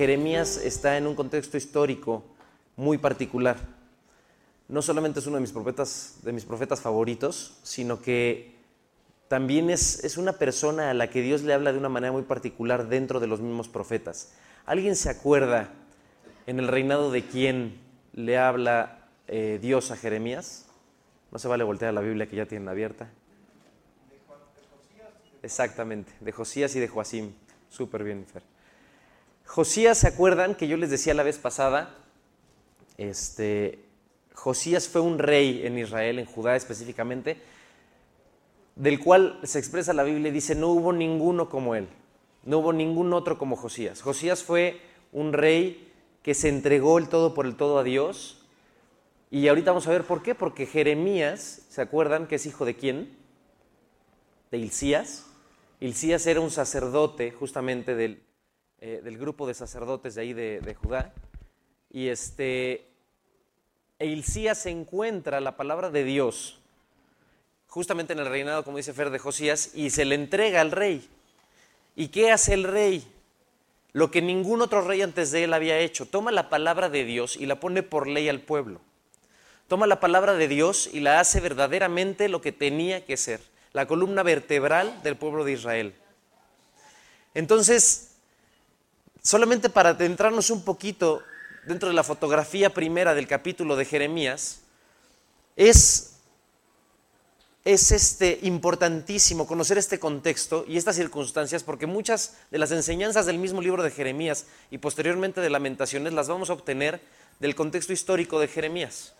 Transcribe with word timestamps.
Jeremías 0.00 0.56
está 0.56 0.96
en 0.96 1.06
un 1.06 1.14
contexto 1.14 1.58
histórico 1.58 2.24
muy 2.74 2.96
particular. 2.96 3.58
No 4.66 4.80
solamente 4.80 5.20
es 5.20 5.26
uno 5.26 5.36
de 5.36 5.42
mis 5.42 5.52
profetas, 5.52 6.20
de 6.22 6.32
mis 6.32 6.46
profetas 6.46 6.80
favoritos, 6.80 7.58
sino 7.62 8.00
que 8.00 8.56
también 9.28 9.68
es, 9.68 10.02
es 10.02 10.16
una 10.16 10.32
persona 10.32 10.88
a 10.88 10.94
la 10.94 11.10
que 11.10 11.20
Dios 11.20 11.42
le 11.42 11.52
habla 11.52 11.70
de 11.70 11.78
una 11.78 11.90
manera 11.90 12.12
muy 12.12 12.22
particular 12.22 12.88
dentro 12.88 13.20
de 13.20 13.26
los 13.26 13.42
mismos 13.42 13.68
profetas. 13.68 14.32
¿Alguien 14.64 14.96
se 14.96 15.10
acuerda 15.10 15.68
en 16.46 16.58
el 16.60 16.68
reinado 16.68 17.10
de 17.10 17.26
quién 17.26 17.78
le 18.14 18.38
habla 18.38 19.06
eh, 19.28 19.58
Dios 19.60 19.90
a 19.90 19.98
Jeremías? 19.98 20.64
No 21.30 21.38
se 21.38 21.46
vale 21.46 21.62
voltear 21.62 21.90
a 21.90 21.92
la 21.92 22.00
Biblia 22.00 22.26
que 22.26 22.36
ya 22.36 22.46
tienen 22.46 22.70
abierta. 22.70 23.10
Exactamente, 25.42 26.10
de 26.20 26.32
Josías 26.32 26.74
y 26.74 26.80
de 26.80 26.88
Joacim. 26.88 27.34
Súper 27.68 28.02
bien, 28.02 28.24
Fer. 28.24 28.59
Josías, 29.50 29.98
¿se 29.98 30.06
acuerdan 30.06 30.54
que 30.54 30.68
yo 30.68 30.76
les 30.76 30.90
decía 30.90 31.12
la 31.12 31.24
vez 31.24 31.36
pasada? 31.38 31.92
Este, 32.98 33.80
Josías 34.32 34.86
fue 34.86 35.00
un 35.00 35.18
rey 35.18 35.66
en 35.66 35.76
Israel, 35.76 36.20
en 36.20 36.24
Judá 36.24 36.54
específicamente, 36.54 37.36
del 38.76 39.00
cual 39.00 39.40
se 39.42 39.58
expresa 39.58 39.92
la 39.92 40.04
Biblia 40.04 40.28
y 40.28 40.30
dice, 40.30 40.54
no 40.54 40.68
hubo 40.68 40.92
ninguno 40.92 41.48
como 41.48 41.74
él, 41.74 41.88
no 42.44 42.58
hubo 42.58 42.72
ningún 42.72 43.12
otro 43.12 43.38
como 43.38 43.56
Josías. 43.56 44.02
Josías 44.02 44.44
fue 44.44 44.80
un 45.10 45.32
rey 45.32 45.92
que 46.22 46.34
se 46.34 46.48
entregó 46.48 46.98
el 46.98 47.08
todo 47.08 47.34
por 47.34 47.44
el 47.44 47.56
todo 47.56 47.80
a 47.80 47.82
Dios. 47.82 48.46
Y 49.32 49.48
ahorita 49.48 49.72
vamos 49.72 49.88
a 49.88 49.90
ver 49.90 50.04
por 50.04 50.22
qué, 50.22 50.36
porque 50.36 50.64
Jeremías, 50.64 51.66
¿se 51.68 51.82
acuerdan 51.82 52.28
que 52.28 52.36
es 52.36 52.46
hijo 52.46 52.64
de 52.64 52.76
quién? 52.76 53.18
De 54.52 54.58
Hilcías. 54.58 55.26
Hilcías 55.80 56.24
era 56.28 56.38
un 56.38 56.52
sacerdote 56.52 57.32
justamente 57.32 57.96
del, 57.96 58.22
eh, 58.80 59.00
del 59.02 59.18
grupo 59.18 59.46
de 59.46 59.54
sacerdotes 59.54 60.14
de 60.14 60.22
ahí 60.22 60.32
de, 60.32 60.76
Judá. 60.80 61.12
Y 61.90 62.08
este, 62.08 62.86
e 63.98 64.06
Hilcías 64.06 64.58
se 64.58 64.70
encuentra 64.70 65.40
la 65.40 65.56
palabra 65.56 65.90
de 65.90 66.04
Dios 66.04 66.58
justamente 67.66 68.12
en 68.12 68.18
el 68.18 68.26
reinado, 68.26 68.64
como 68.64 68.78
dice 68.78 68.92
Fer, 68.92 69.10
de 69.10 69.18
Josías, 69.18 69.70
y 69.74 69.90
se 69.90 70.04
le 70.04 70.16
entrega 70.16 70.60
al 70.60 70.72
rey. 70.72 71.08
¿Y 71.94 72.08
qué 72.08 72.32
hace 72.32 72.54
el 72.54 72.64
rey? 72.64 73.06
Lo 73.92 74.10
que 74.10 74.22
ningún 74.22 74.60
otro 74.60 74.82
rey 74.82 75.02
antes 75.02 75.30
de 75.30 75.44
él 75.44 75.54
había 75.54 75.78
hecho. 75.78 76.06
Toma 76.06 76.32
la 76.32 76.48
palabra 76.48 76.88
de 76.88 77.04
Dios 77.04 77.36
y 77.36 77.46
la 77.46 77.60
pone 77.60 77.82
por 77.82 78.08
ley 78.08 78.28
al 78.28 78.40
pueblo. 78.40 78.80
Toma 79.68 79.86
la 79.86 80.00
palabra 80.00 80.34
de 80.34 80.48
Dios 80.48 80.90
y 80.92 81.00
la 81.00 81.20
hace 81.20 81.38
verdaderamente 81.40 82.28
lo 82.28 82.40
que 82.40 82.52
tenía 82.52 83.04
que 83.04 83.16
ser 83.16 83.40
la 83.72 83.86
columna 83.86 84.22
vertebral 84.22 85.02
del 85.02 85.16
pueblo 85.16 85.44
de 85.44 85.52
Israel. 85.52 85.94
Entonces, 87.34 88.09
solamente 89.22 89.70
para 89.70 89.90
adentrarnos 89.90 90.50
un 90.50 90.62
poquito 90.64 91.22
dentro 91.66 91.88
de 91.88 91.94
la 91.94 92.04
fotografía 92.04 92.72
primera 92.72 93.14
del 93.14 93.26
capítulo 93.26 93.76
de 93.76 93.84
Jeremías, 93.84 94.60
es, 95.56 96.16
es 97.64 97.92
este, 97.92 98.38
importantísimo 98.42 99.46
conocer 99.46 99.78
este 99.78 99.98
contexto 99.98 100.64
y 100.66 100.78
estas 100.78 100.96
circunstancias 100.96 101.62
porque 101.62 101.86
muchas 101.86 102.36
de 102.50 102.58
las 102.58 102.72
enseñanzas 102.72 103.26
del 103.26 103.38
mismo 103.38 103.60
libro 103.60 103.82
de 103.82 103.90
Jeremías 103.90 104.46
y 104.70 104.78
posteriormente 104.78 105.40
de 105.40 105.50
lamentaciones 105.50 106.12
las 106.12 106.28
vamos 106.28 106.50
a 106.50 106.54
obtener 106.54 107.00
del 107.40 107.54
contexto 107.54 107.92
histórico 107.92 108.40
de 108.40 108.48
Jeremías. 108.48 109.14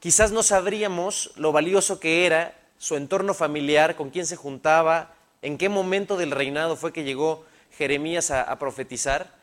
Quizás 0.00 0.32
no 0.32 0.42
sabríamos 0.42 1.32
lo 1.36 1.50
valioso 1.50 1.98
que 1.98 2.26
era 2.26 2.54
su 2.78 2.96
entorno 2.96 3.32
familiar, 3.32 3.96
con 3.96 4.10
quién 4.10 4.26
se 4.26 4.36
juntaba, 4.36 5.14
en 5.40 5.56
qué 5.56 5.68
momento 5.68 6.16
del 6.16 6.30
reinado 6.30 6.76
fue 6.76 6.92
que 6.92 7.04
llegó 7.04 7.44
Jeremías 7.76 8.30
a, 8.30 8.58
profetizar. 8.58 9.34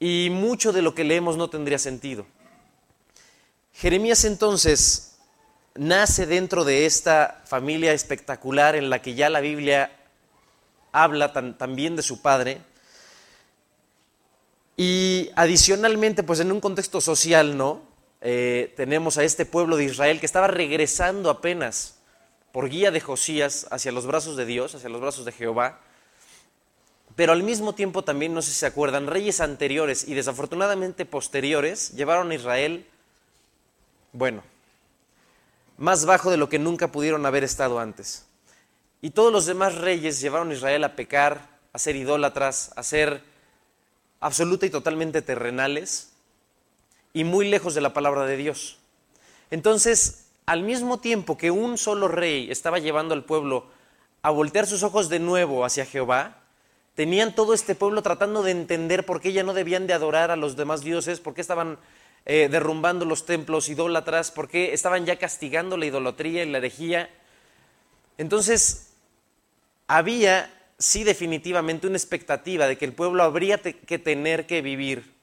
Y 0.00 0.28
mucho 0.30 0.72
de 0.72 0.82
lo 0.82 0.94
que 0.94 1.04
leemos 1.04 1.36
no 1.36 1.48
tendría 1.48 1.78
sentido. 1.78 2.26
Jeremías 3.72 4.24
entonces 4.24 5.16
nace 5.74 6.26
dentro 6.26 6.64
de 6.64 6.86
esta 6.86 7.42
familia 7.46 7.92
espectacular 7.92 8.76
en 8.76 8.90
la 8.90 9.02
que 9.02 9.14
ya 9.14 9.30
la 9.30 9.40
Biblia 9.40 9.90
habla 10.92 11.32
también 11.32 11.96
de 11.96 12.02
su 12.02 12.22
padre. 12.22 12.60
Y 14.76 15.30
adicionalmente, 15.36 16.22
pues 16.22 16.40
en 16.40 16.52
un 16.52 16.60
contexto 16.60 17.00
social, 17.00 17.56
¿no? 17.56 17.82
Eh, 18.20 18.72
tenemos 18.76 19.18
a 19.18 19.24
este 19.24 19.44
pueblo 19.44 19.76
de 19.76 19.84
Israel 19.84 20.18
que 20.18 20.26
estaba 20.26 20.46
regresando 20.46 21.30
apenas 21.30 21.98
por 22.52 22.68
guía 22.70 22.90
de 22.90 23.00
Josías 23.00 23.66
hacia 23.70 23.92
los 23.92 24.06
brazos 24.06 24.36
de 24.36 24.46
Dios, 24.46 24.74
hacia 24.74 24.88
los 24.88 25.00
brazos 25.00 25.24
de 25.24 25.32
Jehová. 25.32 25.80
Pero 27.16 27.32
al 27.32 27.42
mismo 27.42 27.74
tiempo 27.74 28.02
también, 28.02 28.34
no 28.34 28.42
sé 28.42 28.50
si 28.50 28.58
se 28.58 28.66
acuerdan, 28.66 29.06
reyes 29.06 29.40
anteriores 29.40 30.08
y 30.08 30.14
desafortunadamente 30.14 31.06
posteriores 31.06 31.92
llevaron 31.92 32.30
a 32.30 32.34
Israel, 32.34 32.86
bueno, 34.12 34.42
más 35.76 36.06
bajo 36.06 36.30
de 36.30 36.36
lo 36.36 36.48
que 36.48 36.58
nunca 36.58 36.90
pudieron 36.90 37.24
haber 37.26 37.44
estado 37.44 37.78
antes. 37.78 38.26
Y 39.00 39.10
todos 39.10 39.32
los 39.32 39.46
demás 39.46 39.76
reyes 39.76 40.20
llevaron 40.20 40.50
a 40.50 40.54
Israel 40.54 40.82
a 40.84 40.96
pecar, 40.96 41.48
a 41.72 41.78
ser 41.78 41.94
idólatras, 41.94 42.72
a 42.74 42.82
ser 42.82 43.22
absoluta 44.20 44.66
y 44.66 44.70
totalmente 44.70 45.22
terrenales 45.22 46.12
y 47.12 47.24
muy 47.24 47.48
lejos 47.48 47.74
de 47.74 47.80
la 47.80 47.92
palabra 47.92 48.24
de 48.24 48.36
Dios. 48.36 48.78
Entonces, 49.50 50.26
al 50.46 50.62
mismo 50.62 50.98
tiempo 50.98 51.36
que 51.36 51.50
un 51.50 51.78
solo 51.78 52.08
rey 52.08 52.50
estaba 52.50 52.78
llevando 52.78 53.14
al 53.14 53.24
pueblo 53.24 53.66
a 54.22 54.30
voltear 54.30 54.66
sus 54.66 54.82
ojos 54.82 55.08
de 55.08 55.20
nuevo 55.20 55.64
hacia 55.64 55.86
Jehová, 55.86 56.43
tenían 56.94 57.34
todo 57.34 57.54
este 57.54 57.74
pueblo 57.74 58.02
tratando 58.02 58.42
de 58.42 58.52
entender 58.52 59.04
por 59.04 59.20
qué 59.20 59.32
ya 59.32 59.42
no 59.42 59.54
debían 59.54 59.86
de 59.86 59.94
adorar 59.94 60.30
a 60.30 60.36
los 60.36 60.56
demás 60.56 60.82
dioses, 60.82 61.20
por 61.20 61.34
qué 61.34 61.40
estaban 61.40 61.78
eh, 62.26 62.48
derrumbando 62.50 63.04
los 63.04 63.26
templos 63.26 63.68
idólatras, 63.68 64.30
por 64.30 64.48
qué 64.48 64.72
estaban 64.72 65.04
ya 65.04 65.16
castigando 65.16 65.76
la 65.76 65.86
idolatría 65.86 66.44
y 66.44 66.50
la 66.50 66.58
herejía. 66.58 67.10
Entonces, 68.16 68.92
había, 69.86 70.50
sí 70.78 71.04
definitivamente, 71.04 71.86
una 71.86 71.96
expectativa 71.96 72.66
de 72.66 72.78
que 72.78 72.84
el 72.84 72.92
pueblo 72.92 73.22
habría 73.22 73.58
que 73.58 73.98
tener 73.98 74.46
que 74.46 74.62
vivir 74.62 75.14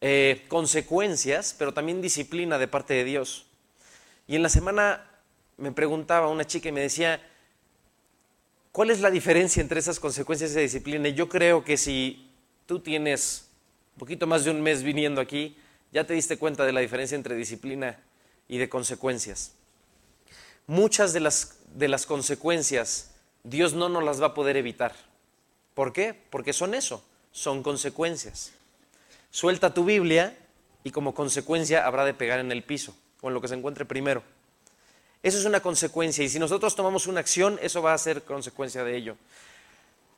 eh, 0.00 0.44
consecuencias, 0.48 1.54
pero 1.58 1.72
también 1.72 2.02
disciplina 2.02 2.58
de 2.58 2.68
parte 2.68 2.94
de 2.94 3.04
Dios. 3.04 3.46
Y 4.26 4.36
en 4.36 4.42
la 4.42 4.48
semana 4.48 5.10
me 5.56 5.72
preguntaba 5.72 6.28
una 6.28 6.46
chica 6.46 6.68
y 6.68 6.72
me 6.72 6.80
decía, 6.80 7.20
¿cuál 8.74 8.90
es 8.90 9.00
la 9.00 9.10
diferencia 9.10 9.62
entre 9.62 9.78
esas 9.78 10.00
consecuencias 10.00 10.52
de 10.52 10.60
disciplina? 10.60 11.08
Yo 11.08 11.30
creo 11.30 11.64
que 11.64 11.78
si 11.78 12.30
tú 12.66 12.80
tienes 12.80 13.46
un 13.94 14.00
poquito 14.00 14.26
más 14.26 14.44
de 14.44 14.50
un 14.50 14.60
mes 14.60 14.82
viniendo 14.82 15.22
aquí, 15.22 15.56
ya 15.92 16.04
te 16.04 16.14
diste 16.14 16.36
cuenta 16.36 16.66
de 16.66 16.72
la 16.72 16.80
diferencia 16.80 17.14
entre 17.14 17.36
disciplina 17.36 17.98
y 18.48 18.58
de 18.58 18.68
consecuencias. 18.68 19.52
Muchas 20.66 21.12
de 21.12 21.20
las, 21.20 21.60
de 21.72 21.88
las 21.88 22.04
consecuencias 22.04 23.12
Dios 23.44 23.74
no 23.74 23.88
nos 23.88 24.02
las 24.02 24.20
va 24.20 24.26
a 24.26 24.34
poder 24.34 24.56
evitar. 24.56 24.94
¿Por 25.74 25.92
qué? 25.92 26.14
Porque 26.30 26.52
son 26.52 26.74
eso, 26.74 27.04
son 27.30 27.62
consecuencias 27.62 28.52
suelta 29.34 29.74
tu 29.74 29.84
Biblia 29.84 30.38
y 30.84 30.92
como 30.92 31.12
consecuencia 31.12 31.84
habrá 31.84 32.04
de 32.04 32.14
pegar 32.14 32.38
en 32.38 32.52
el 32.52 32.62
piso 32.62 32.96
o 33.20 33.26
en 33.26 33.34
lo 33.34 33.40
que 33.40 33.48
se 33.48 33.56
encuentre 33.56 33.84
primero. 33.84 34.22
Eso 35.24 35.38
es 35.38 35.46
una 35.46 35.60
consecuencia 35.60 36.22
y 36.22 36.28
si 36.28 36.38
nosotros 36.38 36.76
tomamos 36.76 37.06
una 37.06 37.20
acción, 37.20 37.58
eso 37.62 37.80
va 37.80 37.94
a 37.94 37.98
ser 37.98 38.24
consecuencia 38.24 38.84
de 38.84 38.94
ello. 38.94 39.16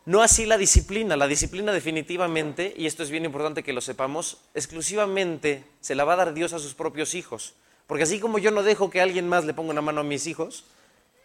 No 0.05 0.21
así 0.21 0.47
la 0.47 0.59
disciplina. 0.59 1.17
La 1.17 1.29
disciplina 1.29 1.73
definitivamente, 1.73 2.75
y 2.77 2.87
esto 2.87 3.05
es 3.05 3.11
bien 3.11 3.25
importante 3.25 3.63
que 3.63 3.73
lo 3.73 3.81
sepamos, 3.81 4.39
exclusivamente 4.53 5.65
se 5.81 5.95
la 5.95 6.05
va 6.05 6.15
a 6.15 6.17
dar 6.17 6.35
Dios 6.35 6.53
a 6.55 6.59
sus 6.59 6.75
propios 6.75 7.15
hijos. 7.15 7.55
Porque 7.87 8.03
así 8.03 8.19
como 8.19 8.39
yo 8.39 8.51
no 8.51 8.65
dejo 8.65 8.91
que 8.91 9.01
alguien 9.01 9.29
más 9.29 9.45
le 9.45 9.55
ponga 9.55 9.71
una 9.71 9.81
mano 9.81 10.01
a 10.01 10.05
mis 10.05 10.27
hijos, 10.27 10.65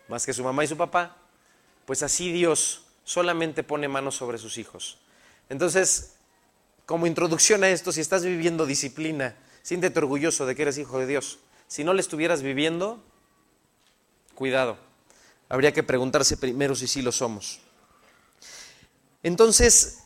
más 0.08 0.28
que 0.28 0.34
su 0.34 0.44
mamá 0.44 0.64
y 0.64 0.68
su 0.68 0.78
papá, 0.78 1.18
pues 1.88 2.04
así 2.04 2.32
Dios 2.32 2.84
solamente 3.04 3.64
pone 3.64 3.88
manos 3.88 4.16
sobre 4.16 4.38
sus 4.38 4.60
hijos. 4.60 5.00
Entonces, 5.50 6.18
como 6.86 7.08
introducción 7.08 7.64
a 7.64 7.70
esto, 7.70 7.92
si 7.92 8.02
estás 8.02 8.24
viviendo 8.24 8.68
disciplina, 8.68 9.36
siéntete 9.64 9.98
orgulloso 9.98 10.46
de 10.46 10.56
que 10.56 10.62
eres 10.62 10.78
hijo 10.78 11.00
de 11.00 11.08
Dios. 11.08 11.40
Si 11.68 11.84
no 11.84 11.96
le 11.96 12.02
estuvieras 12.02 12.44
viviendo, 12.44 13.04
cuidado. 14.42 14.76
Habría 15.50 15.72
que 15.72 15.84
preguntarse 15.84 16.36
primero 16.36 16.74
si 16.74 16.88
sí 16.88 17.04
lo 17.04 17.12
somos. 17.12 17.60
Entonces, 19.22 20.00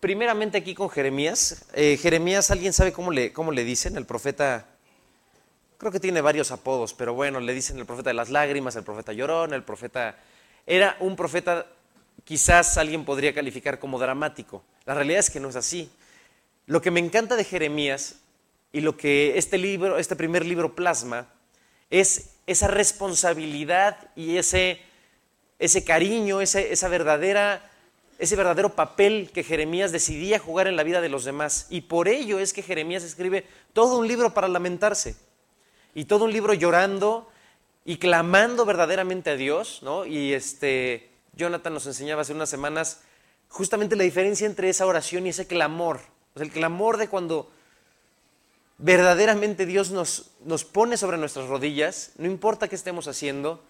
primeramente 0.00 0.58
aquí 0.58 0.74
con 0.74 0.90
Jeremías. 0.90 1.66
Eh, 1.72 1.96
Jeremías, 2.02 2.50
¿alguien 2.50 2.72
sabe 2.72 2.92
cómo 2.92 3.12
le, 3.12 3.32
cómo 3.32 3.52
le 3.52 3.62
dicen? 3.62 3.96
El 3.96 4.06
profeta, 4.06 4.66
creo 5.78 5.92
que 5.92 6.00
tiene 6.00 6.20
varios 6.20 6.50
apodos, 6.50 6.94
pero 6.94 7.14
bueno, 7.14 7.38
le 7.38 7.54
dicen 7.54 7.78
el 7.78 7.86
profeta 7.86 8.10
de 8.10 8.14
las 8.14 8.28
lágrimas, 8.28 8.74
el 8.74 8.82
profeta 8.82 9.12
llorón, 9.12 9.54
el 9.54 9.62
profeta... 9.62 10.18
Era 10.66 10.96
un 10.98 11.14
profeta, 11.14 11.68
quizás 12.24 12.76
alguien 12.76 13.04
podría 13.04 13.32
calificar 13.32 13.78
como 13.78 14.00
dramático. 14.00 14.64
La 14.84 14.94
realidad 14.94 15.20
es 15.20 15.30
que 15.30 15.38
no 15.38 15.48
es 15.48 15.54
así. 15.54 15.88
Lo 16.66 16.82
que 16.82 16.90
me 16.90 16.98
encanta 16.98 17.36
de 17.36 17.44
Jeremías 17.44 18.16
y 18.72 18.80
lo 18.80 18.96
que 18.96 19.38
este 19.38 19.58
libro, 19.58 19.96
este 19.96 20.16
primer 20.16 20.44
libro 20.44 20.74
plasma, 20.74 21.28
es 21.88 22.31
esa 22.46 22.68
responsabilidad 22.68 24.10
y 24.16 24.36
ese, 24.36 24.80
ese 25.58 25.84
cariño, 25.84 26.40
esa 26.40 26.88
verdadera 26.88 27.68
ese 28.22 28.36
verdadero 28.36 28.76
papel 28.76 29.30
que 29.34 29.42
Jeremías 29.42 29.90
decidía 29.90 30.38
jugar 30.38 30.68
en 30.68 30.76
la 30.76 30.84
vida 30.84 31.00
de 31.00 31.08
los 31.08 31.24
demás. 31.24 31.66
Y 31.70 31.80
por 31.80 32.06
ello 32.06 32.38
es 32.38 32.52
que 32.52 32.62
Jeremías 32.62 33.02
escribe 33.02 33.48
todo 33.72 33.98
un 33.98 34.06
libro 34.06 34.32
para 34.32 34.46
lamentarse. 34.46 35.16
Y 35.92 36.04
todo 36.04 36.26
un 36.26 36.32
libro 36.32 36.54
llorando 36.54 37.28
y 37.84 37.96
clamando 37.96 38.64
verdaderamente 38.64 39.30
a 39.30 39.36
Dios, 39.36 39.80
¿no? 39.82 40.06
Y 40.06 40.34
este, 40.34 41.10
Jonathan 41.32 41.74
nos 41.74 41.86
enseñaba 41.86 42.22
hace 42.22 42.32
unas 42.32 42.48
semanas 42.48 43.00
justamente 43.48 43.96
la 43.96 44.04
diferencia 44.04 44.46
entre 44.46 44.68
esa 44.68 44.86
oración 44.86 45.26
y 45.26 45.30
ese 45.30 45.48
clamor. 45.48 45.98
el 46.36 46.50
clamor 46.50 46.98
de 46.98 47.08
cuando 47.08 47.50
verdaderamente 48.78 49.66
Dios 49.66 49.90
nos, 49.90 50.30
nos 50.44 50.64
pone 50.64 50.96
sobre 50.96 51.18
nuestras 51.18 51.48
rodillas, 51.48 52.12
no 52.18 52.26
importa 52.26 52.68
qué 52.68 52.76
estemos 52.76 53.08
haciendo, 53.08 53.62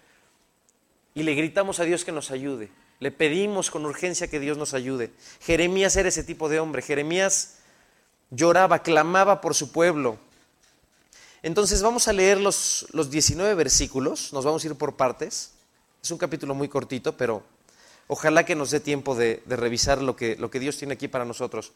y 1.15 1.23
le 1.23 1.35
gritamos 1.35 1.81
a 1.81 1.85
Dios 1.85 2.05
que 2.05 2.13
nos 2.13 2.31
ayude. 2.31 2.71
Le 3.01 3.11
pedimos 3.11 3.71
con 3.71 3.85
urgencia 3.85 4.29
que 4.29 4.41
Dios 4.41 4.57
nos 4.57 4.75
ayude. 4.75 5.11
Jeremías 5.41 5.97
era 5.97 6.09
ese 6.09 6.23
tipo 6.23 6.49
de 6.49 6.61
hombre. 6.61 6.83
Jeremías 6.83 7.57
lloraba, 8.31 8.83
clamaba 8.83 9.41
por 9.41 9.55
su 9.55 9.73
pueblo. 9.73 10.19
Entonces 11.43 11.83
vamos 11.83 12.07
a 12.07 12.13
leer 12.13 12.41
los, 12.41 12.87
los 12.93 13.11
19 13.11 13.55
versículos, 13.55 14.33
nos 14.33 14.45
vamos 14.45 14.63
a 14.63 14.69
ir 14.69 14.77
por 14.77 14.97
partes. 14.97 15.51
Es 16.03 16.11
un 16.11 16.19
capítulo 16.19 16.55
muy 16.55 16.69
cortito, 16.69 17.17
pero 17.17 17.43
ojalá 18.07 18.45
que 18.45 18.55
nos 18.55 18.71
dé 18.71 18.81
tiempo 18.81 19.15
de, 19.15 19.43
revisar 19.47 20.01
lo 20.01 20.15
que, 20.15 20.37
lo 20.37 20.51
que, 20.51 20.61
Dios 20.61 20.77
tiene 20.77 20.95
aquí 20.95 21.09
para 21.09 21.25
nosotros. 21.25 21.73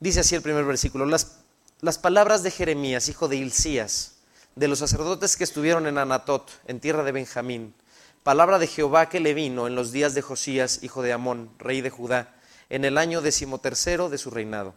Dice 0.00 0.20
así 0.20 0.34
el 0.34 0.42
primer 0.42 0.64
versículo, 0.64 1.04
las, 1.04 1.40
las 1.84 1.98
palabras 1.98 2.42
de 2.42 2.50
Jeremías, 2.50 3.10
hijo 3.10 3.28
de 3.28 3.36
Hilcías, 3.36 4.12
de 4.56 4.68
los 4.68 4.78
sacerdotes 4.78 5.36
que 5.36 5.44
estuvieron 5.44 5.86
en 5.86 5.98
Anatot, 5.98 6.50
en 6.66 6.80
tierra 6.80 7.04
de 7.04 7.12
Benjamín, 7.12 7.74
palabra 8.22 8.58
de 8.58 8.66
Jehová 8.66 9.10
que 9.10 9.20
le 9.20 9.34
vino 9.34 9.66
en 9.66 9.74
los 9.74 9.92
días 9.92 10.14
de 10.14 10.22
Josías, 10.22 10.78
hijo 10.80 11.02
de 11.02 11.12
Amón, 11.12 11.50
rey 11.58 11.82
de 11.82 11.90
Judá, 11.90 12.36
en 12.70 12.86
el 12.86 12.96
año 12.96 13.20
decimotercero 13.20 14.08
de 14.08 14.16
su 14.16 14.30
reinado. 14.30 14.74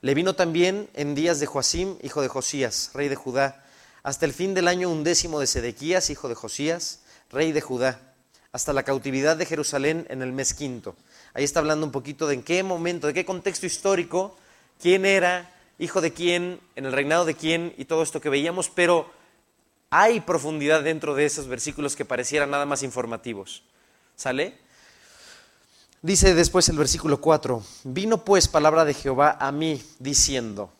Le 0.00 0.14
vino 0.14 0.34
también 0.34 0.88
en 0.94 1.14
días 1.14 1.40
de 1.40 1.46
Joacim, 1.46 1.98
hijo 2.02 2.22
de 2.22 2.28
Josías, 2.28 2.90
rey 2.94 3.08
de 3.08 3.16
Judá, 3.16 3.62
hasta 4.02 4.24
el 4.24 4.32
fin 4.32 4.54
del 4.54 4.68
año 4.68 4.88
undécimo 4.88 5.40
de 5.40 5.46
Sedequías, 5.46 6.08
hijo 6.08 6.30
de 6.30 6.36
Josías, 6.36 7.00
rey 7.30 7.52
de 7.52 7.60
Judá, 7.60 8.14
hasta 8.50 8.72
la 8.72 8.84
cautividad 8.84 9.36
de 9.36 9.44
Jerusalén 9.44 10.06
en 10.08 10.22
el 10.22 10.32
mes 10.32 10.54
quinto. 10.54 10.96
Ahí 11.34 11.44
está 11.44 11.60
hablando 11.60 11.84
un 11.84 11.92
poquito 11.92 12.26
de 12.26 12.32
en 12.32 12.42
qué 12.42 12.62
momento, 12.62 13.08
de 13.08 13.12
qué 13.12 13.26
contexto 13.26 13.66
histórico, 13.66 14.38
quién 14.80 15.04
era, 15.04 15.54
hijo 15.80 16.00
de 16.02 16.12
quién, 16.12 16.60
en 16.76 16.86
el 16.86 16.92
reinado 16.92 17.24
de 17.24 17.34
quién 17.34 17.74
y 17.78 17.86
todo 17.86 18.02
esto 18.02 18.20
que 18.20 18.28
veíamos, 18.28 18.68
pero 18.68 19.10
hay 19.88 20.20
profundidad 20.20 20.84
dentro 20.84 21.14
de 21.14 21.24
esos 21.24 21.48
versículos 21.48 21.96
que 21.96 22.04
parecieran 22.04 22.50
nada 22.50 22.66
más 22.66 22.82
informativos. 22.82 23.64
¿Sale? 24.14 24.58
Dice 26.02 26.34
después 26.34 26.68
el 26.68 26.76
versículo 26.76 27.20
4, 27.20 27.64
vino 27.84 28.24
pues 28.24 28.46
palabra 28.46 28.84
de 28.84 28.94
Jehová 28.94 29.38
a 29.40 29.50
mí 29.52 29.82
diciendo, 29.98 30.70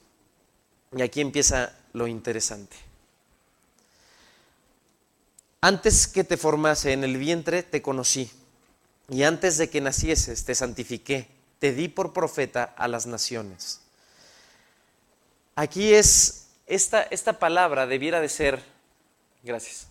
y 0.94 1.02
aquí 1.02 1.22
empieza 1.22 1.74
lo 1.94 2.06
interesante. 2.06 2.76
Antes 5.62 6.08
que 6.08 6.24
te 6.24 6.36
formase 6.36 6.92
en 6.92 7.04
el 7.04 7.16
vientre 7.16 7.62
te 7.62 7.80
conocí, 7.80 8.30
y 9.08 9.22
antes 9.22 9.56
de 9.56 9.70
que 9.70 9.80
nacieses 9.80 10.44
te 10.44 10.54
santifiqué, 10.54 11.26
te 11.58 11.72
di 11.72 11.88
por 11.88 12.12
profeta 12.12 12.64
a 12.76 12.86
las 12.86 13.06
naciones. 13.06 13.80
Aquí 15.60 15.92
es, 15.92 16.48
esta, 16.66 17.02
esta 17.02 17.38
palabra 17.38 17.86
debiera 17.86 18.22
de 18.22 18.30
ser 18.30 18.62
Gracias. 19.42 19.88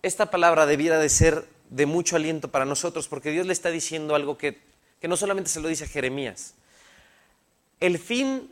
Esta 0.00 0.30
palabra 0.30 0.64
debiera 0.64 1.00
de 1.00 1.08
ser 1.08 1.44
de 1.70 1.86
mucho 1.86 2.14
aliento 2.14 2.48
para 2.52 2.64
nosotros 2.64 3.08
porque 3.08 3.32
Dios 3.32 3.48
le 3.48 3.52
está 3.52 3.72
diciendo 3.72 4.14
algo 4.14 4.38
que, 4.38 4.60
no 5.02 5.16
solamente 5.16 5.50
se 5.50 5.58
lo 5.58 5.66
dice 5.66 5.86
a 5.86 5.88
Jeremías. 5.88 6.54
El 7.80 7.98
fin 7.98 8.48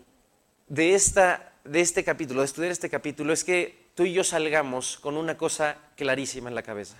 de, 0.67 0.97
esta, 0.97 1.53
de 1.62 1.83
este 1.83 2.03
capítulo, 2.03 2.41
de 2.41 2.47
estudiar 2.47 2.73
este 2.73 2.91
capítulo, 2.91 3.33
es 3.33 3.44
que 3.44 3.87
tú 3.94 4.03
y 4.03 4.12
yo 4.12 4.25
salgamos 4.25 4.99
con 4.99 5.17
una 5.17 5.38
cosa 5.38 5.79
clarísima 5.94 6.49
en 6.49 6.56
la 6.56 6.65
cabeza. 6.65 6.97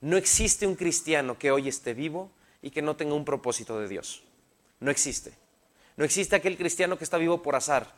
No 0.00 0.16
existe 0.16 0.64
un 0.64 0.76
cristiano 0.76 1.40
que 1.40 1.50
hoy 1.50 1.66
esté 1.66 1.92
vivo 1.92 2.30
y 2.62 2.70
que 2.70 2.82
no 2.82 2.94
tenga 2.94 3.14
un 3.14 3.24
propósito 3.24 3.80
de 3.80 3.88
Dios. 3.88 4.22
No 4.78 4.92
existe. 4.92 5.32
No 5.96 6.04
existe 6.04 6.36
aquel 6.36 6.56
cristiano 6.56 6.98
que 6.98 7.04
está 7.04 7.18
vivo 7.18 7.42
por 7.42 7.56
azar. 7.56 7.92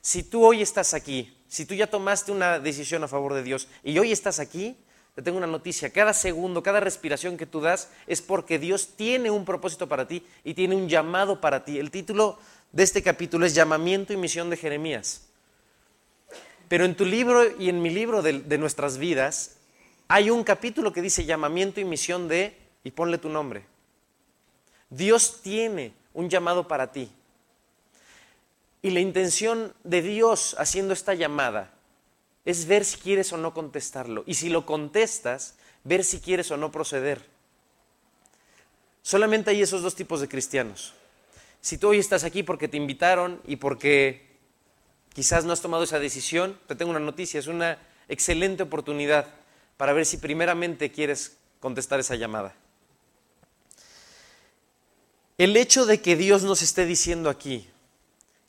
Si 0.00 0.22
tú 0.22 0.44
hoy 0.44 0.62
estás 0.62 0.94
aquí 0.94 1.34
si 1.48 1.64
tú 1.64 1.74
ya 1.74 1.86
tomaste 1.88 2.30
una 2.30 2.60
decisión 2.60 3.02
a 3.02 3.08
favor 3.08 3.32
de 3.32 3.42
Dios 3.42 3.68
y 3.82 3.98
hoy 3.98 4.12
estás 4.12 4.38
aquí, 4.38 4.76
te 5.14 5.22
tengo 5.22 5.38
una 5.38 5.46
noticia, 5.46 5.90
cada 5.90 6.12
segundo, 6.12 6.62
cada 6.62 6.78
respiración 6.78 7.36
que 7.36 7.46
tú 7.46 7.60
das 7.60 7.90
es 8.06 8.22
porque 8.22 8.58
Dios 8.58 8.90
tiene 8.96 9.30
un 9.30 9.44
propósito 9.44 9.88
para 9.88 10.06
ti 10.06 10.22
y 10.44 10.54
tiene 10.54 10.76
un 10.76 10.88
llamado 10.88 11.40
para 11.40 11.64
ti. 11.64 11.78
El 11.78 11.90
título 11.90 12.38
de 12.70 12.82
este 12.82 13.02
capítulo 13.02 13.46
es 13.46 13.54
Llamamiento 13.54 14.12
y 14.12 14.18
Misión 14.18 14.50
de 14.50 14.58
Jeremías. 14.58 15.26
Pero 16.68 16.84
en 16.84 16.94
tu 16.94 17.06
libro 17.06 17.42
y 17.58 17.70
en 17.70 17.80
mi 17.80 17.88
libro 17.88 18.20
de, 18.20 18.40
de 18.40 18.58
nuestras 18.58 18.98
vidas 18.98 19.56
hay 20.06 20.28
un 20.28 20.44
capítulo 20.44 20.92
que 20.92 21.02
dice 21.02 21.24
Llamamiento 21.24 21.80
y 21.80 21.84
Misión 21.86 22.28
de, 22.28 22.56
y 22.84 22.90
ponle 22.90 23.16
tu 23.16 23.30
nombre. 23.30 23.64
Dios 24.90 25.40
tiene 25.42 25.94
un 26.18 26.28
llamado 26.28 26.66
para 26.66 26.90
ti. 26.90 27.08
Y 28.82 28.90
la 28.90 28.98
intención 28.98 29.72
de 29.84 30.02
Dios 30.02 30.56
haciendo 30.58 30.92
esta 30.92 31.14
llamada 31.14 31.70
es 32.44 32.66
ver 32.66 32.84
si 32.84 32.98
quieres 32.98 33.32
o 33.32 33.36
no 33.36 33.54
contestarlo. 33.54 34.24
Y 34.26 34.34
si 34.34 34.48
lo 34.48 34.66
contestas, 34.66 35.54
ver 35.84 36.02
si 36.02 36.18
quieres 36.18 36.50
o 36.50 36.56
no 36.56 36.72
proceder. 36.72 37.24
Solamente 39.00 39.52
hay 39.52 39.62
esos 39.62 39.82
dos 39.82 39.94
tipos 39.94 40.20
de 40.20 40.28
cristianos. 40.28 40.92
Si 41.60 41.78
tú 41.78 41.90
hoy 41.90 42.00
estás 42.00 42.24
aquí 42.24 42.42
porque 42.42 42.66
te 42.66 42.76
invitaron 42.76 43.40
y 43.46 43.54
porque 43.54 44.26
quizás 45.14 45.44
no 45.44 45.52
has 45.52 45.62
tomado 45.62 45.84
esa 45.84 46.00
decisión, 46.00 46.58
te 46.66 46.74
tengo 46.74 46.90
una 46.90 46.98
noticia, 46.98 47.38
es 47.38 47.46
una 47.46 47.78
excelente 48.08 48.64
oportunidad 48.64 49.28
para 49.76 49.92
ver 49.92 50.04
si 50.04 50.16
primeramente 50.16 50.90
quieres 50.90 51.36
contestar 51.60 52.00
esa 52.00 52.16
llamada. 52.16 52.56
El 55.38 55.56
hecho 55.56 55.86
de 55.86 56.02
que 56.02 56.16
Dios 56.16 56.42
nos 56.42 56.62
esté 56.62 56.84
diciendo 56.84 57.30
aquí, 57.30 57.70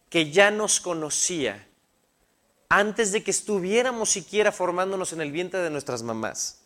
que 0.10 0.32
ya 0.32 0.50
nos 0.50 0.80
conocía 0.80 1.68
antes 2.68 3.12
de 3.12 3.24
que 3.24 3.30
estuviéramos 3.30 4.10
siquiera 4.10 4.52
formándonos 4.52 5.14
en 5.14 5.22
el 5.22 5.32
vientre 5.32 5.60
de 5.60 5.70
nuestras 5.70 6.02
mamás. 6.02 6.62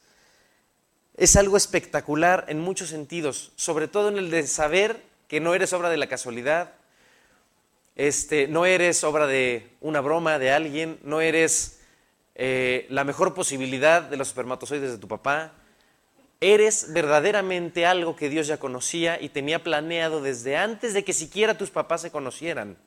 Es 1.16 1.36
algo 1.36 1.58
espectacular 1.58 2.46
en 2.48 2.60
muchos 2.60 2.90
sentidos, 2.90 3.52
sobre 3.58 3.90
todo 3.90 4.10
en 4.10 4.18
el 4.18 4.32
de 4.32 4.48
saber 4.48 5.04
que 5.28 5.42
no 5.42 5.56
eres 5.56 5.74
obra 5.74 5.90
de 5.90 5.98
la 5.98 6.08
casualidad, 6.08 6.74
este, 7.96 8.48
no 8.48 8.66
eres 8.66 9.04
obra 9.04 9.28
de 9.28 9.70
una 9.82 10.00
broma 10.00 10.40
de 10.40 10.52
alguien, 10.52 11.00
no 11.04 11.20
eres 11.20 11.80
eh, 12.36 12.88
la 12.90 13.04
mejor 13.04 13.34
posibilidad 13.34 14.02
de 14.02 14.18
los 14.18 14.30
espermatozoides 14.30 14.92
de 14.92 14.98
tu 14.98 15.08
papá, 15.08 15.54
eres 16.44 16.92
verdaderamente 16.92 17.86
algo 17.86 18.18
que 18.18 18.30
Dios 18.30 18.48
ya 18.48 18.58
conocía 18.58 19.22
y 19.22 19.30
tenía 19.30 19.64
planeado 19.64 20.22
desde 20.22 20.58
antes 20.58 20.94
de 20.94 21.06
que 21.06 21.14
siquiera 21.14 21.58
tus 21.58 21.72
papás 21.72 22.02
se 22.02 22.12
conocieran. 22.12 22.78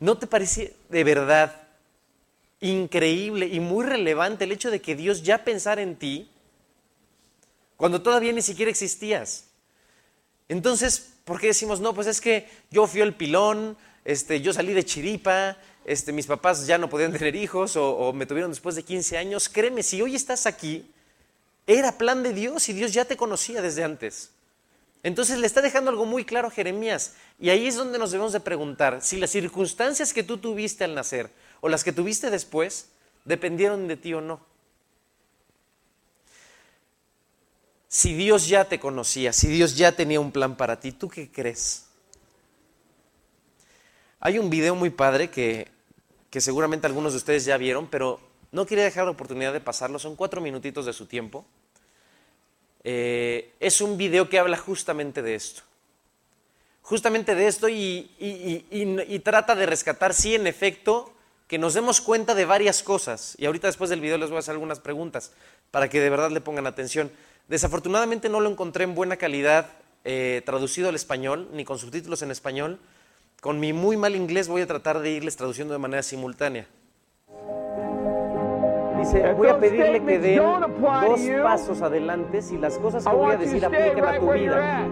¿No 0.00 0.18
te 0.18 0.26
parece 0.26 0.74
de 0.88 1.04
verdad 1.04 1.68
increíble 2.60 3.46
y 3.46 3.60
muy 3.60 3.86
relevante 3.86 4.42
el 4.42 4.52
hecho 4.52 4.72
de 4.72 4.80
que 4.80 4.96
Dios 4.96 5.22
ya 5.22 5.44
pensara 5.44 5.82
en 5.82 5.94
ti 5.96 6.28
cuando 7.76 8.02
todavía 8.02 8.32
ni 8.32 8.42
siquiera 8.42 8.70
existías? 8.70 9.44
Entonces, 10.48 11.12
¿por 11.24 11.40
qué 11.40 11.46
decimos, 11.48 11.78
no, 11.78 11.94
pues 11.94 12.08
es 12.08 12.20
que 12.20 12.48
yo 12.72 12.88
fui 12.88 13.00
el 13.00 13.14
pilón, 13.14 13.76
este, 14.04 14.40
yo 14.40 14.52
salí 14.52 14.72
de 14.72 14.84
chiripa, 14.84 15.56
este, 15.84 16.10
mis 16.10 16.26
papás 16.26 16.66
ya 16.66 16.76
no 16.76 16.90
podían 16.90 17.12
tener 17.16 17.36
hijos 17.36 17.76
o, 17.76 17.90
o 17.96 18.12
me 18.12 18.26
tuvieron 18.26 18.50
después 18.50 18.74
de 18.74 18.82
15 18.82 19.16
años? 19.16 19.48
Créeme, 19.48 19.84
si 19.84 20.02
hoy 20.02 20.16
estás 20.16 20.46
aquí, 20.46 20.90
era 21.66 21.98
plan 21.98 22.22
de 22.22 22.32
Dios 22.32 22.68
y 22.68 22.72
Dios 22.72 22.92
ya 22.92 23.04
te 23.04 23.16
conocía 23.16 23.62
desde 23.62 23.84
antes. 23.84 24.30
Entonces 25.02 25.38
le 25.38 25.46
está 25.46 25.62
dejando 25.62 25.90
algo 25.90 26.06
muy 26.06 26.24
claro 26.24 26.50
Jeremías. 26.50 27.14
Y 27.38 27.50
ahí 27.50 27.66
es 27.66 27.76
donde 27.76 27.98
nos 27.98 28.12
debemos 28.12 28.32
de 28.32 28.40
preguntar 28.40 29.02
si 29.02 29.18
las 29.18 29.30
circunstancias 29.30 30.12
que 30.12 30.22
tú 30.22 30.38
tuviste 30.38 30.84
al 30.84 30.94
nacer 30.94 31.30
o 31.60 31.68
las 31.68 31.82
que 31.82 31.92
tuviste 31.92 32.30
después 32.30 32.88
dependieron 33.24 33.88
de 33.88 33.96
ti 33.96 34.14
o 34.14 34.20
no. 34.20 34.40
Si 37.88 38.14
Dios 38.14 38.48
ya 38.48 38.64
te 38.64 38.80
conocía, 38.80 39.32
si 39.32 39.48
Dios 39.48 39.76
ya 39.76 39.92
tenía 39.92 40.18
un 40.18 40.32
plan 40.32 40.56
para 40.56 40.80
ti, 40.80 40.92
¿tú 40.92 41.08
qué 41.08 41.30
crees? 41.30 41.86
Hay 44.18 44.38
un 44.38 44.48
video 44.48 44.74
muy 44.74 44.88
padre 44.88 45.30
que, 45.30 45.68
que 46.30 46.40
seguramente 46.40 46.86
algunos 46.86 47.12
de 47.12 47.18
ustedes 47.18 47.44
ya 47.44 47.56
vieron, 47.58 47.88
pero 47.88 48.20
no 48.52 48.66
quería 48.66 48.84
dejar 48.84 49.06
la 49.06 49.10
oportunidad 49.10 49.52
de 49.52 49.60
pasarlo. 49.60 49.98
Son 49.98 50.14
cuatro 50.14 50.40
minutitos 50.40 50.86
de 50.86 50.92
su 50.92 51.06
tiempo. 51.06 51.44
Eh, 52.84 53.52
es 53.60 53.80
un 53.80 53.96
video 53.96 54.28
que 54.28 54.38
habla 54.38 54.58
justamente 54.58 55.22
de 55.22 55.34
esto. 55.34 55.62
Justamente 56.82 57.34
de 57.34 57.46
esto 57.46 57.68
y, 57.68 59.20
trata 59.24 59.54
de 59.54 59.66
rescatar, 59.66 60.12
sí, 60.12 60.34
en 60.34 60.46
efecto, 60.46 61.14
que 61.46 61.56
nos 61.56 61.74
demos 61.74 62.00
cuenta 62.00 62.34
de 62.34 62.44
varias 62.44 62.82
cosas. 62.82 63.34
Y 63.38 63.46
ahorita 63.46 63.68
después 63.68 63.88
del 63.88 64.00
video 64.00 64.18
les 64.18 64.28
voy 64.28 64.36
a 64.36 64.40
hacer 64.40 64.52
algunas 64.52 64.80
preguntas 64.80 65.32
para 65.70 65.88
que 65.88 66.00
de 66.00 66.10
verdad 66.10 66.30
le 66.30 66.40
pongan 66.40 66.66
atención. 66.66 67.10
Desafortunadamente 67.48 68.28
no 68.28 68.40
lo 68.40 68.50
encontré 68.50 68.84
en 68.84 68.94
buena 68.94 69.16
calidad 69.16 69.70
eh, 70.04 70.42
traducido 70.44 70.88
al 70.88 70.94
español, 70.94 71.48
ni 71.52 71.64
con 71.64 71.78
subtítulos 71.78 72.20
en 72.22 72.30
español. 72.30 72.80
Con 73.40 73.60
mi 73.60 73.72
muy 73.72 73.96
mal 73.96 74.14
inglés 74.14 74.48
voy 74.48 74.62
a 74.62 74.66
tratar 74.66 75.00
de 75.00 75.10
irles 75.10 75.36
traduciendo 75.36 75.72
de 75.72 75.78
manera 75.78 76.02
simultánea. 76.02 76.66
Dice, 79.02 79.32
voy 79.32 79.48
a 79.48 79.58
pedirle 79.58 80.00
que 80.04 80.18
den 80.20 80.36
dos 80.38 81.20
pasos 81.42 81.82
adelante 81.82 82.40
si 82.40 82.56
las 82.56 82.78
cosas 82.78 83.04
que 83.04 83.10
voy 83.16 83.32
a 83.32 83.36
decir 83.36 83.64
aplican 83.64 84.04
a 84.04 84.18
tu 84.18 84.32
vida. 84.32 84.86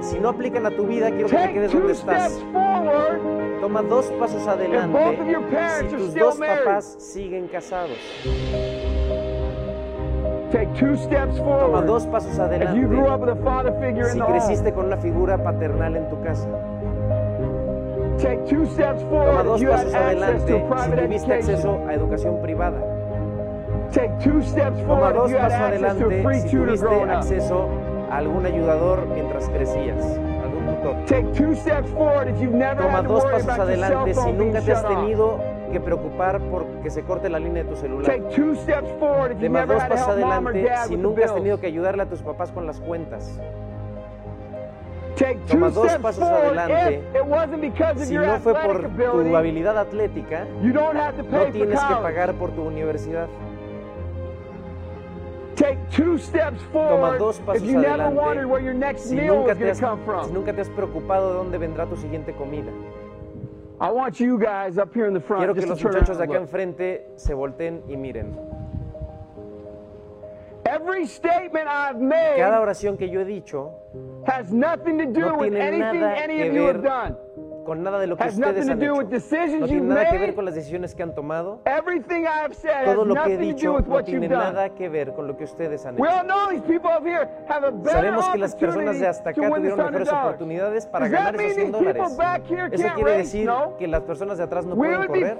Si 0.00 0.18
no 0.18 0.30
aplican 0.30 0.66
a 0.66 0.70
tu 0.72 0.84
vida, 0.84 1.10
quiero 1.12 1.28
que 1.28 1.36
te 1.36 1.52
quedes 1.52 1.72
donde 1.72 1.92
estás. 1.92 2.44
Toma 3.60 3.82
dos 3.82 4.06
pasos 4.18 4.48
adelante 4.48 5.18
si 5.78 5.86
tus 5.96 6.14
dos 6.14 6.38
papás 6.38 6.96
siguen 6.98 7.46
casados. 7.46 7.96
Toma 11.38 11.82
dos 11.82 12.06
pasos 12.08 12.36
adelante 12.40 12.82
si 14.10 14.20
creciste 14.20 14.72
con 14.72 14.86
una 14.86 14.96
figura 14.96 15.40
paternal 15.40 15.96
en 15.96 16.08
tu 16.08 16.20
casa. 16.20 16.48
Toma 18.18 19.42
dos 19.44 19.62
pasos 19.62 19.94
adelante 19.94 20.60
si 20.84 20.90
tuviste 20.96 21.32
acceso 21.32 21.78
a 21.86 21.94
educación 21.94 22.42
privada. 22.42 22.91
Toma 24.86 25.12
dos 25.12 25.30
pasos 25.32 25.58
adelante. 25.60 26.04
si 26.40 26.48
tuviste 26.66 26.86
acceso 27.10 27.68
a 28.10 28.16
algún 28.18 28.46
ayudador 28.46 29.06
mientras 29.06 29.48
crecías, 29.48 30.02
algún 30.42 30.66
tutor. 30.76 30.96
Toma 32.82 33.02
dos 33.02 33.24
pasos 33.24 33.58
adelante. 33.60 34.14
si 34.14 34.32
nunca 34.32 34.60
te 34.60 34.72
has 34.72 34.82
tenido 35.00 35.40
que 35.72 35.80
preocupar 35.80 36.40
por 36.40 36.66
que 36.82 36.90
se 36.90 37.02
corte 37.02 37.28
la 37.30 37.38
línea 37.38 37.62
de 37.64 37.68
tu 37.70 37.76
celular. 37.76 38.04
Toma 39.48 39.66
dos 39.66 39.82
pasos 39.88 40.08
adelante. 40.08 40.60
si 40.88 40.96
nunca 40.96 41.24
has 41.24 41.34
tenido 41.34 41.60
que 41.60 41.66
ayudarle 41.66 42.02
a 42.02 42.06
tus 42.06 42.22
papás 42.22 42.50
con 42.52 42.66
las 42.66 42.80
cuentas. 42.80 43.40
Toma 45.46 45.70
dos 45.70 45.92
pasos 45.98 46.24
adelante. 46.24 47.02
Si 48.06 48.14
no 48.14 48.38
fue 48.40 48.52
por 48.54 48.80
tu 49.28 49.36
habilidad 49.36 49.78
atlética, 49.78 50.46
no 51.22 51.22
tienes 51.52 51.80
que 51.80 51.94
pagar 52.02 52.34
por 52.34 52.50
tu 52.52 52.62
universidad. 52.62 53.28
Toma 56.88 57.16
dos 57.18 57.38
pasos 57.40 57.62
adelante 58.02 58.20
si 58.98 59.14
nunca, 59.26 59.54
te 59.54 59.70
has, 59.70 59.78
si 60.26 60.32
nunca 60.32 60.52
te 60.52 60.60
has 60.60 60.70
preocupado 60.70 61.28
de 61.30 61.34
dónde 61.38 61.58
vendrá 61.58 61.86
tu 61.86 61.96
siguiente 61.96 62.32
comida. 62.34 62.72
Quiero 65.38 65.54
que 65.54 65.60
los 65.66 65.78
muchachos 65.84 66.18
de 66.18 66.24
acá 66.24 66.32
enfrente 66.42 67.08
se 67.16 67.34
volteen 67.34 67.82
y 67.88 67.96
miren. 67.96 68.36
Cada 72.36 72.60
oración 72.60 72.96
que 72.96 73.10
yo 73.10 73.20
he 73.20 73.24
dicho 73.24 73.70
no 75.12 75.38
tiene 75.50 75.78
nada 75.78 76.14
que 76.26 76.50
ver 76.50 76.82
con 77.64 77.82
nada 77.82 77.98
de 77.98 78.06
lo 78.06 78.16
que 78.16 78.28
ustedes 78.28 78.68
han 78.68 78.82
hecho. 78.82 78.94
No 79.02 79.66
tiene 79.66 79.80
nada 79.82 80.10
que 80.10 80.18
ver 80.18 80.34
con 80.34 80.44
las 80.44 80.54
decisiones 80.54 80.94
que 80.94 81.02
han 81.02 81.14
tomado. 81.14 81.60
Todo 82.84 83.04
lo 83.04 83.14
que 83.14 83.34
he 83.34 83.38
dicho 83.38 83.78
no 83.80 84.02
tiene 84.04 84.28
nada 84.28 84.68
que 84.70 84.88
ver 84.88 85.12
con 85.12 85.26
lo 85.26 85.36
que 85.36 85.44
ustedes 85.44 85.86
han 85.86 85.94
hecho. 85.96 86.04
Sabemos 87.84 88.28
que 88.28 88.38
las 88.38 88.54
personas 88.56 88.98
de 88.98 89.06
hasta 89.06 89.30
acá 89.30 89.40
tuvieron 89.48 89.78
mejores 89.78 90.08
oportunidades 90.12 90.86
para 90.86 91.08
ganar 91.08 91.34
esos 91.40 91.54
100 91.54 91.72
dólares. 91.72 92.02
¿Eso 92.72 92.88
quiere 92.94 93.16
decir 93.16 93.50
que 93.78 93.86
las 93.88 94.02
personas 94.02 94.38
de 94.38 94.44
atrás 94.44 94.66
no 94.66 94.76
pueden 94.76 95.06
correr? 95.06 95.38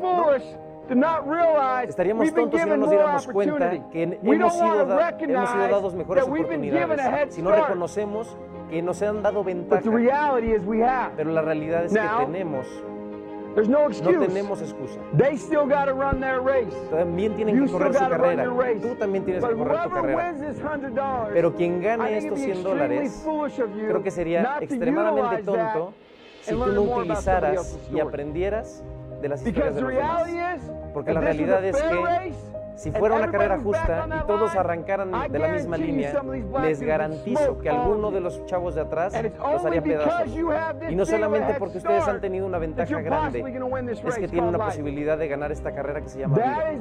Estaríamos 1.89 2.33
tontos 2.35 2.61
si 2.61 2.69
no 2.69 2.77
nos 2.77 2.91
diéramos 2.91 3.27
cuenta 3.29 3.71
que 3.91 4.03
hemos 4.03 4.53
sido, 4.53 4.87
hemos 5.21 5.51
sido 5.51 5.69
dados 5.69 5.95
mejores 5.95 6.25
oportunidades. 6.25 7.35
Si 7.35 7.43
no 7.43 7.51
reconocemos 7.53 8.37
que 8.73 8.81
nos 8.81 9.03
han 9.03 9.23
dado 9.23 9.45
ventaja. 9.45 9.83
Pero 11.17 11.31
la 11.31 11.43
realidad 11.43 11.85
es 11.85 11.93
que 11.93 12.25
tenemos 12.25 12.67
no, 13.69 13.87
tenemos 14.27 14.63
excusa. 14.63 14.99
También 16.91 17.35
tienen 17.35 17.67
que 17.67 17.71
correr 17.71 17.93
su 17.93 18.09
carrera. 18.09 18.45
Tú 18.81 18.95
también 18.95 19.25
tienes 19.27 19.45
que 19.45 19.55
correr 19.55 19.83
tu 19.83 19.91
carrera. 19.91 20.35
Pero 21.35 21.55
quien 21.55 21.83
gane 21.83 22.17
estos 22.17 22.39
100 22.39 22.63
dólares, 22.63 23.27
creo 23.87 24.03
que 24.03 24.11
sería 24.11 24.57
extremadamente 24.61 25.43
tonto 25.43 25.93
si 26.41 26.55
tú 26.55 26.67
no 26.67 26.83
utilizaras 26.83 27.79
y 27.93 28.01
aprendieras 28.01 28.83
de 29.21 29.29
las 29.29 29.47
historias 29.47 29.75
de 29.75 29.81
los 29.83 29.93
demás. 29.93 30.23
Porque 30.95 31.13
la 31.13 31.21
realidad 31.21 31.63
es 31.63 31.77
que 31.77 32.33
si 32.83 32.91
fuera 32.91 33.15
una 33.15 33.31
carrera 33.31 33.61
justa 33.61 34.09
y 34.09 34.27
todos 34.27 34.57
arrancaran 34.57 35.31
de 35.31 35.39
la 35.39 35.49
misma 35.53 35.77
línea, 35.77 36.21
les 36.63 36.81
garantizo 36.81 37.59
que 37.61 37.71
alguno 37.71 38.11
de 38.11 38.21
los 38.21 38.45
chavos 38.47 38.75
de 38.75 38.81
atrás 38.81 39.15
los 39.53 39.65
haría 39.65 39.83
pedazos. 39.83 40.37
Y 40.91 40.97
no 40.97 41.07
solamente 41.07 41.55
porque 41.61 41.79
ustedes 41.79 42.09
han 42.09 42.21
tenido 42.21 42.45
una 42.45 42.59
ventaja 42.59 43.01
grande, 43.01 43.39
es 44.05 44.19
que 44.19 44.27
tienen 44.27 44.49
una 44.49 44.65
posibilidad 44.65 45.17
de 45.17 45.29
ganar 45.29 45.53
esta 45.53 45.73
carrera 45.73 46.01
que 46.01 46.09
se 46.09 46.19
llama 46.19 46.39
vida. 46.39 46.73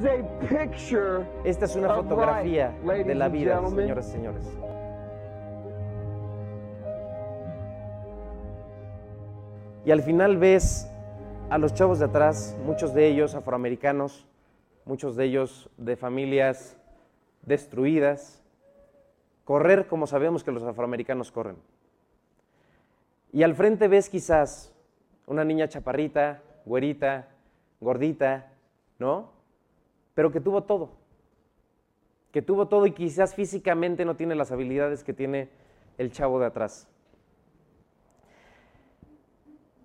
Esta 1.44 1.66
es 1.66 1.76
una 1.76 1.94
fotografía 1.94 2.74
de 2.84 3.16
la 3.16 3.30
vida, 3.30 3.62
señoras 3.70 4.08
y 4.08 4.12
señores. 4.12 4.58
Y 9.86 9.92
al 9.92 10.02
final 10.02 10.38
ves 10.38 10.92
a 11.52 11.60
los 11.60 11.76
chavos 11.76 12.00
de 12.00 12.06
atrás, 12.06 12.58
muchos 12.66 12.94
de 12.96 13.08
ellos 13.08 13.36
afroamericanos, 13.36 14.28
muchos 14.86 15.16
de 15.16 15.26
ellos 15.26 15.70
de 15.78 15.96
familias 15.96 16.78
destruidas, 17.44 18.44
correr 19.44 19.88
como 19.88 20.08
sabemos 20.08 20.44
que 20.44 20.52
los 20.52 20.64
afroamericanos 20.64 21.32
corren. 21.32 21.58
Y 23.32 23.44
al 23.44 23.56
frente 23.56 23.88
ves 23.88 24.10
quizás 24.10 24.74
una 25.26 25.44
niña 25.46 25.68
chaparrita, 25.68 26.42
güerita, 26.66 27.30
gordita, 27.80 28.52
¿no? 29.00 29.32
Pero 30.14 30.32
que 30.32 30.42
tuvo 30.42 30.64
todo. 30.64 30.92
Que 32.32 32.42
tuvo 32.42 32.68
todo 32.68 32.86
y 32.86 32.92
quizás 32.92 33.34
físicamente 33.34 34.06
no 34.06 34.16
tiene 34.16 34.36
las 34.36 34.52
habilidades 34.52 35.04
que 35.04 35.14
tiene 35.14 35.50
el 35.98 36.12
chavo 36.12 36.40
de 36.40 36.48
atrás. 36.48 36.88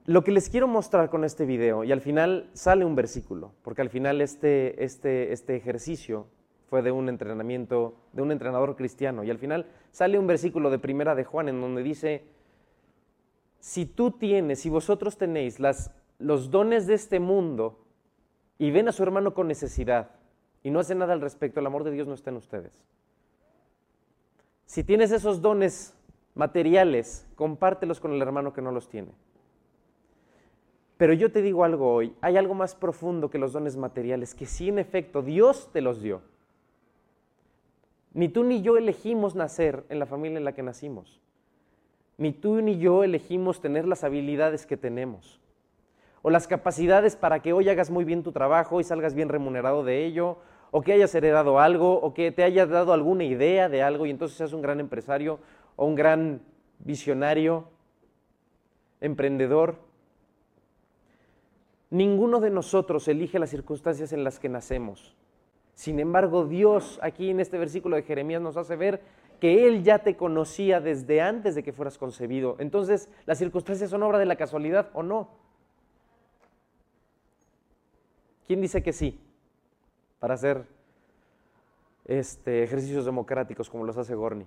Lo 0.06 0.22
que 0.22 0.30
les 0.30 0.48
quiero 0.48 0.68
mostrar 0.68 1.10
con 1.10 1.24
este 1.24 1.46
video, 1.46 1.82
y 1.82 1.90
al 1.90 2.00
final 2.00 2.48
sale 2.52 2.84
un 2.84 2.94
versículo, 2.94 3.54
porque 3.62 3.82
al 3.82 3.90
final 3.90 4.20
este, 4.20 4.84
este, 4.84 5.32
este 5.32 5.56
ejercicio 5.56 6.28
fue 6.68 6.82
de 6.82 6.92
un 6.92 7.08
entrenamiento, 7.08 7.96
de 8.12 8.22
un 8.22 8.30
entrenador 8.30 8.76
cristiano, 8.76 9.24
y 9.24 9.30
al 9.30 9.38
final 9.38 9.66
sale 9.90 10.16
un 10.16 10.28
versículo 10.28 10.70
de 10.70 10.78
Primera 10.78 11.16
de 11.16 11.24
Juan 11.24 11.48
en 11.48 11.60
donde 11.60 11.82
dice, 11.82 12.22
si 13.58 13.84
tú 13.84 14.12
tienes, 14.12 14.60
si 14.60 14.70
vosotros 14.70 15.18
tenéis 15.18 15.58
las, 15.58 15.90
los 16.20 16.52
dones 16.52 16.86
de 16.86 16.94
este 16.94 17.18
mundo 17.18 17.84
y 18.58 18.70
ven 18.70 18.86
a 18.86 18.92
su 18.92 19.02
hermano 19.02 19.34
con 19.34 19.48
necesidad 19.48 20.12
y 20.62 20.70
no 20.70 20.78
hacen 20.78 20.98
nada 20.98 21.14
al 21.14 21.20
respecto, 21.20 21.58
el 21.58 21.66
amor 21.66 21.82
de 21.82 21.90
Dios 21.90 22.06
no 22.06 22.14
está 22.14 22.30
en 22.30 22.36
ustedes. 22.36 22.86
Si 24.66 24.84
tienes 24.84 25.10
esos 25.10 25.42
dones 25.42 25.96
materiales, 26.36 27.26
compártelos 27.34 27.98
con 27.98 28.12
el 28.12 28.22
hermano 28.22 28.52
que 28.52 28.62
no 28.62 28.70
los 28.70 28.88
tiene. 28.88 29.10
Pero 30.96 31.12
yo 31.12 31.30
te 31.30 31.42
digo 31.42 31.64
algo 31.64 31.92
hoy, 31.92 32.14
hay 32.20 32.36
algo 32.36 32.54
más 32.54 32.74
profundo 32.74 33.28
que 33.28 33.38
los 33.38 33.52
dones 33.52 33.76
materiales, 33.76 34.34
que 34.34 34.46
sí 34.46 34.68
en 34.68 34.78
efecto 34.78 35.22
Dios 35.22 35.70
te 35.72 35.80
los 35.80 36.00
dio. 36.00 36.22
Ni 38.14 38.30
tú 38.30 38.44
ni 38.44 38.62
yo 38.62 38.78
elegimos 38.78 39.34
nacer 39.34 39.84
en 39.90 39.98
la 39.98 40.06
familia 40.06 40.38
en 40.38 40.44
la 40.44 40.54
que 40.54 40.62
nacimos. 40.62 41.20
Ni 42.16 42.32
tú 42.32 42.62
ni 42.62 42.78
yo 42.78 43.04
elegimos 43.04 43.60
tener 43.60 43.86
las 43.86 44.04
habilidades 44.04 44.64
que 44.64 44.78
tenemos. 44.78 45.38
O 46.22 46.30
las 46.30 46.48
capacidades 46.48 47.14
para 47.14 47.40
que 47.40 47.52
hoy 47.52 47.68
hagas 47.68 47.90
muy 47.90 48.04
bien 48.04 48.22
tu 48.22 48.32
trabajo 48.32 48.80
y 48.80 48.84
salgas 48.84 49.14
bien 49.14 49.28
remunerado 49.28 49.84
de 49.84 50.06
ello. 50.06 50.38
O 50.70 50.80
que 50.80 50.94
hayas 50.94 51.14
heredado 51.14 51.60
algo. 51.60 52.00
O 52.00 52.14
que 52.14 52.32
te 52.32 52.42
hayas 52.42 52.70
dado 52.70 52.94
alguna 52.94 53.24
idea 53.24 53.68
de 53.68 53.82
algo 53.82 54.06
y 54.06 54.10
entonces 54.10 54.38
seas 54.38 54.54
un 54.54 54.62
gran 54.62 54.80
empresario 54.80 55.38
o 55.76 55.84
un 55.84 55.94
gran 55.94 56.40
visionario, 56.78 57.68
emprendedor. 59.02 59.76
Ninguno 61.90 62.40
de 62.40 62.50
nosotros 62.50 63.06
elige 63.08 63.38
las 63.38 63.50
circunstancias 63.50 64.12
en 64.12 64.24
las 64.24 64.38
que 64.38 64.48
nacemos. 64.48 65.16
Sin 65.74 66.00
embargo, 66.00 66.46
Dios 66.46 66.98
aquí 67.02 67.30
en 67.30 67.38
este 67.38 67.58
versículo 67.58 67.96
de 67.96 68.02
Jeremías 68.02 68.42
nos 68.42 68.56
hace 68.56 68.76
ver 68.76 69.02
que 69.40 69.66
Él 69.68 69.84
ya 69.84 69.98
te 69.98 70.16
conocía 70.16 70.80
desde 70.80 71.20
antes 71.20 71.54
de 71.54 71.62
que 71.62 71.72
fueras 71.72 71.98
concebido. 71.98 72.56
Entonces, 72.58 73.08
¿las 73.26 73.38
circunstancias 73.38 73.90
son 73.90 74.02
obra 74.02 74.18
de 74.18 74.26
la 74.26 74.36
casualidad 74.36 74.90
o 74.94 75.02
no? 75.02 75.28
¿Quién 78.46 78.60
dice 78.60 78.82
que 78.82 78.92
sí? 78.92 79.20
Para 80.18 80.34
hacer 80.34 80.64
este, 82.06 82.62
ejercicios 82.62 83.04
democráticos 83.04 83.68
como 83.68 83.84
los 83.84 83.98
hace 83.98 84.14
Gorni. 84.14 84.46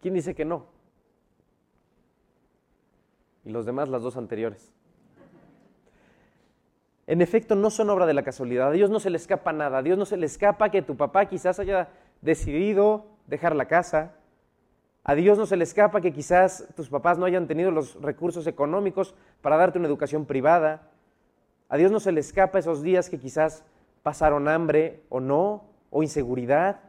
¿Quién 0.00 0.14
dice 0.14 0.34
que 0.34 0.44
no? 0.44 0.66
Y 3.44 3.50
los 3.50 3.66
demás, 3.66 3.88
las 3.88 4.02
dos 4.02 4.16
anteriores. 4.16 4.75
En 7.06 7.22
efecto, 7.22 7.54
no 7.54 7.70
son 7.70 7.90
obra 7.90 8.06
de 8.06 8.14
la 8.14 8.22
casualidad. 8.22 8.68
A 8.68 8.72
Dios 8.72 8.90
no 8.90 8.98
se 8.98 9.10
le 9.10 9.16
escapa 9.16 9.52
nada. 9.52 9.78
A 9.78 9.82
Dios 9.82 9.96
no 9.96 10.04
se 10.04 10.16
le 10.16 10.26
escapa 10.26 10.70
que 10.70 10.82
tu 10.82 10.96
papá 10.96 11.26
quizás 11.26 11.58
haya 11.60 11.88
decidido 12.20 13.06
dejar 13.26 13.54
la 13.54 13.66
casa. 13.66 14.14
A 15.04 15.14
Dios 15.14 15.38
no 15.38 15.46
se 15.46 15.56
le 15.56 15.62
escapa 15.62 16.00
que 16.00 16.12
quizás 16.12 16.66
tus 16.74 16.88
papás 16.88 17.16
no 17.16 17.26
hayan 17.26 17.46
tenido 17.46 17.70
los 17.70 18.00
recursos 18.02 18.46
económicos 18.48 19.14
para 19.40 19.56
darte 19.56 19.78
una 19.78 19.86
educación 19.86 20.26
privada. 20.26 20.90
A 21.68 21.76
Dios 21.76 21.92
no 21.92 22.00
se 22.00 22.10
le 22.10 22.18
escapa 22.20 22.58
esos 22.58 22.82
días 22.82 23.08
que 23.08 23.18
quizás 23.18 23.64
pasaron 24.02 24.48
hambre 24.48 25.04
o 25.08 25.20
no, 25.20 25.64
o 25.90 26.02
inseguridad. 26.02 26.80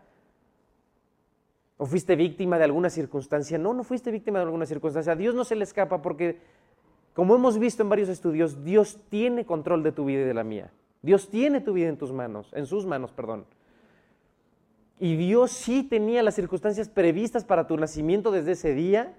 ¿O 1.77 1.85
fuiste 1.85 2.15
víctima 2.15 2.57
de 2.57 2.63
alguna 2.63 2.89
circunstancia? 2.89 3.59
No, 3.59 3.73
no 3.73 3.83
fuiste 3.83 4.09
víctima 4.09 4.39
de 4.39 4.45
alguna 4.45 4.65
circunstancia. 4.65 5.13
A 5.13 5.15
Dios 5.15 5.35
no 5.35 5.43
se 5.43 5.55
le 5.55 5.63
escapa 5.63 6.01
porque, 6.01 6.41
como 7.17 7.33
hemos 7.33 7.57
visto 7.57 7.81
en 7.81 7.89
varios 7.89 8.09
estudios, 8.09 8.63
Dios 8.63 8.99
tiene 9.09 9.43
control 9.43 9.81
de 9.81 9.91
tu 9.91 10.05
vida 10.05 10.21
y 10.21 10.25
de 10.25 10.35
la 10.35 10.43
mía. 10.43 10.69
Dios 11.01 11.29
tiene 11.31 11.61
tu 11.61 11.73
vida 11.73 11.89
en 11.89 11.97
tus 11.97 12.13
manos, 12.13 12.51
en 12.53 12.67
sus 12.67 12.85
manos, 12.85 13.11
perdón. 13.11 13.47
Y 14.99 15.15
Dios 15.15 15.49
sí 15.49 15.81
tenía 15.81 16.21
las 16.21 16.35
circunstancias 16.35 16.89
previstas 16.89 17.43
para 17.43 17.65
tu 17.65 17.75
nacimiento 17.75 18.29
desde 18.29 18.51
ese 18.51 18.75
día 18.75 19.15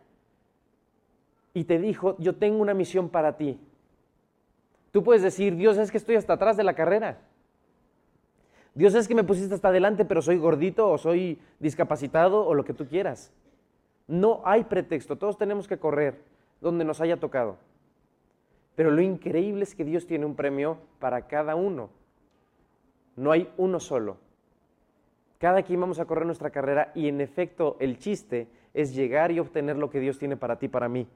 y 1.54 1.64
te 1.64 1.80
dijo, 1.80 2.14
yo 2.20 2.36
tengo 2.36 2.62
una 2.62 2.72
misión 2.72 3.08
para 3.08 3.36
ti. 3.36 3.58
Tú 4.92 5.02
puedes 5.02 5.22
decir, 5.22 5.56
Dios 5.56 5.76
es 5.76 5.90
que 5.90 5.98
estoy 5.98 6.14
hasta 6.14 6.34
atrás 6.34 6.56
de 6.56 6.62
la 6.62 6.74
carrera. 6.74 7.18
Dios 8.76 8.94
es 8.94 9.08
que 9.08 9.16
me 9.16 9.24
pusiste 9.24 9.56
hasta 9.56 9.70
adelante, 9.70 10.04
pero 10.04 10.22
soy 10.22 10.38
gordito 10.38 10.88
o 10.88 10.98
soy 10.98 11.40
discapacitado 11.58 12.46
o 12.46 12.54
lo 12.54 12.64
que 12.64 12.74
tú 12.74 12.86
quieras. 12.86 13.32
No 14.06 14.40
hay 14.44 14.62
pretexto, 14.62 15.18
todos 15.18 15.36
tenemos 15.36 15.66
que 15.66 15.78
correr 15.78 16.22
donde 16.60 16.84
nos 16.84 17.00
haya 17.00 17.16
tocado. 17.16 17.58
Pero 18.78 18.92
lo 18.92 19.02
increíble 19.02 19.64
es 19.64 19.74
que 19.74 19.84
Dios 19.84 20.06
tiene 20.06 20.24
un 20.24 20.36
premio 20.36 20.78
para 21.00 21.26
cada 21.26 21.56
uno. 21.56 21.90
No 23.16 23.32
hay 23.32 23.52
uno 23.56 23.80
solo. 23.80 24.18
Cada 25.38 25.64
quien 25.64 25.80
vamos 25.80 25.98
a 25.98 26.04
correr 26.04 26.24
nuestra 26.24 26.50
carrera 26.50 26.92
y 26.94 27.08
en 27.08 27.20
efecto 27.20 27.76
el 27.80 27.98
chiste 27.98 28.46
es 28.74 28.94
llegar 28.94 29.32
y 29.32 29.40
obtener 29.40 29.76
lo 29.76 29.90
que 29.90 29.98
Dios 29.98 30.20
tiene 30.20 30.36
para 30.36 30.60
ti, 30.60 30.68
para 30.68 30.88
mí. 30.88 31.08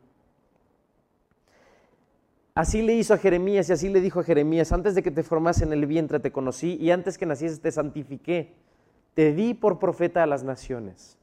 Así 2.52 2.82
le 2.82 2.94
hizo 2.94 3.14
a 3.14 3.18
Jeremías 3.18 3.68
y 3.68 3.74
así 3.74 3.88
le 3.88 4.00
dijo 4.00 4.18
a 4.18 4.24
Jeremías, 4.24 4.72
antes 4.72 4.96
de 4.96 5.04
que 5.04 5.12
te 5.12 5.22
formase 5.22 5.62
en 5.62 5.72
el 5.72 5.86
vientre 5.86 6.18
te 6.18 6.32
conocí 6.32 6.76
y 6.80 6.90
antes 6.90 7.16
que 7.16 7.26
nacieses 7.26 7.60
te 7.60 7.70
santifiqué, 7.70 8.54
te 9.14 9.32
di 9.34 9.54
por 9.54 9.78
profeta 9.78 10.24
a 10.24 10.26
las 10.26 10.42
naciones. 10.42 11.16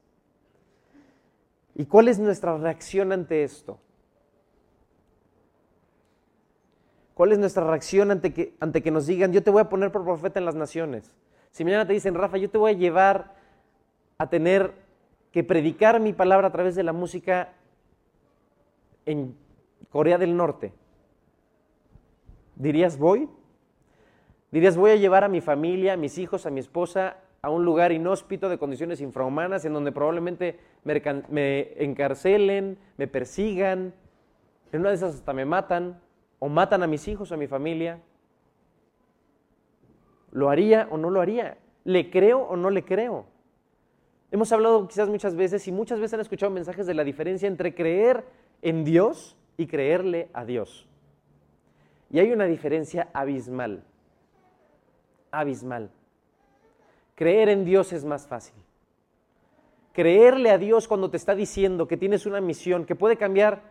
¿Y 1.75 1.83
cuál 1.83 2.07
es 2.07 2.17
nuestra 2.17 2.57
reacción 2.57 3.11
ante 3.11 3.43
esto? 3.43 3.77
¿Cuál 7.19 7.33
es 7.33 7.37
nuestra 7.37 7.65
reacción 7.65 8.11
ante 8.11 8.31
que, 8.31 8.55
ante 8.61 8.81
que 8.81 8.91
nos 8.91 9.05
digan, 9.05 9.33
yo 9.33 9.43
te 9.43 9.51
voy 9.51 9.59
a 9.59 9.67
poner 9.67 9.91
por 9.91 10.05
profeta 10.05 10.39
en 10.39 10.45
las 10.45 10.55
naciones? 10.55 11.13
Si 11.51 11.65
mañana 11.65 11.85
te 11.85 11.91
dicen, 11.91 12.15
Rafa, 12.15 12.37
yo 12.37 12.49
te 12.49 12.57
voy 12.57 12.71
a 12.71 12.75
llevar 12.75 13.35
a 14.17 14.29
tener 14.29 14.73
que 15.33 15.43
predicar 15.43 15.99
mi 15.99 16.13
palabra 16.13 16.47
a 16.47 16.51
través 16.53 16.75
de 16.75 16.83
la 16.83 16.93
música 16.93 17.51
en 19.05 19.35
Corea 19.89 20.17
del 20.17 20.37
Norte, 20.37 20.71
¿Dirías 22.55 22.97
voy? 22.97 23.27
¿Dirías 24.49 24.77
voy 24.77 24.91
a 24.91 24.95
llevar 24.95 25.25
a 25.25 25.27
mi 25.27 25.41
familia, 25.41 25.95
a 25.95 25.97
mis 25.97 26.17
hijos, 26.19 26.45
a 26.45 26.49
mi 26.49 26.61
esposa 26.61 27.17
a 27.41 27.49
un 27.49 27.65
lugar 27.65 27.91
inhóspito 27.91 28.47
de 28.47 28.57
condiciones 28.57 29.01
infrahumanas 29.01 29.65
en 29.65 29.73
donde 29.73 29.91
probablemente 29.91 30.57
me, 30.85 31.73
encarcelen, 31.83 32.77
me 32.95 33.07
persigan, 33.09 33.93
en 34.71 34.79
una 34.79 34.87
de 34.87 34.95
esas 34.95 35.15
hasta 35.15 35.33
me 35.33 35.43
matan 35.43 35.99
o 36.39 36.49
matan 36.49 36.83
a 36.83 36.87
mis 36.87 37.07
hijos, 37.07 37.31
a 37.31 37.37
mi 37.37 37.47
familia? 37.47 37.99
¿Lo 40.31 40.49
haría 40.49 40.87
o 40.91 40.97
no 40.97 41.09
lo 41.09 41.21
haría? 41.21 41.57
¿Le 41.83 42.09
creo 42.09 42.41
o 42.41 42.55
no 42.55 42.69
le 42.69 42.83
creo? 42.83 43.25
Hemos 44.31 44.51
hablado 44.51 44.87
quizás 44.87 45.09
muchas 45.09 45.35
veces 45.35 45.67
y 45.67 45.71
muchas 45.71 45.99
veces 45.99 46.13
han 46.13 46.19
escuchado 46.21 46.51
mensajes 46.51 46.85
de 46.85 46.93
la 46.93 47.03
diferencia 47.03 47.47
entre 47.47 47.73
creer 47.73 48.25
en 48.61 48.83
Dios 48.83 49.35
y 49.57 49.65
creerle 49.65 50.29
a 50.33 50.45
Dios. 50.45 50.87
Y 52.11 52.19
hay 52.19 52.31
una 52.31 52.45
diferencia 52.45 53.09
abismal. 53.13 53.83
Abismal. 55.31 55.91
Creer 57.15 57.49
en 57.49 57.65
Dios 57.65 57.91
es 57.91 58.05
más 58.05 58.27
fácil. 58.27 58.55
Creerle 59.93 60.51
a 60.51 60.57
Dios 60.57 60.87
cuando 60.87 61.09
te 61.09 61.17
está 61.17 61.35
diciendo 61.35 61.87
que 61.87 61.97
tienes 61.97 62.25
una 62.25 62.39
misión 62.39 62.85
que 62.85 62.95
puede 62.95 63.17
cambiar, 63.17 63.63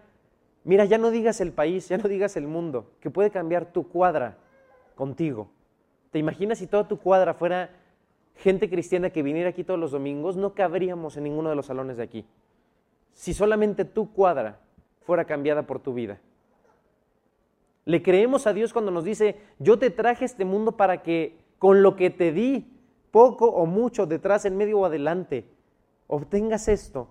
mira, 0.64 0.84
ya 0.84 0.98
no 0.98 1.10
digas 1.10 1.40
el 1.40 1.52
país, 1.52 1.88
ya 1.88 1.98
no 1.98 2.08
digas 2.08 2.36
el 2.36 2.46
mundo, 2.46 2.92
que 3.00 3.10
puede 3.10 3.30
cambiar 3.30 3.72
tu 3.72 3.88
cuadra 3.88 4.38
contigo. 4.94 5.50
¿Te 6.10 6.18
imaginas 6.18 6.58
si 6.58 6.66
toda 6.66 6.88
tu 6.88 6.98
cuadra 6.98 7.34
fuera 7.34 7.70
gente 8.36 8.70
cristiana 8.70 9.10
que 9.10 9.22
viniera 9.22 9.50
aquí 9.50 9.64
todos 9.64 9.80
los 9.80 9.90
domingos? 9.90 10.36
No 10.36 10.54
cabríamos 10.54 11.16
en 11.16 11.24
ninguno 11.24 11.50
de 11.50 11.56
los 11.56 11.66
salones 11.66 11.96
de 11.96 12.02
aquí. 12.02 12.26
Si 13.12 13.34
solamente 13.34 13.84
tu 13.84 14.12
cuadra 14.12 14.60
fuera 15.02 15.24
cambiada 15.24 15.66
por 15.66 15.80
tu 15.80 15.94
vida. 15.94 16.20
Le 17.84 18.02
creemos 18.02 18.46
a 18.46 18.52
Dios 18.52 18.74
cuando 18.74 18.90
nos 18.90 19.04
dice, 19.04 19.40
yo 19.58 19.78
te 19.78 19.90
traje 19.90 20.26
este 20.26 20.44
mundo 20.44 20.76
para 20.76 21.02
que 21.02 21.38
con 21.58 21.82
lo 21.82 21.96
que 21.96 22.10
te 22.10 22.32
di, 22.32 22.70
poco 23.10 23.46
o 23.46 23.64
mucho, 23.64 24.06
detrás, 24.06 24.44
en 24.44 24.56
medio 24.56 24.80
o 24.80 24.84
adelante, 24.84 25.48
obtengas 26.06 26.68
esto, 26.68 27.08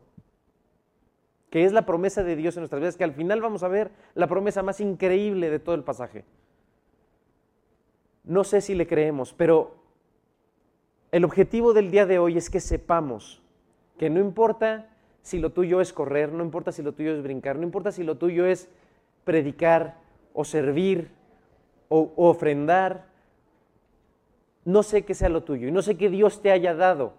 que 1.49 1.65
es 1.65 1.73
la 1.73 1.85
promesa 1.85 2.23
de 2.23 2.35
Dios 2.35 2.55
en 2.55 2.61
nuestras 2.61 2.81
vidas, 2.81 2.97
que 2.97 3.03
al 3.03 3.13
final 3.13 3.41
vamos 3.41 3.63
a 3.63 3.67
ver 3.67 3.91
la 4.15 4.27
promesa 4.27 4.63
más 4.63 4.79
increíble 4.81 5.49
de 5.49 5.59
todo 5.59 5.75
el 5.75 5.83
pasaje. 5.83 6.25
No 8.23 8.43
sé 8.43 8.61
si 8.61 8.75
le 8.75 8.87
creemos, 8.87 9.33
pero 9.33 9.75
el 11.11 11.23
objetivo 11.23 11.73
del 11.73 11.91
día 11.91 12.05
de 12.05 12.19
hoy 12.19 12.37
es 12.37 12.49
que 12.49 12.59
sepamos 12.59 13.41
que 13.97 14.09
no 14.09 14.19
importa 14.19 14.89
si 15.21 15.39
lo 15.39 15.51
tuyo 15.51 15.81
es 15.81 15.93
correr, 15.93 16.31
no 16.31 16.43
importa 16.43 16.71
si 16.71 16.81
lo 16.81 16.93
tuyo 16.93 17.13
es 17.13 17.23
brincar, 17.23 17.55
no 17.55 17.63
importa 17.63 17.91
si 17.91 18.03
lo 18.03 18.17
tuyo 18.17 18.45
es 18.45 18.69
predicar, 19.23 19.95
o 20.37 20.45
servir 20.45 21.09
o, 21.89 22.13
ofrendar. 22.15 23.07
No 24.63 24.83
sé 24.83 25.03
qué 25.03 25.15
sea 25.15 25.29
lo 25.29 25.43
tuyo 25.43 25.67
y 25.67 25.71
no 25.71 25.81
sé 25.81 25.97
qué 25.97 26.09
Dios 26.09 26.43
te 26.43 26.51
haya 26.51 26.75
dado, 26.75 27.13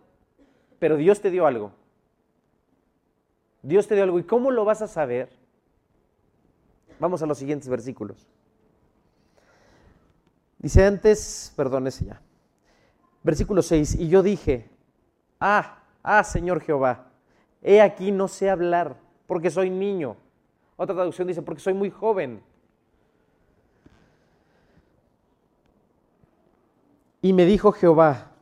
pero 0.78 0.96
Dios 0.96 1.20
te 1.20 1.30
dio 1.30 1.46
algo. 1.46 1.72
Dios 3.62 3.86
te 3.86 3.94
dio 3.94 4.04
algo. 4.04 4.18
¿Y 4.18 4.24
cómo 4.24 4.50
lo 4.50 4.64
vas 4.64 4.82
a 4.82 4.88
saber? 4.88 5.30
Vamos 6.98 7.22
a 7.22 7.26
los 7.26 7.38
siguientes 7.38 7.68
versículos. 7.68 8.28
Dice 10.58 10.84
antes, 10.84 11.52
perdón, 11.56 11.86
ese 11.86 12.06
ya. 12.06 12.20
Versículo 13.22 13.62
6, 13.62 13.96
y 13.96 14.08
yo 14.08 14.22
dije, 14.22 14.68
ah, 15.40 15.82
ah, 16.02 16.24
Señor 16.24 16.60
Jehová, 16.60 17.10
he 17.62 17.80
aquí 17.80 18.10
no 18.10 18.28
sé 18.28 18.48
hablar, 18.48 18.96
porque 19.26 19.50
soy 19.50 19.70
niño. 19.70 20.16
Otra 20.76 20.94
traducción 20.94 21.28
dice, 21.28 21.42
porque 21.42 21.60
soy 21.60 21.74
muy 21.74 21.90
joven. 21.90 22.42
Y 27.20 27.32
me 27.32 27.44
dijo 27.44 27.72
Jehová, 27.72 28.32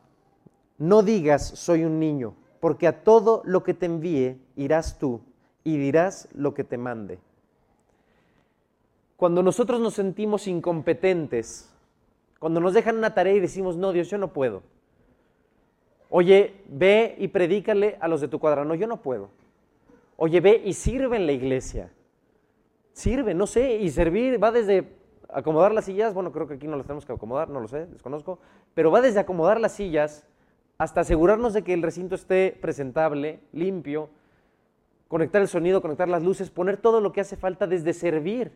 no 0.77 1.01
digas 1.01 1.47
soy 1.47 1.83
un 1.83 1.99
niño, 1.99 2.35
porque 2.59 2.87
a 2.87 3.03
todo 3.03 3.41
lo 3.45 3.63
que 3.63 3.73
te 3.73 3.85
envíe 3.85 4.37
irás 4.55 4.97
tú 4.99 5.21
y 5.63 5.77
dirás 5.77 6.27
lo 6.33 6.53
que 6.53 6.63
te 6.63 6.77
mande. 6.77 7.19
Cuando 9.15 9.41
nosotros 9.41 9.79
nos 9.81 9.95
sentimos 9.95 10.47
incompetentes, 10.47 11.73
cuando 12.39 12.59
nos 12.59 12.73
dejan 12.73 12.97
una 12.97 13.13
tarea 13.13 13.33
y 13.33 13.39
decimos, 13.39 13.75
no, 13.77 13.91
Dios, 13.91 14.09
yo 14.09 14.17
no 14.17 14.31
puedo. 14.31 14.61
Oye, 16.09 16.61
ve 16.67 17.15
y 17.17 17.27
predícale 17.27 17.97
a 17.99 18.07
los 18.07 18.21
de 18.21 18.27
tu 18.27 18.39
cuadra. 18.39 18.63
No, 18.63 18.75
yo 18.75 18.87
no 18.87 19.01
puedo. 19.01 19.29
Oye, 20.15 20.39
ve 20.39 20.61
y 20.63 20.73
sirve 20.73 21.17
en 21.17 21.25
la 21.25 21.31
iglesia. 21.31 21.91
Sirve, 22.93 23.33
no 23.33 23.45
sé, 23.45 23.77
y 23.77 23.89
servir 23.89 24.41
va 24.41 24.51
desde 24.51 24.97
acomodar 25.29 25.73
las 25.73 25.85
sillas, 25.85 26.13
bueno, 26.13 26.31
creo 26.31 26.47
que 26.47 26.55
aquí 26.55 26.67
no 26.67 26.77
las 26.77 26.85
tenemos 26.85 27.05
que 27.05 27.13
acomodar, 27.13 27.49
no 27.49 27.59
lo 27.59 27.67
sé, 27.67 27.85
desconozco, 27.87 28.39
pero 28.73 28.91
va 28.91 29.01
desde 29.01 29.19
acomodar 29.19 29.59
las 29.59 29.73
sillas 29.73 30.25
hasta 30.77 31.01
asegurarnos 31.01 31.53
de 31.53 31.63
que 31.63 31.73
el 31.73 31.81
recinto 31.81 32.15
esté 32.15 32.57
presentable, 32.61 33.39
limpio, 33.51 34.09
conectar 35.07 35.41
el 35.41 35.47
sonido, 35.47 35.81
conectar 35.81 36.07
las 36.07 36.23
luces, 36.23 36.49
poner 36.49 36.77
todo 36.77 37.01
lo 37.01 37.11
que 37.11 37.21
hace 37.21 37.35
falta 37.35 37.65
desde 37.65 37.93
servir. 37.93 38.51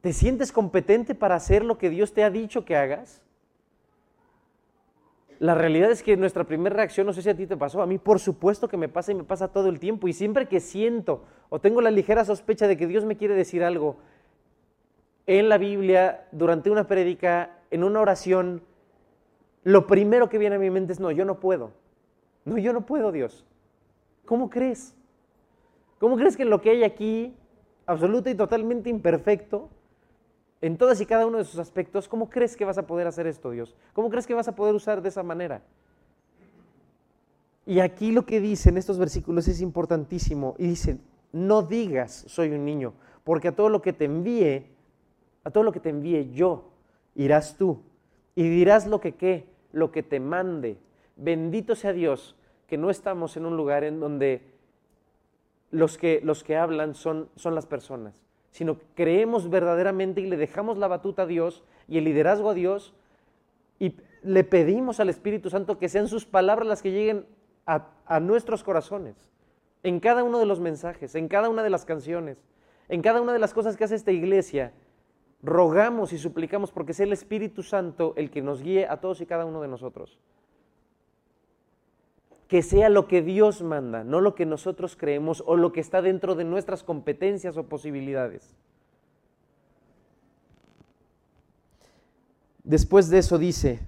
¿Te 0.00 0.12
sientes 0.12 0.52
competente 0.52 1.14
para 1.14 1.34
hacer 1.34 1.64
lo 1.64 1.78
que 1.78 1.90
Dios 1.90 2.12
te 2.12 2.22
ha 2.24 2.30
dicho 2.30 2.64
que 2.64 2.76
hagas? 2.76 3.22
La 5.40 5.54
realidad 5.54 5.90
es 5.90 6.02
que 6.02 6.16
nuestra 6.16 6.44
primera 6.44 6.76
reacción, 6.76 7.06
no 7.06 7.12
sé 7.12 7.22
si 7.22 7.28
a 7.28 7.36
ti 7.36 7.46
te 7.46 7.56
pasó, 7.56 7.82
a 7.82 7.86
mí 7.86 7.98
por 7.98 8.20
supuesto 8.20 8.68
que 8.68 8.76
me 8.76 8.88
pasa 8.88 9.12
y 9.12 9.14
me 9.14 9.24
pasa 9.24 9.48
todo 9.48 9.68
el 9.68 9.80
tiempo. 9.80 10.06
Y 10.06 10.12
siempre 10.12 10.46
que 10.46 10.60
siento 10.60 11.24
o 11.48 11.60
tengo 11.60 11.80
la 11.80 11.90
ligera 11.90 12.24
sospecha 12.24 12.68
de 12.68 12.76
que 12.76 12.86
Dios 12.86 13.04
me 13.04 13.16
quiere 13.16 13.34
decir 13.34 13.64
algo 13.64 13.96
en 15.26 15.48
la 15.48 15.58
Biblia, 15.58 16.28
durante 16.32 16.70
una 16.70 16.86
prédica, 16.86 17.58
en 17.70 17.82
una 17.82 18.00
oración, 18.00 18.62
lo 19.64 19.86
primero 19.86 20.28
que 20.28 20.38
viene 20.38 20.56
a 20.56 20.58
mi 20.58 20.70
mente 20.70 20.92
es, 20.92 21.00
no, 21.00 21.10
yo 21.10 21.24
no 21.24 21.40
puedo. 21.40 21.72
No, 22.44 22.58
yo 22.58 22.72
no 22.72 22.84
puedo, 22.84 23.10
Dios. 23.10 23.44
¿Cómo 24.26 24.50
crees? 24.50 24.94
¿Cómo 25.98 26.16
crees 26.16 26.36
que 26.36 26.42
en 26.42 26.50
lo 26.50 26.60
que 26.60 26.70
hay 26.70 26.84
aquí, 26.84 27.34
absoluto 27.86 28.28
y 28.28 28.34
totalmente 28.34 28.90
imperfecto, 28.90 29.70
en 30.60 30.76
todas 30.76 31.00
y 31.00 31.06
cada 31.06 31.26
uno 31.26 31.38
de 31.38 31.44
sus 31.44 31.58
aspectos, 31.58 32.08
¿cómo 32.08 32.30
crees 32.30 32.56
que 32.56 32.64
vas 32.64 32.78
a 32.78 32.86
poder 32.86 33.06
hacer 33.06 33.26
esto, 33.26 33.50
Dios? 33.50 33.74
¿Cómo 33.92 34.10
crees 34.10 34.26
que 34.26 34.34
vas 34.34 34.48
a 34.48 34.54
poder 34.54 34.74
usar 34.74 35.02
de 35.02 35.08
esa 35.08 35.22
manera? 35.22 35.62
Y 37.66 37.80
aquí 37.80 38.12
lo 38.12 38.26
que 38.26 38.40
dice 38.40 38.68
en 38.68 38.76
estos 38.76 38.98
versículos 38.98 39.48
es 39.48 39.60
importantísimo. 39.60 40.54
Y 40.58 40.66
dice, 40.66 40.98
no 41.32 41.62
digas 41.62 42.24
soy 42.28 42.50
un 42.50 42.64
niño, 42.64 42.94
porque 43.24 43.48
a 43.48 43.56
todo 43.56 43.68
lo 43.68 43.82
que 43.82 43.92
te 43.92 44.04
envíe, 44.04 44.66
a 45.42 45.50
todo 45.50 45.64
lo 45.64 45.72
que 45.72 45.80
te 45.80 45.88
envíe 45.88 46.30
yo, 46.32 46.70
irás 47.14 47.56
tú. 47.56 47.82
Y 48.34 48.48
dirás 48.48 48.86
lo 48.86 49.00
que 49.00 49.14
qué, 49.14 49.46
lo 49.74 49.90
que 49.92 50.02
te 50.02 50.20
mande. 50.20 50.78
Bendito 51.16 51.74
sea 51.74 51.92
Dios 51.92 52.36
que 52.66 52.78
no 52.78 52.90
estamos 52.90 53.36
en 53.36 53.44
un 53.44 53.56
lugar 53.56 53.84
en 53.84 54.00
donde 54.00 54.42
los 55.70 55.98
que, 55.98 56.20
los 56.22 56.44
que 56.44 56.56
hablan 56.56 56.94
son, 56.94 57.28
son 57.36 57.54
las 57.54 57.66
personas, 57.66 58.22
sino 58.50 58.78
creemos 58.94 59.50
verdaderamente 59.50 60.20
y 60.20 60.26
le 60.26 60.36
dejamos 60.36 60.78
la 60.78 60.88
batuta 60.88 61.22
a 61.22 61.26
Dios 61.26 61.64
y 61.88 61.98
el 61.98 62.04
liderazgo 62.04 62.50
a 62.50 62.54
Dios 62.54 62.94
y 63.78 63.96
le 64.22 64.44
pedimos 64.44 65.00
al 65.00 65.10
Espíritu 65.10 65.50
Santo 65.50 65.78
que 65.78 65.88
sean 65.88 66.08
sus 66.08 66.24
palabras 66.24 66.68
las 66.68 66.80
que 66.80 66.92
lleguen 66.92 67.26
a, 67.66 67.88
a 68.06 68.20
nuestros 68.20 68.62
corazones, 68.62 69.16
en 69.82 70.00
cada 70.00 70.22
uno 70.22 70.38
de 70.38 70.46
los 70.46 70.60
mensajes, 70.60 71.14
en 71.14 71.28
cada 71.28 71.48
una 71.48 71.62
de 71.62 71.70
las 71.70 71.84
canciones, 71.84 72.38
en 72.88 73.02
cada 73.02 73.20
una 73.20 73.32
de 73.32 73.38
las 73.38 73.52
cosas 73.52 73.76
que 73.76 73.84
hace 73.84 73.96
esta 73.96 74.12
iglesia. 74.12 74.72
Rogamos 75.44 76.12
y 76.12 76.18
suplicamos 76.18 76.72
porque 76.72 76.94
sea 76.94 77.06
el 77.06 77.12
Espíritu 77.12 77.62
Santo 77.62 78.14
el 78.16 78.30
que 78.30 78.42
nos 78.42 78.62
guíe 78.62 78.86
a 78.88 79.00
todos 79.00 79.20
y 79.20 79.26
cada 79.26 79.44
uno 79.44 79.60
de 79.60 79.68
nosotros 79.68 80.18
que 82.48 82.62
sea 82.62 82.88
lo 82.88 83.08
que 83.08 83.22
Dios 83.22 83.62
manda, 83.62 84.04
no 84.04 84.20
lo 84.20 84.34
que 84.34 84.46
nosotros 84.46 84.96
creemos 84.96 85.42
o 85.46 85.56
lo 85.56 85.72
que 85.72 85.80
está 85.80 86.02
dentro 86.02 86.34
de 86.34 86.44
nuestras 86.44 86.84
competencias 86.84 87.56
o 87.56 87.64
posibilidades. 87.64 88.54
Después 92.62 93.10
de 93.10 93.18
eso 93.18 93.38
dice, 93.38 93.80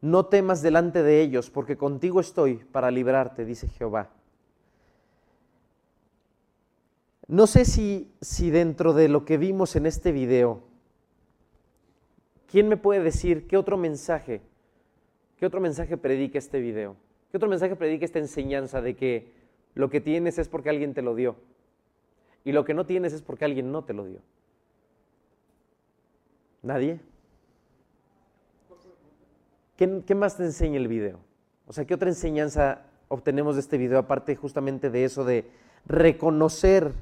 no 0.00 0.26
temas 0.26 0.62
delante 0.62 1.02
de 1.02 1.20
ellos, 1.20 1.50
porque 1.50 1.76
contigo 1.76 2.20
estoy 2.20 2.56
para 2.56 2.90
librarte, 2.90 3.44
dice 3.44 3.68
Jehová. 3.68 4.10
No 7.30 7.46
sé 7.46 7.64
si, 7.64 8.12
si 8.20 8.50
dentro 8.50 8.92
de 8.92 9.08
lo 9.08 9.24
que 9.24 9.38
vimos 9.38 9.76
en 9.76 9.86
este 9.86 10.10
video, 10.10 10.62
¿quién 12.50 12.68
me 12.68 12.76
puede 12.76 13.02
decir 13.02 13.46
qué 13.46 13.56
otro 13.56 13.76
mensaje 13.76 14.42
¿Qué 15.40 15.46
otro 15.46 15.60
mensaje 15.62 15.96
predica 15.96 16.38
este 16.38 16.60
video? 16.60 16.96
¿Qué 17.30 17.38
otro 17.38 17.48
mensaje 17.48 17.74
predica 17.74 18.04
esta 18.04 18.18
enseñanza 18.18 18.82
de 18.82 18.94
que 18.94 19.32
lo 19.74 19.88
que 19.88 20.02
tienes 20.02 20.38
es 20.38 20.48
porque 20.48 20.68
alguien 20.68 20.92
te 20.92 21.00
lo 21.00 21.14
dio? 21.14 21.36
Y 22.44 22.52
lo 22.52 22.66
que 22.66 22.74
no 22.74 22.84
tienes 22.84 23.14
es 23.14 23.22
porque 23.22 23.46
alguien 23.46 23.72
no 23.72 23.82
te 23.82 23.94
lo 23.94 24.04
dio. 24.04 24.20
¿Nadie? 26.60 27.00
¿Qué, 29.78 30.14
más 30.14 30.36
te 30.36 30.44
enseña 30.44 30.76
el 30.76 30.88
video? 30.88 31.20
O 31.66 31.72
sea, 31.72 31.86
¿qué 31.86 31.94
otra 31.94 32.10
enseñanza 32.10 32.82
obtenemos 33.08 33.54
de 33.54 33.62
este 33.62 33.78
video 33.78 33.98
aparte 33.98 34.36
justamente 34.36 34.90
de 34.90 35.04
eso 35.04 35.24
de 35.24 35.46
reconocer 35.86 36.92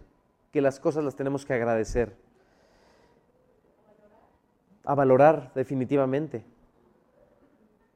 que 0.52 0.61
las 0.61 0.80
cosas 0.80 1.04
las 1.04 1.16
tenemos 1.16 1.44
que 1.44 1.54
agradecer? 1.54 2.16
A 4.84 4.94
valorar 4.94 5.52
definitivamente. 5.54 6.44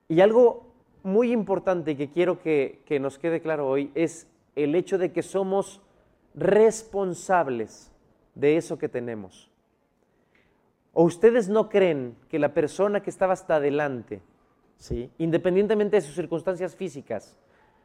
Y 0.09 0.21
algo 0.21 0.73
muy 1.03 1.33
importante 1.33 1.97
que 1.97 2.11
quiero 2.11 2.41
que, 2.41 2.83
nos 3.01 3.19
quede 3.19 3.41
claro 3.41 3.69
hoy 3.69 3.91
es 3.95 4.27
el 4.55 4.75
hecho 4.75 4.99
de 4.99 5.13
que 5.13 5.23
somos 5.23 5.81
responsables 6.35 7.91
de 8.35 8.57
eso 8.57 8.79
que 8.79 8.89
tenemos. 8.89 9.51
¿O 10.93 11.05
ustedes 11.05 11.49
no 11.49 11.69
creen 11.69 12.17
que 12.29 12.39
la 12.39 12.53
persona 12.53 13.03
que 13.03 13.11
estaba 13.11 13.33
hasta 13.33 13.57
adelante, 13.57 14.21
¿sí? 14.77 15.11
independientemente 15.19 15.97
de 15.97 16.03
sus 16.03 16.15
circunstancias 16.15 16.77
físicas, 16.77 17.39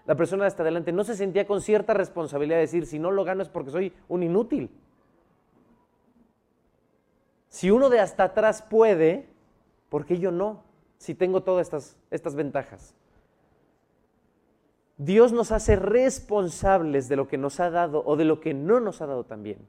la 0.08 0.16
persona 0.16 0.44
de 0.44 0.48
hasta 0.48 0.64
adelante 0.64 0.92
no 0.92 1.04
se 1.04 1.16
sentía 1.16 1.46
con 1.46 1.62
cierta 1.62 1.94
responsabilidad 1.94 2.58
de 2.58 2.62
decir, 2.62 2.88
si 2.88 2.98
no 2.98 3.12
lo 3.12 3.24
gano 3.24 3.44
es 3.44 3.50
porque 3.50 3.72
soy 3.72 3.94
un 4.08 4.24
inútil? 4.24 4.72
Si 7.50 7.70
uno 7.70 7.90
de 7.90 8.00
hasta 8.00 8.24
atrás 8.24 8.62
puede, 8.62 9.30
¿por 9.90 10.06
qué 10.06 10.18
yo 10.18 10.32
no? 10.32 10.66
si 10.98 11.14
tengo 11.14 11.44
todas 11.44 11.68
estas, 11.68 11.96
estas 12.10 12.36
ventajas? 12.36 12.94
Dios 14.98 15.32
nos 15.32 15.52
hace 15.52 15.76
responsables 15.76 17.08
de 17.08 17.16
lo 17.16 17.28
que 17.28 17.38
nos 17.38 17.60
ha 17.60 17.70
dado 17.70 18.04
o 18.06 18.16
de 18.16 18.26
lo 18.26 18.40
que 18.40 18.54
no 18.54 18.80
nos 18.80 19.02
ha 19.02 19.06
dado 19.06 19.26
también. 19.26 19.60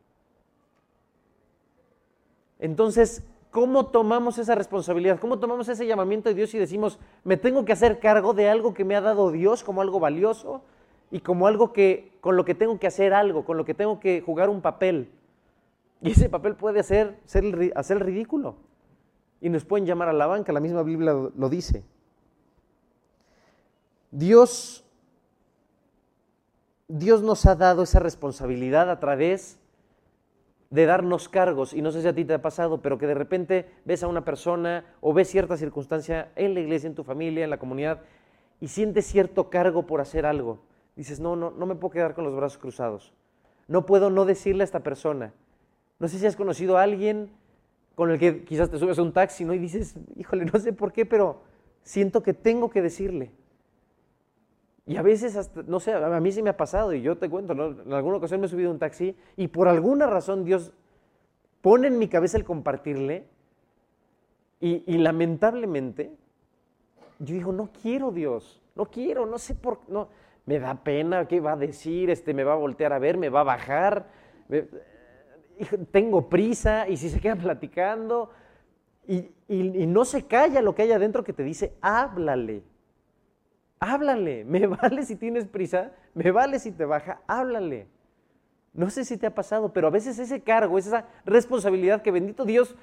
Entonces, 2.59 3.23
¿cómo 3.51 3.87
tomamos 3.87 4.39
esa 4.39 4.55
responsabilidad? 4.55 5.19
¿Cómo 5.19 5.39
tomamos 5.39 5.69
ese 5.69 5.87
llamamiento 5.87 6.29
de 6.29 6.35
Dios 6.35 6.55
y 6.55 6.59
decimos, 6.59 6.99
me 7.25 7.37
tengo 7.37 7.65
que 7.65 7.73
hacer 7.73 7.99
cargo 7.99 8.35
de 8.35 8.49
algo 8.49 8.75
que 8.75 8.85
me 8.85 8.97
ha 8.97 9.01
dado 9.01 9.31
Dios 9.31 9.65
como 9.65 9.81
algo 9.81 10.01
valioso 10.01 10.63
y 11.11 11.21
como 11.21 11.47
algo 11.47 11.73
que 11.73 12.13
con 12.21 12.37
lo 12.37 12.45
que 12.45 12.55
tengo 12.55 12.79
que 12.79 12.87
hacer 12.87 13.15
algo, 13.15 13.45
con 13.45 13.57
lo 13.57 13.65
que 13.65 13.75
tengo 13.75 14.01
que 14.01 14.21
jugar 14.21 14.51
un 14.51 14.61
papel? 14.61 15.11
Y 16.01 16.13
ese 16.13 16.29
papel 16.29 16.55
puede 16.55 16.81
hacer, 16.81 17.19
ser, 17.25 17.73
hacer 17.75 18.05
ridículo 18.05 18.57
y 19.41 19.49
nos 19.49 19.65
pueden 19.65 19.87
llamar 19.87 20.09
a 20.09 20.13
la 20.13 20.27
banca, 20.27 20.53
la 20.53 20.61
misma 20.61 20.83
Biblia 20.83 21.13
lo 21.13 21.49
dice. 21.49 21.85
Dios, 24.11 24.85
Dios 26.89 27.23
nos 27.23 27.47
ha 27.47 27.55
dado 27.55 27.83
esa 27.83 28.01
responsabilidad 28.01 28.91
a 28.91 29.01
través 29.01 29.59
de 30.71 30.85
darnos 30.85 31.29
cargos, 31.29 31.73
y 31.73 31.81
no 31.81 31.91
sé 31.93 32.03
si 32.03 32.09
a 32.09 32.15
ti 32.15 32.25
te 32.25 32.35
ha 32.35 32.43
pasado, 32.43 32.83
pero 32.83 32.99
que 32.99 33.07
de 33.07 33.15
repente 33.15 33.71
ves 33.85 34.03
a 34.03 34.09
una 34.09 34.25
persona 34.25 34.85
o 35.01 35.15
ves 35.15 35.29
cierta 35.29 35.57
circunstancia 35.57 36.31
en 36.37 36.55
la 36.55 36.61
iglesia, 36.61 36.89
en 36.89 36.95
tu 36.95 37.05
familia, 37.05 37.45
en 37.45 37.51
la 37.51 37.59
comunidad, 37.59 38.01
y 38.61 38.69
sientes 38.69 39.07
cierto 39.07 39.49
cargo 39.49 39.87
por 39.87 40.01
hacer 40.01 40.27
algo. 40.27 40.61
Dices, 40.95 41.21
no, 41.21 41.37
no, 41.37 41.51
no 41.51 41.65
me 41.65 41.75
puedo 41.75 41.93
quedar 41.93 42.15
con 42.15 42.25
los 42.25 42.35
brazos 42.35 42.59
cruzados. 42.59 43.15
No 43.67 43.87
puedo 43.87 44.11
no 44.11 44.25
decirle 44.25 44.63
a 44.63 44.65
esta 44.65 44.81
persona. 44.81 45.33
No 45.99 46.09
sé 46.09 46.19
si 46.19 46.27
has 46.27 46.37
conocido 46.37 46.77
a 46.77 46.83
alguien 46.83 47.31
con 47.95 48.11
el 48.11 48.19
que 48.19 48.45
quizás 48.45 48.71
te 48.71 48.79
subes 48.79 48.99
a 48.99 49.03
un 49.03 49.13
taxi 49.13 49.45
¿no? 49.45 49.55
y 49.55 49.59
dices, 49.59 49.97
híjole, 50.17 50.45
no 50.45 50.59
sé 50.59 50.73
por 50.73 50.93
qué, 50.93 51.07
pero 51.07 51.43
siento 51.83 52.23
que 52.23 52.35
tengo 52.35 52.71
que 52.71 52.83
decirle. 52.83 53.33
Y 54.89 54.97
a 54.97 55.03
veces, 55.03 55.37
hasta, 55.37 55.63
no 55.63 55.79
sé, 55.79 55.93
a 55.93 56.21
mí 56.21 56.33
sí 56.33 56.43
me 56.43 56.51
ha 56.51 56.57
pasado 56.57 56.93
y 56.93 57.03
yo 57.03 57.17
te 57.17 57.29
cuento, 57.29 57.53
en 57.53 57.93
alguna 57.93 58.17
ocasión 58.17 58.41
me 58.41 58.47
he 58.47 58.49
subido 58.49 58.71
a 58.71 58.73
un 58.73 58.79
taxi 58.79 59.15
y 59.37 59.49
por 59.49 59.69
alguna 59.69 60.07
razón 60.07 60.45
Dios 60.45 60.73
pone 61.61 61.87
en 61.87 61.99
mi 61.99 62.09
cabeza 62.09 62.39
el 62.39 62.45
compartirle 62.45 63.27
y, 64.61 64.83
y 64.87 64.99
lamentablemente 64.99 66.11
yo 67.21 67.35
digo, 67.35 67.53
no 67.53 67.71
quiero 67.83 68.11
Dios, 68.11 68.61
no 68.75 68.87
quiero, 68.87 69.27
no 69.27 69.39
sé 69.39 69.55
por 69.55 69.79
qué, 69.81 69.93
no, 69.93 70.09
me 70.47 70.59
da 70.59 70.75
pena, 70.75 71.29
¿qué 71.29 71.39
va 71.39 71.53
a 71.53 71.57
decir? 71.57 72.11
Este, 72.11 72.33
me 72.33 72.43
va 72.43 72.55
a 72.55 72.57
voltear 72.57 72.93
a 72.93 72.99
ver, 72.99 73.19
me 73.19 73.29
va 73.29 73.41
a 73.41 73.45
bajar 73.45 74.07
tengo 75.91 76.29
prisa 76.29 76.89
y 76.89 76.97
si 76.97 77.11
se 77.11 77.21
queda 77.21 77.37
platicando 77.43 78.31
y, 79.07 79.31
no 79.49 80.05
se 80.05 80.27
calla 80.27 80.61
lo 80.61 80.75
que 80.75 80.83
hay 80.83 80.93
adentro 80.93 81.25
que 81.25 81.33
te 81.33 81.43
dice, 81.43 81.73
háblale, 81.81 82.63
háblale, 83.81 84.45
me 84.47 84.67
vale 84.67 85.05
si 85.05 85.17
tienes 85.17 85.47
prisa, 85.47 85.93
me 86.15 86.31
vale 86.31 86.59
si 86.59 86.73
te 86.73 86.85
baja, 86.85 87.21
háblale. 87.27 87.87
No 88.75 88.91
sé 88.91 89.05
si 89.05 89.17
te 89.17 89.27
ha 89.27 89.35
pasado, 89.35 89.73
pero 89.73 89.89
a 89.89 89.91
veces 89.91 90.19
ese 90.19 90.43
cargo, 90.43 90.79
esa 90.79 91.07
responsabilidad 91.25 92.03
que 92.03 92.11
bendito 92.11 92.45
Dios, 92.45 92.77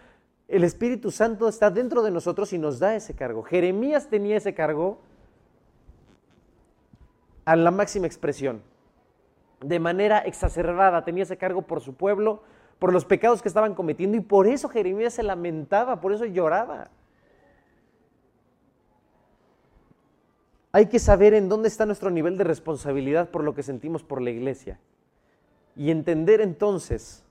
el 0.48 0.64
Espíritu 0.64 1.12
Santo 1.12 1.48
está 1.48 1.72
dentro 1.72 2.04
de 2.04 2.12
nosotros 2.12 2.54
y 2.54 2.58
nos 2.58 2.80
da 2.80 2.96
ese 2.96 3.14
cargo. 3.14 3.44
Jeremías 3.44 4.08
tenía 4.10 4.38
ese 4.38 4.54
cargo 4.54 5.00
a 7.46 7.56
la 7.56 7.72
máxima 7.72 8.08
expresión, 8.08 8.62
de 9.62 9.80
manera 9.80 10.20
exacerbada, 10.20 11.06
tenía 11.06 11.24
ese 11.24 11.38
cargo 11.38 11.62
por 11.62 11.82
su 11.82 11.94
pueblo, 11.94 12.44
por 12.80 12.92
los 12.92 13.06
pecados 13.06 13.42
que 13.42 13.48
estaban 13.48 13.74
cometiendo 13.74 14.18
y 14.18 14.22
por 14.22 14.48
eso 14.48 14.68
Jeremías 14.68 15.14
se 15.14 15.24
lamentaba, 15.24 16.02
por 16.02 16.12
eso 16.12 16.26
lloraba. 16.26 16.90
Hay 20.76 20.88
que 20.88 21.00
saber 21.00 21.34
en 21.34 21.48
dónde 21.48 21.70
está 21.70 21.86
nuestro 21.86 22.10
nivel 22.10 22.38
de 22.38 22.44
responsabilidad 22.44 23.30
por 23.30 23.46
lo 23.46 23.56
que 23.56 23.64
sentimos 23.64 24.04
por 24.04 24.22
la 24.22 24.30
iglesia 24.30 24.78
y 25.74 25.90
entender 25.90 26.42
entonces 26.42 27.24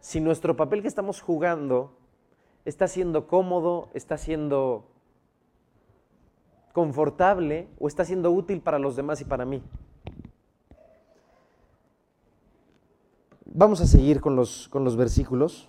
si 0.00 0.18
nuestro 0.18 0.56
papel 0.56 0.80
que 0.80 0.88
estamos 0.88 1.20
jugando 1.20 1.92
está 2.64 2.88
siendo 2.88 3.26
cómodo, 3.26 3.90
está 3.92 4.16
siendo 4.16 4.86
confortable 6.72 7.68
o 7.78 7.86
está 7.86 8.06
siendo 8.06 8.30
útil 8.30 8.62
para 8.62 8.78
los 8.78 8.96
demás 8.96 9.20
y 9.20 9.26
para 9.26 9.44
mí. 9.44 9.62
Vamos 13.44 13.82
a 13.82 13.86
seguir 13.86 14.22
con 14.22 14.36
los, 14.36 14.68
con 14.70 14.84
los 14.84 14.96
versículos. 14.96 15.68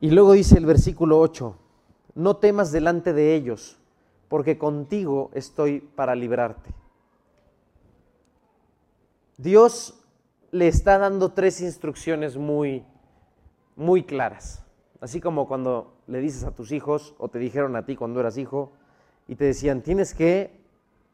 Y 0.00 0.10
luego 0.12 0.32
dice 0.32 0.56
el 0.56 0.64
versículo 0.64 1.20
8, 1.20 1.58
no 2.14 2.38
temas 2.38 2.72
delante 2.72 3.12
de 3.12 3.34
ellos, 3.34 3.79
porque 4.30 4.58
contigo 4.58 5.32
estoy 5.34 5.80
para 5.80 6.14
librarte. 6.14 6.72
Dios 9.36 10.00
le 10.52 10.68
está 10.68 10.98
dando 10.98 11.32
tres 11.32 11.60
instrucciones 11.60 12.36
muy, 12.36 12.84
muy 13.74 14.04
claras. 14.04 14.64
Así 15.00 15.20
como 15.20 15.48
cuando 15.48 15.96
le 16.06 16.20
dices 16.20 16.44
a 16.44 16.52
tus 16.52 16.70
hijos, 16.70 17.16
o 17.18 17.26
te 17.26 17.40
dijeron 17.40 17.74
a 17.74 17.84
ti 17.84 17.96
cuando 17.96 18.20
eras 18.20 18.38
hijo, 18.38 18.70
y 19.26 19.34
te 19.34 19.46
decían, 19.46 19.82
tienes 19.82 20.14
que 20.14 20.60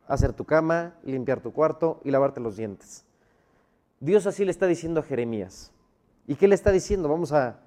hacer 0.06 0.34
tu 0.34 0.44
cama, 0.44 0.98
limpiar 1.02 1.40
tu 1.40 1.54
cuarto 1.54 2.02
y 2.04 2.10
lavarte 2.10 2.40
los 2.40 2.58
dientes. 2.58 3.06
Dios 3.98 4.26
así 4.26 4.44
le 4.44 4.50
está 4.50 4.66
diciendo 4.66 5.00
a 5.00 5.04
Jeremías. 5.04 5.72
¿Y 6.26 6.34
qué 6.34 6.48
le 6.48 6.54
está 6.54 6.70
diciendo? 6.70 7.08
Vamos 7.08 7.32
a, 7.32 7.60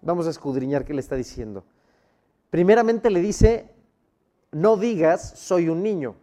vamos 0.00 0.28
a 0.28 0.30
escudriñar 0.30 0.84
qué 0.84 0.94
le 0.94 1.00
está 1.00 1.16
diciendo. 1.16 1.64
Primeramente 2.50 3.10
le 3.10 3.20
dice, 3.20 3.74
no 4.52 4.76
digas, 4.76 5.38
soy 5.38 5.68
un 5.68 5.82
niño. 5.82 6.16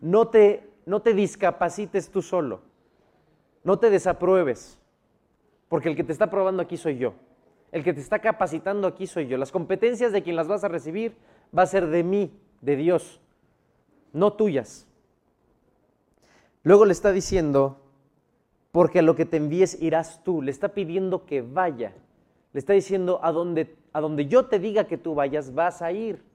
No 0.00 0.28
te, 0.28 0.68
no 0.86 1.00
te 1.00 1.14
discapacites 1.14 2.10
tú 2.10 2.22
solo. 2.22 2.60
No 3.64 3.78
te 3.78 3.90
desapruebes. 3.90 4.78
Porque 5.68 5.88
el 5.88 5.96
que 5.96 6.04
te 6.04 6.12
está 6.12 6.30
probando 6.30 6.62
aquí 6.62 6.76
soy 6.76 6.98
yo. 6.98 7.14
El 7.72 7.84
que 7.84 7.92
te 7.92 8.00
está 8.00 8.18
capacitando 8.18 8.88
aquí 8.88 9.06
soy 9.06 9.26
yo. 9.26 9.38
Las 9.38 9.52
competencias 9.52 10.12
de 10.12 10.22
quien 10.22 10.36
las 10.36 10.48
vas 10.48 10.64
a 10.64 10.68
recibir 10.68 11.16
va 11.56 11.62
a 11.62 11.66
ser 11.66 11.86
de 11.86 12.02
mí, 12.02 12.32
de 12.60 12.76
Dios, 12.76 13.20
no 14.12 14.32
tuyas. 14.32 14.86
Luego 16.62 16.84
le 16.84 16.92
está 16.92 17.12
diciendo, 17.12 17.78
porque 18.72 18.98
a 18.98 19.02
lo 19.02 19.14
que 19.14 19.24
te 19.24 19.36
envíes 19.36 19.80
irás 19.80 20.22
tú. 20.24 20.42
Le 20.42 20.50
está 20.50 20.70
pidiendo 20.70 21.24
que 21.24 21.42
vaya. 21.42 21.94
Le 22.52 22.58
está 22.58 22.72
diciendo, 22.72 23.20
a 23.22 23.32
donde, 23.32 23.76
a 23.92 24.00
donde 24.00 24.26
yo 24.26 24.46
te 24.46 24.58
diga 24.58 24.84
que 24.84 24.98
tú 24.98 25.14
vayas, 25.14 25.54
vas 25.54 25.82
a 25.82 25.92
ir. 25.92 26.29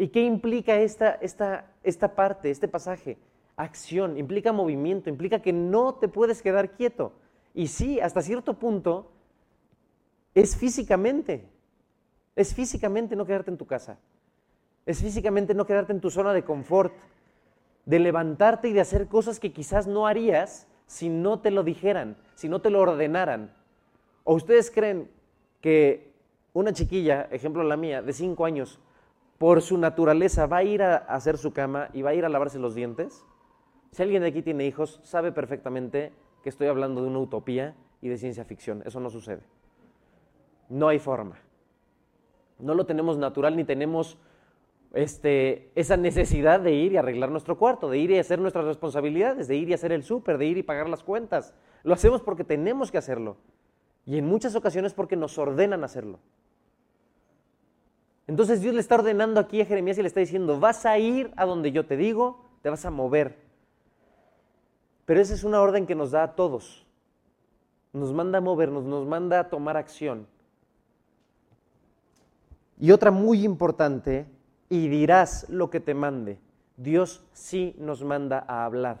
¿Y 0.00 0.08
qué 0.08 0.22
implica 0.22 0.76
esta, 0.76 1.10
esta, 1.20 1.66
esta 1.82 2.14
parte, 2.14 2.50
este 2.50 2.68
pasaje? 2.68 3.18
Acción, 3.54 4.16
implica 4.16 4.50
movimiento, 4.50 5.10
implica 5.10 5.42
que 5.42 5.52
no 5.52 5.96
te 5.96 6.08
puedes 6.08 6.40
quedar 6.40 6.70
quieto. 6.70 7.12
Y 7.52 7.66
sí, 7.66 8.00
hasta 8.00 8.22
cierto 8.22 8.58
punto, 8.58 9.10
es 10.34 10.56
físicamente. 10.56 11.46
Es 12.34 12.54
físicamente 12.54 13.14
no 13.14 13.26
quedarte 13.26 13.50
en 13.50 13.58
tu 13.58 13.66
casa. 13.66 13.98
Es 14.86 15.02
físicamente 15.02 15.52
no 15.52 15.66
quedarte 15.66 15.92
en 15.92 16.00
tu 16.00 16.10
zona 16.10 16.32
de 16.32 16.44
confort. 16.44 16.94
De 17.84 17.98
levantarte 17.98 18.70
y 18.70 18.72
de 18.72 18.80
hacer 18.80 19.06
cosas 19.06 19.38
que 19.38 19.52
quizás 19.52 19.86
no 19.86 20.06
harías 20.06 20.66
si 20.86 21.10
no 21.10 21.40
te 21.40 21.50
lo 21.50 21.62
dijeran, 21.62 22.16
si 22.36 22.48
no 22.48 22.62
te 22.62 22.70
lo 22.70 22.80
ordenaran. 22.80 23.52
¿O 24.24 24.32
ustedes 24.32 24.70
creen 24.70 25.10
que 25.60 26.10
una 26.54 26.72
chiquilla, 26.72 27.28
ejemplo 27.30 27.62
la 27.64 27.76
mía, 27.76 28.00
de 28.00 28.14
cinco 28.14 28.46
años, 28.46 28.80
por 29.40 29.62
su 29.62 29.78
naturaleza 29.78 30.44
va 30.46 30.58
a 30.58 30.64
ir 30.64 30.82
a 30.82 30.96
hacer 30.96 31.38
su 31.38 31.54
cama 31.54 31.88
y 31.94 32.02
va 32.02 32.10
a 32.10 32.14
ir 32.14 32.26
a 32.26 32.28
lavarse 32.28 32.58
los 32.58 32.74
dientes? 32.74 33.24
Si 33.90 34.02
alguien 34.02 34.20
de 34.20 34.28
aquí 34.28 34.42
tiene 34.42 34.66
hijos, 34.66 35.00
sabe 35.02 35.32
perfectamente 35.32 36.12
que 36.42 36.50
estoy 36.50 36.66
hablando 36.66 37.00
de 37.00 37.08
una 37.08 37.20
utopía 37.20 37.74
y 38.02 38.10
de 38.10 38.18
ciencia 38.18 38.44
ficción. 38.44 38.82
Eso 38.84 39.00
no 39.00 39.08
sucede. 39.08 39.40
No 40.68 40.88
hay 40.88 40.98
forma. 40.98 41.38
No 42.58 42.74
lo 42.74 42.84
tenemos 42.84 43.16
natural 43.16 43.56
ni 43.56 43.64
tenemos 43.64 44.18
este, 44.92 45.70
esa 45.74 45.96
necesidad 45.96 46.60
de 46.60 46.72
ir 46.72 46.92
y 46.92 46.98
arreglar 46.98 47.30
nuestro 47.30 47.56
cuarto, 47.56 47.88
de 47.88 47.96
ir 47.96 48.10
y 48.10 48.18
hacer 48.18 48.40
nuestras 48.40 48.66
responsabilidades, 48.66 49.48
de 49.48 49.56
ir 49.56 49.70
y 49.70 49.72
hacer 49.72 49.92
el 49.92 50.02
súper, 50.02 50.36
de 50.36 50.44
ir 50.44 50.58
y 50.58 50.62
pagar 50.62 50.86
las 50.86 51.02
cuentas. 51.02 51.54
Lo 51.82 51.94
hacemos 51.94 52.20
porque 52.20 52.44
tenemos 52.44 52.90
que 52.90 52.98
hacerlo. 52.98 53.38
Y 54.04 54.18
en 54.18 54.26
muchas 54.26 54.54
ocasiones 54.54 54.92
porque 54.92 55.16
nos 55.16 55.38
ordenan 55.38 55.82
hacerlo. 55.82 56.18
Entonces 58.30 58.60
Dios 58.60 58.76
le 58.76 58.80
está 58.80 58.94
ordenando 58.94 59.40
aquí 59.40 59.60
a 59.60 59.66
Jeremías 59.66 59.98
y 59.98 60.02
le 60.02 60.06
está 60.06 60.20
diciendo, 60.20 60.60
vas 60.60 60.86
a 60.86 60.96
ir 61.00 61.32
a 61.34 61.44
donde 61.44 61.72
yo 61.72 61.84
te 61.84 61.96
digo, 61.96 62.44
te 62.62 62.70
vas 62.70 62.84
a 62.84 62.90
mover. 62.92 63.36
Pero 65.04 65.20
esa 65.20 65.34
es 65.34 65.42
una 65.42 65.60
orden 65.60 65.84
que 65.84 65.96
nos 65.96 66.12
da 66.12 66.22
a 66.22 66.36
todos. 66.36 66.86
Nos 67.92 68.12
manda 68.12 68.38
a 68.38 68.40
movernos, 68.40 68.84
nos 68.84 69.04
manda 69.04 69.40
a 69.40 69.48
tomar 69.50 69.76
acción. 69.76 70.28
Y 72.78 72.92
otra 72.92 73.10
muy 73.10 73.44
importante, 73.44 74.26
y 74.68 74.86
dirás 74.86 75.48
lo 75.48 75.68
que 75.68 75.80
te 75.80 75.94
mande. 75.94 76.38
Dios 76.76 77.24
sí 77.32 77.74
nos 77.80 78.04
manda 78.04 78.44
a 78.46 78.64
hablar. 78.64 79.00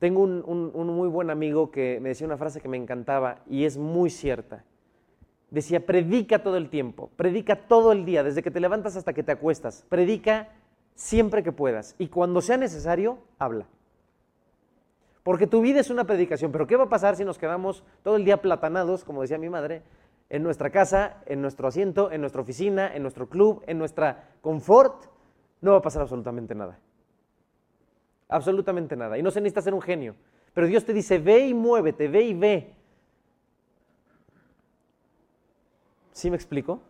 Tengo 0.00 0.20
un, 0.20 0.42
un, 0.44 0.86
muy 0.88 1.08
buen 1.08 1.30
amigo 1.30 1.70
que 1.70 1.98
me 1.98 2.10
decía 2.10 2.26
una 2.26 2.36
frase 2.36 2.60
que 2.60 2.68
me 2.68 2.76
encantaba 2.76 3.38
y 3.48 3.64
es 3.64 3.78
muy 3.78 4.10
cierta. 4.10 4.66
Decía, 5.50 5.86
predica 5.86 6.42
todo 6.42 6.56
el 6.56 6.68
tiempo, 6.68 7.10
predica 7.16 7.68
todo 7.68 7.92
el 7.92 8.04
día, 8.04 8.24
desde 8.24 8.42
que 8.42 8.50
te 8.50 8.60
levantas 8.60 8.96
hasta 8.96 9.12
que 9.12 9.22
te 9.22 9.32
acuestas. 9.32 9.84
Predica 9.88 10.48
siempre 10.94 11.42
que 11.42 11.52
puedas 11.52 11.94
y 11.98 12.08
cuando 12.08 12.40
sea 12.40 12.56
necesario, 12.56 13.18
habla. 13.38 13.66
Porque 15.22 15.46
tu 15.46 15.60
vida 15.60 15.80
es 15.80 15.90
una 15.90 16.04
predicación, 16.04 16.52
pero 16.52 16.66
¿qué 16.66 16.76
va 16.76 16.84
a 16.84 16.88
pasar 16.88 17.16
si 17.16 17.24
nos 17.24 17.38
quedamos 17.38 17.84
todo 18.02 18.16
el 18.16 18.24
día 18.24 18.40
platanados, 18.40 19.04
como 19.04 19.22
decía 19.22 19.38
mi 19.38 19.48
madre, 19.48 19.82
en 20.30 20.42
nuestra 20.42 20.70
casa, 20.70 21.22
en 21.26 21.42
nuestro 21.42 21.68
asiento, 21.68 22.10
en 22.12 22.20
nuestra 22.20 22.42
oficina, 22.42 22.94
en 22.94 23.02
nuestro 23.02 23.28
club, 23.28 23.62
en 23.66 23.78
nuestra 23.78 24.30
confort, 24.40 25.06
no 25.60 25.72
va 25.72 25.78
a 25.78 25.82
pasar 25.82 26.02
absolutamente 26.02 26.54
nada. 26.54 26.78
Absolutamente 28.28 28.96
nada. 28.96 29.18
Y 29.18 29.22
no 29.22 29.30
se 29.30 29.40
necesita 29.40 29.62
ser 29.62 29.74
un 29.74 29.82
genio. 29.82 30.14
Pero 30.52 30.66
Dios 30.66 30.84
te 30.84 30.92
dice, 30.92 31.18
ve 31.18 31.48
y 31.48 31.54
muévete, 31.54 32.08
ve 32.08 32.22
y 32.22 32.34
ve. 32.34 32.75
¿Sí 36.16 36.30
me 36.30 36.36
explico? 36.36 36.80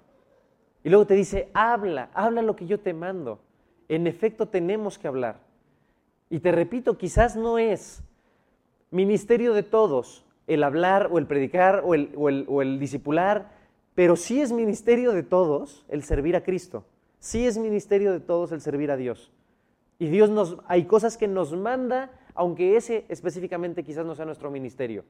Y 0.84 0.88
luego 0.88 1.04
te 1.04 1.14
dice, 1.14 1.50
habla, 1.52 2.10
habla 2.14 2.42
lo 2.42 2.54
que 2.54 2.68
yo 2.68 2.78
te 2.78 2.94
mando. 2.94 3.40
En 3.88 4.06
efecto, 4.06 4.46
tenemos 4.46 5.00
que 5.00 5.08
hablar. 5.08 5.40
Y 6.30 6.38
te 6.38 6.52
repito, 6.52 6.96
quizás 6.96 7.34
no 7.34 7.58
es 7.58 8.04
ministerio 8.92 9.52
de 9.52 9.64
todos, 9.64 10.24
el 10.46 10.62
hablar 10.62 11.08
o 11.10 11.18
el 11.18 11.26
predicar 11.26 11.82
o 11.84 11.94
el, 11.94 12.12
o 12.16 12.62
el, 12.62 12.78
discipular, 12.78 13.50
pero 13.96 14.14
sí 14.14 14.40
es 14.40 14.52
ministerio 14.52 15.10
de 15.10 15.24
todos 15.24 15.84
el 15.88 16.04
servir 16.04 16.36
a 16.36 16.44
Cristo. 16.44 16.84
Sí 17.18 17.48
es 17.48 17.58
ministerio 17.58 18.12
de 18.12 18.20
todos 18.20 18.52
el 18.52 18.60
servir 18.60 18.92
a 18.92 18.96
Dios. 18.96 19.32
Y 19.98 20.06
Dios 20.06 20.30
nos, 20.30 20.58
hay 20.68 20.84
cosas 20.84 21.16
que 21.16 21.26
nos 21.26 21.52
manda, 21.52 22.12
aunque 22.36 22.76
ese 22.76 23.04
específicamente 23.08 23.82
quizás 23.82 24.06
no 24.06 24.14
sea 24.14 24.24
nuestro 24.24 24.52
ministerio. 24.52 25.04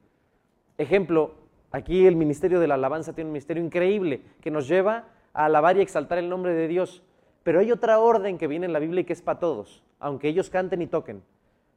Ejemplo, 0.78 1.34
aquí 1.70 2.06
el 2.06 2.16
ministerio 2.16 2.60
de 2.60 2.66
la 2.66 2.74
alabanza 2.74 3.12
tiene 3.12 3.28
un 3.28 3.32
ministerio 3.32 3.62
increíble 3.62 4.22
que 4.40 4.50
nos 4.50 4.68
lleva 4.68 5.08
a 5.32 5.46
alabar 5.46 5.76
y 5.76 5.82
exaltar 5.82 6.18
el 6.18 6.28
nombre 6.28 6.54
de 6.54 6.68
Dios. 6.68 7.02
Pero 7.42 7.60
hay 7.60 7.70
otra 7.70 7.98
orden 8.00 8.38
que 8.38 8.46
viene 8.46 8.66
en 8.66 8.72
la 8.72 8.78
Biblia 8.78 9.02
y 9.02 9.04
que 9.04 9.12
es 9.12 9.22
para 9.22 9.38
todos, 9.38 9.84
aunque 10.00 10.28
ellos 10.28 10.50
canten 10.50 10.82
y 10.82 10.86
toquen, 10.86 11.22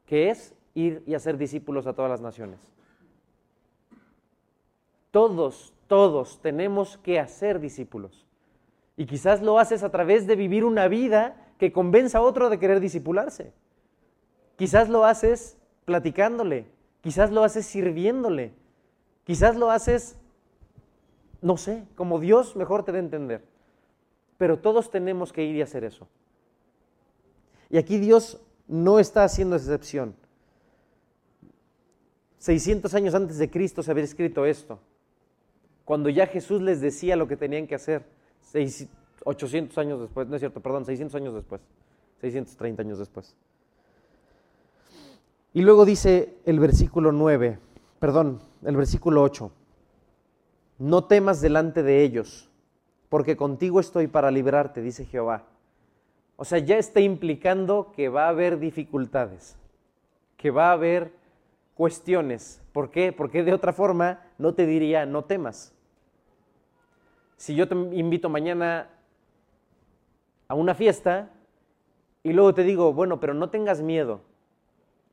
que 0.05 0.29
es 0.29 0.55
ir 0.73 1.03
y 1.05 1.13
hacer 1.13 1.37
discípulos 1.37 1.85
a 1.87 1.93
todas 1.93 2.09
las 2.09 2.21
naciones. 2.21 2.59
Todos, 5.11 5.73
todos 5.87 6.41
tenemos 6.41 6.97
que 6.97 7.19
hacer 7.19 7.59
discípulos. 7.59 8.25
Y 8.95 9.05
quizás 9.05 9.41
lo 9.41 9.59
haces 9.59 9.83
a 9.83 9.91
través 9.91 10.27
de 10.27 10.35
vivir 10.35 10.65
una 10.65 10.87
vida 10.87 11.35
que 11.57 11.71
convenza 11.71 12.17
a 12.17 12.21
otro 12.21 12.49
de 12.49 12.59
querer 12.59 12.79
discipularse. 12.79 13.53
Quizás 14.55 14.89
lo 14.89 15.05
haces 15.05 15.57
platicándole, 15.85 16.65
quizás 17.01 17.31
lo 17.31 17.43
haces 17.43 17.65
sirviéndole, 17.65 18.53
quizás 19.29 19.55
lo 19.55 19.69
haces, 19.69 20.17
no 21.43 21.55
sé, 21.55 21.85
como 21.93 22.19
Dios 22.19 22.55
mejor 22.55 22.83
te 22.83 22.91
dé 22.91 22.97
entender. 22.97 23.45
Pero 24.39 24.57
todos 24.57 24.89
tenemos 24.89 25.31
que 25.31 25.43
ir 25.43 25.55
y 25.55 25.61
hacer 25.61 25.83
eso. 25.83 26.07
Y 27.69 27.77
aquí 27.77 27.99
Dios 27.99 28.41
no 28.67 28.97
está 28.97 29.23
haciendo 29.23 29.55
excepción. 29.55 30.15
600 32.39 32.91
años 32.95 33.13
antes 33.13 33.37
de 33.37 33.51
Cristo 33.51 33.83
se 33.83 33.91
había 33.91 34.03
escrito 34.03 34.47
esto 34.47 34.79
cuando 35.85 36.09
ya 36.09 36.25
Jesús 36.25 36.63
les 36.63 36.81
decía 36.81 37.15
lo 37.15 37.27
que 37.27 37.37
tenían 37.37 37.67
que 37.67 37.75
hacer, 37.75 38.03
800 39.25 39.77
años 39.77 40.01
después, 40.01 40.27
no 40.27 40.35
es 40.35 40.39
cierto, 40.39 40.59
perdón, 40.59 40.85
600 40.85 41.13
años 41.13 41.35
después, 41.35 41.61
630 42.21 42.81
años 42.81 42.97
después. 42.97 43.35
Y 45.53 45.61
luego 45.61 45.85
dice 45.85 46.35
el 46.45 46.59
versículo 46.59 47.11
9, 47.11 47.59
perdón, 47.99 48.39
el 48.63 48.75
versículo 48.75 49.23
8, 49.23 49.51
no 50.79 51.03
temas 51.05 51.41
delante 51.41 51.83
de 51.83 52.03
ellos, 52.03 52.49
porque 53.09 53.35
contigo 53.35 53.79
estoy 53.79 54.07
para 54.07 54.31
librarte, 54.31 54.81
dice 54.81 55.05
Jehová. 55.05 55.43
O 56.35 56.45
sea, 56.45 56.59
ya 56.59 56.77
está 56.77 57.01
implicando 57.01 57.91
que 57.95 58.09
va 58.09 58.25
a 58.25 58.29
haber 58.29 58.59
dificultades, 58.59 59.57
que 60.37 60.51
va 60.51 60.69
a 60.69 60.73
haber 60.73 61.11
cuestiones. 61.75 62.61
¿Por 62.71 62.91
qué? 62.91 63.11
Porque 63.11 63.43
de 63.43 63.53
otra 63.53 63.73
forma 63.73 64.21
no 64.37 64.53
te 64.53 64.65
diría 64.65 65.05
no 65.05 65.25
temas 65.25 65.73
si 67.39 67.55
yo 67.55 67.69
te 67.69 67.73
invito 67.73 68.27
mañana 68.27 68.89
a 70.49 70.55
una 70.55 70.75
fiesta 70.75 71.29
y 72.21 72.33
luego 72.33 72.53
te 72.53 72.63
digo, 72.63 72.91
bueno, 72.91 73.21
pero 73.21 73.33
no 73.33 73.49
tengas 73.49 73.81
miedo, 73.81 74.19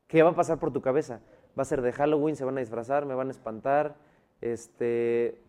¿qué 0.07 0.23
va 0.23 0.31
a 0.31 0.35
pasar 0.35 0.59
por 0.59 0.73
tu 0.73 0.81
cabeza? 0.81 1.21
Va 1.57 1.63
a 1.63 1.65
ser 1.65 1.81
de 1.81 1.91
Halloween, 1.91 2.35
se 2.35 2.45
van 2.45 2.57
a 2.57 2.59
disfrazar, 2.59 3.05
me 3.05 3.15
van 3.15 3.29
a 3.29 3.31
espantar, 3.31 3.95
este, 4.41 5.39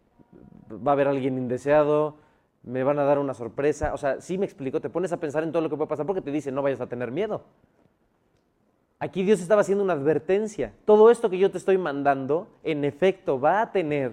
va 0.70 0.92
a 0.92 0.94
haber 0.94 1.08
alguien 1.08 1.36
indeseado, 1.36 2.16
me 2.62 2.82
van 2.82 2.98
a 2.98 3.04
dar 3.04 3.18
una 3.18 3.34
sorpresa. 3.34 3.94
O 3.94 3.96
sea, 3.96 4.20
sí 4.20 4.38
me 4.38 4.46
explico, 4.46 4.80
te 4.80 4.90
pones 4.90 5.12
a 5.12 5.18
pensar 5.18 5.42
en 5.42 5.52
todo 5.52 5.62
lo 5.62 5.70
que 5.70 5.76
puede 5.76 5.88
pasar 5.88 6.06
porque 6.06 6.22
te 6.22 6.30
dice, 6.30 6.52
no 6.52 6.62
vayas 6.62 6.80
a 6.80 6.86
tener 6.86 7.10
miedo. 7.10 7.42
Aquí 9.00 9.22
Dios 9.22 9.40
estaba 9.40 9.60
haciendo 9.60 9.84
una 9.84 9.92
advertencia. 9.92 10.72
Todo 10.84 11.10
esto 11.10 11.30
que 11.30 11.38
yo 11.38 11.50
te 11.50 11.58
estoy 11.58 11.78
mandando, 11.78 12.48
en 12.64 12.84
efecto, 12.84 13.38
va 13.38 13.62
a 13.62 13.70
tener 13.70 14.12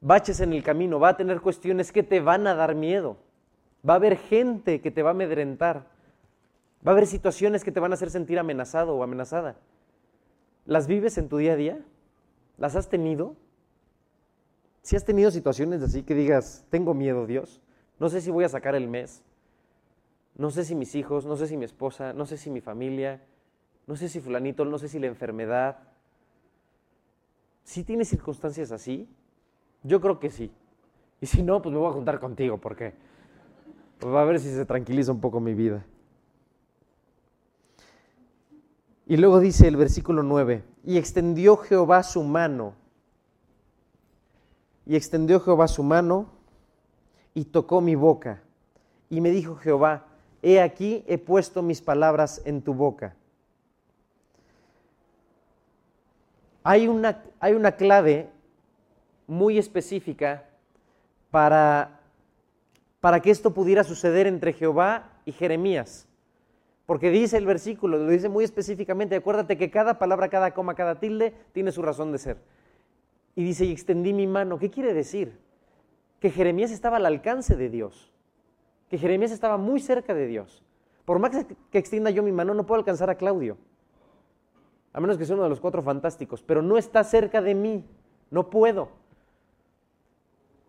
baches 0.00 0.40
en 0.40 0.52
el 0.52 0.62
camino, 0.62 0.98
va 0.98 1.10
a 1.10 1.16
tener 1.16 1.40
cuestiones 1.40 1.92
que 1.92 2.02
te 2.02 2.20
van 2.20 2.46
a 2.46 2.54
dar 2.54 2.74
miedo. 2.74 3.16
Va 3.88 3.94
a 3.94 3.96
haber 3.96 4.16
gente 4.16 4.80
que 4.80 4.90
te 4.90 5.02
va 5.02 5.10
a 5.10 5.12
amedrentar. 5.12 5.86
Va 6.86 6.92
a 6.92 6.94
haber 6.94 7.06
situaciones 7.06 7.64
que 7.64 7.72
te 7.72 7.80
van 7.80 7.92
a 7.92 7.94
hacer 7.94 8.10
sentir 8.10 8.38
amenazado 8.38 8.94
o 8.94 9.02
amenazada. 9.02 9.56
¿Las 10.64 10.86
vives 10.86 11.18
en 11.18 11.28
tu 11.28 11.36
día 11.36 11.52
a 11.52 11.56
día? 11.56 11.78
¿Las 12.56 12.76
has 12.76 12.88
tenido? 12.88 13.36
Si 14.82 14.96
has 14.96 15.04
tenido 15.04 15.30
situaciones 15.30 15.82
así 15.82 16.02
que 16.02 16.14
digas, 16.14 16.64
tengo 16.70 16.94
miedo, 16.94 17.26
Dios, 17.26 17.60
no 17.98 18.08
sé 18.08 18.20
si 18.20 18.30
voy 18.30 18.44
a 18.44 18.48
sacar 18.48 18.74
el 18.74 18.88
mes, 18.88 19.22
no 20.36 20.50
sé 20.50 20.64
si 20.64 20.74
mis 20.74 20.94
hijos, 20.94 21.26
no 21.26 21.36
sé 21.36 21.46
si 21.46 21.56
mi 21.56 21.66
esposa, 21.66 22.14
no 22.14 22.24
sé 22.24 22.38
si 22.38 22.50
mi 22.50 22.62
familia, 22.62 23.20
no 23.86 23.94
sé 23.94 24.08
si 24.08 24.20
fulanito, 24.20 24.64
no 24.64 24.78
sé 24.78 24.88
si 24.88 24.98
la 24.98 25.06
enfermedad. 25.06 25.78
Si 27.62 27.84
tienes 27.84 28.08
circunstancias 28.08 28.72
así, 28.72 29.08
yo 29.82 30.00
creo 30.00 30.18
que 30.18 30.30
sí. 30.30 30.50
Y 31.20 31.26
si 31.26 31.42
no, 31.42 31.60
pues 31.60 31.72
me 31.72 31.78
voy 31.78 31.90
a 31.90 31.92
juntar 31.92 32.20
contigo, 32.20 32.58
porque 32.58 32.94
pues 33.98 34.14
a 34.14 34.24
ver 34.24 34.40
si 34.40 34.50
se 34.50 34.64
tranquiliza 34.64 35.12
un 35.12 35.20
poco 35.20 35.40
mi 35.40 35.52
vida. 35.52 35.84
Y 39.10 39.16
luego 39.16 39.40
dice 39.40 39.66
el 39.66 39.74
versículo 39.74 40.22
9, 40.22 40.62
y 40.84 40.96
extendió 40.96 41.56
Jehová 41.56 42.04
su 42.04 42.22
mano, 42.22 42.74
y 44.86 44.94
extendió 44.94 45.40
Jehová 45.40 45.66
su 45.66 45.82
mano, 45.82 46.30
y 47.34 47.46
tocó 47.46 47.80
mi 47.80 47.96
boca. 47.96 48.40
Y 49.08 49.20
me 49.20 49.32
dijo 49.32 49.56
Jehová, 49.56 50.06
he 50.42 50.60
aquí 50.60 51.04
he 51.08 51.18
puesto 51.18 51.60
mis 51.60 51.82
palabras 51.82 52.40
en 52.44 52.62
tu 52.62 52.72
boca. 52.72 53.16
Hay 56.62 56.86
una, 56.86 57.20
hay 57.40 57.54
una 57.54 57.72
clave 57.72 58.30
muy 59.26 59.58
específica 59.58 60.44
para, 61.32 61.98
para 63.00 63.18
que 63.18 63.32
esto 63.32 63.52
pudiera 63.52 63.82
suceder 63.82 64.28
entre 64.28 64.52
Jehová 64.52 65.10
y 65.24 65.32
Jeremías. 65.32 66.06
Porque 66.90 67.12
dice 67.12 67.36
el 67.36 67.46
versículo, 67.46 67.98
lo 67.98 68.10
dice 68.10 68.28
muy 68.28 68.42
específicamente, 68.42 69.14
acuérdate 69.14 69.56
que 69.56 69.70
cada 69.70 70.00
palabra, 70.00 70.28
cada 70.28 70.52
coma, 70.52 70.74
cada 70.74 70.98
tilde 70.98 71.32
tiene 71.52 71.70
su 71.70 71.82
razón 71.82 72.10
de 72.10 72.18
ser. 72.18 72.38
Y 73.36 73.44
dice, 73.44 73.64
y 73.64 73.70
extendí 73.70 74.12
mi 74.12 74.26
mano. 74.26 74.58
¿Qué 74.58 74.70
quiere 74.70 74.92
decir? 74.92 75.38
Que 76.18 76.30
Jeremías 76.30 76.72
estaba 76.72 76.96
al 76.96 77.06
alcance 77.06 77.54
de 77.54 77.68
Dios, 77.68 78.12
que 78.88 78.98
Jeremías 78.98 79.30
estaba 79.30 79.56
muy 79.56 79.78
cerca 79.78 80.14
de 80.14 80.26
Dios. 80.26 80.64
Por 81.04 81.20
más 81.20 81.30
que 81.70 81.78
extienda 81.78 82.10
yo 82.10 82.24
mi 82.24 82.32
mano, 82.32 82.54
no 82.54 82.66
puedo 82.66 82.80
alcanzar 82.80 83.08
a 83.08 83.14
Claudio, 83.14 83.56
a 84.92 85.00
menos 85.00 85.16
que 85.16 85.24
sea 85.24 85.36
uno 85.36 85.44
de 85.44 85.50
los 85.50 85.60
cuatro 85.60 85.82
fantásticos, 85.82 86.42
pero 86.42 86.60
no 86.60 86.76
está 86.76 87.04
cerca 87.04 87.40
de 87.40 87.54
mí, 87.54 87.84
no 88.32 88.50
puedo. 88.50 88.88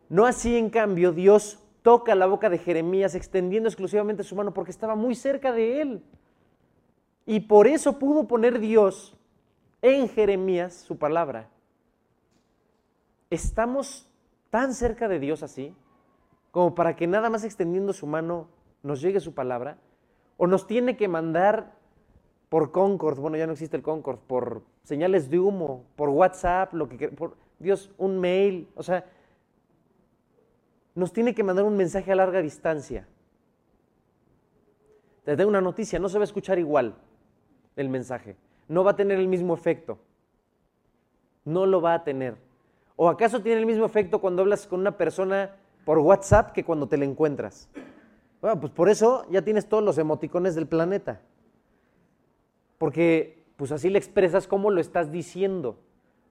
No 0.07 0.27
así, 0.27 0.55
en 0.55 0.69
cambio, 0.69 1.13
Dios 1.13 1.57
toca 1.82 2.15
la 2.15 2.28
boca 2.28 2.50
de 2.50 2.58
Jeremías 2.58 3.15
extendiendo 3.15 3.70
exclusivamente 3.70 4.24
su 4.24 4.36
mano 4.36 4.54
porque 4.54 4.72
estaba 4.72 4.96
muy 4.96 5.15
cerca 5.15 5.52
de 5.52 5.82
él. 5.82 6.04
Y 7.26 7.41
por 7.41 7.67
eso 7.67 8.00
pudo 8.00 8.28
poner 8.28 8.60
Dios 8.60 9.17
en 9.82 10.10
Jeremías 10.10 10.74
su 10.74 10.98
palabra. 10.98 11.50
¿Estamos 13.30 14.10
tan 14.50 14.74
cerca 14.74 15.08
de 15.08 15.20
Dios 15.20 15.44
así 15.44 15.74
como 16.52 16.76
para 16.76 16.96
que 16.96 17.08
nada 17.08 17.30
más 17.30 17.44
extendiendo 17.44 17.94
su 17.94 18.06
mano 18.06 18.48
nos 18.84 19.02
llegue 19.02 19.20
su 19.20 19.34
palabra? 19.34 19.78
¿O 20.38 20.48
nos 20.48 20.67
tiene 20.67 20.98
que 20.98 21.08
mandar 21.08 21.74
por 22.52 22.72
Concord, 22.72 23.17
bueno, 23.17 23.38
ya 23.38 23.48
no 23.48 23.54
existe 23.54 23.78
el 23.78 23.82
Concord, 23.82 24.20
por 24.20 24.63
señales 24.84 25.30
de 25.30 25.39
humo, 25.39 25.86
por 25.96 26.10
WhatsApp, 26.10 26.74
lo 26.74 26.89
que 26.89 27.08
por 27.08 27.38
Dios, 27.60 27.91
un 27.98 28.20
mail, 28.20 28.67
o 28.76 28.84
sea, 28.84 29.06
nos 30.95 31.13
tiene 31.13 31.34
que 31.34 31.43
mandar 31.43 31.65
un 31.65 31.77
mensaje 31.77 32.12
a 32.12 32.15
larga 32.15 32.41
distancia. 32.41 33.08
Te 35.23 35.38
tengo 35.38 35.49
una 35.49 35.62
noticia, 35.62 35.99
no 35.99 36.10
se 36.10 36.17
va 36.17 36.23
a 36.23 36.25
escuchar 36.25 36.60
igual 36.60 36.95
el 37.75 37.89
mensaje, 37.89 38.36
no 38.67 38.84
va 38.84 38.91
a 38.91 38.95
tener 38.95 39.19
el 39.19 39.27
mismo 39.27 39.54
efecto, 39.54 39.99
no 41.45 41.65
lo 41.65 41.82
va 41.82 41.93
a 41.93 42.04
tener. 42.04 42.36
¿O 42.95 43.10
acaso 43.10 43.41
tiene 43.41 43.60
el 43.60 43.65
mismo 43.65 43.86
efecto 43.86 44.19
cuando 44.19 44.41
hablas 44.41 44.67
con 44.67 44.80
una 44.80 44.97
persona 44.97 45.56
por 45.86 45.99
WhatsApp 45.99 46.51
que 46.51 46.63
cuando 46.63 46.88
te 46.88 46.97
la 46.97 47.06
encuentras? 47.06 47.69
Bueno, 48.41 48.60
pues 48.60 48.73
por 48.73 48.89
eso 48.89 49.25
ya 49.30 49.41
tienes 49.43 49.67
todos 49.67 49.84
los 49.84 49.97
emoticones 49.97 50.56
del 50.56 50.67
planeta. 50.67 51.21
Porque 52.77 53.43
pues 53.56 53.71
así 53.71 53.89
le 53.89 53.99
expresas 53.99 54.47
cómo 54.47 54.71
lo 54.71 54.82
estás 54.82 55.12
diciendo. 55.12 55.80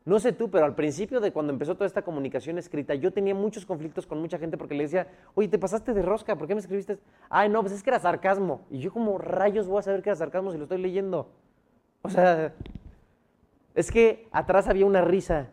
No 0.05 0.19
sé 0.19 0.33
tú, 0.33 0.51
pero 0.51 0.65
al 0.65 0.75
principio 0.75 1.21
de 1.21 1.31
cuando 1.31 1.53
empezó 1.53 1.75
toda 1.75 1.87
esta 1.87 2.03
comunicación 2.03 2.57
escrita, 2.57 2.95
yo 2.95 3.13
tenía 3.13 3.35
muchos 3.35 3.67
conflictos 3.67 4.07
con 4.07 4.19
mucha 4.19 4.39
gente 4.39 4.57
porque 4.57 4.75
le 4.75 4.85
decía, 4.85 5.07
oye, 5.35 5.49
te 5.49 5.59
pasaste 5.59 5.93
de 5.93 6.03
rosca, 6.03 6.37
¿por 6.37 6.49
qué 6.49 6.55
me 6.55 6.61
escribiste? 6.61 6.99
Ay, 7.29 7.51
no, 7.51 7.61
pues 7.61 7.75
es 7.75 7.83
que 7.83 7.91
era 7.91 8.01
sarcasmo. 8.01 8.67
Y 8.71 8.79
yo 8.79 8.93
como 8.93 9.19
rayos 9.19 9.67
voy 9.67 9.79
a 9.79 9.83
saber 9.83 10.03
que 10.03 10.09
era 10.09 10.17
sarcasmo 10.17 10.53
si 10.53 10.59
lo 10.59 10.65
estoy 10.65 10.81
leyendo. 10.81 11.31
O 12.03 12.09
sea, 12.09 12.55
es 13.75 13.91
que 13.91 14.27
atrás 14.33 14.69
había 14.69 14.87
una 14.87 15.03
risa, 15.03 15.51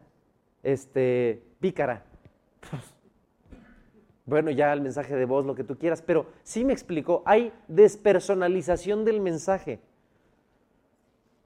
este, 0.64 1.44
pícara. 1.60 2.06
bueno, 4.26 4.50
ya 4.52 4.72
el 4.72 4.80
mensaje 4.80 5.14
de 5.16 5.26
voz, 5.26 5.46
lo 5.46 5.56
que 5.56 5.66
tú 5.66 5.78
quieras, 5.78 6.02
pero 6.02 6.28
sí 6.44 6.64
me 6.64 6.72
explicó, 6.72 7.22
hay 7.26 7.52
despersonalización 7.68 9.04
del 9.04 9.20
mensaje. 9.20 9.82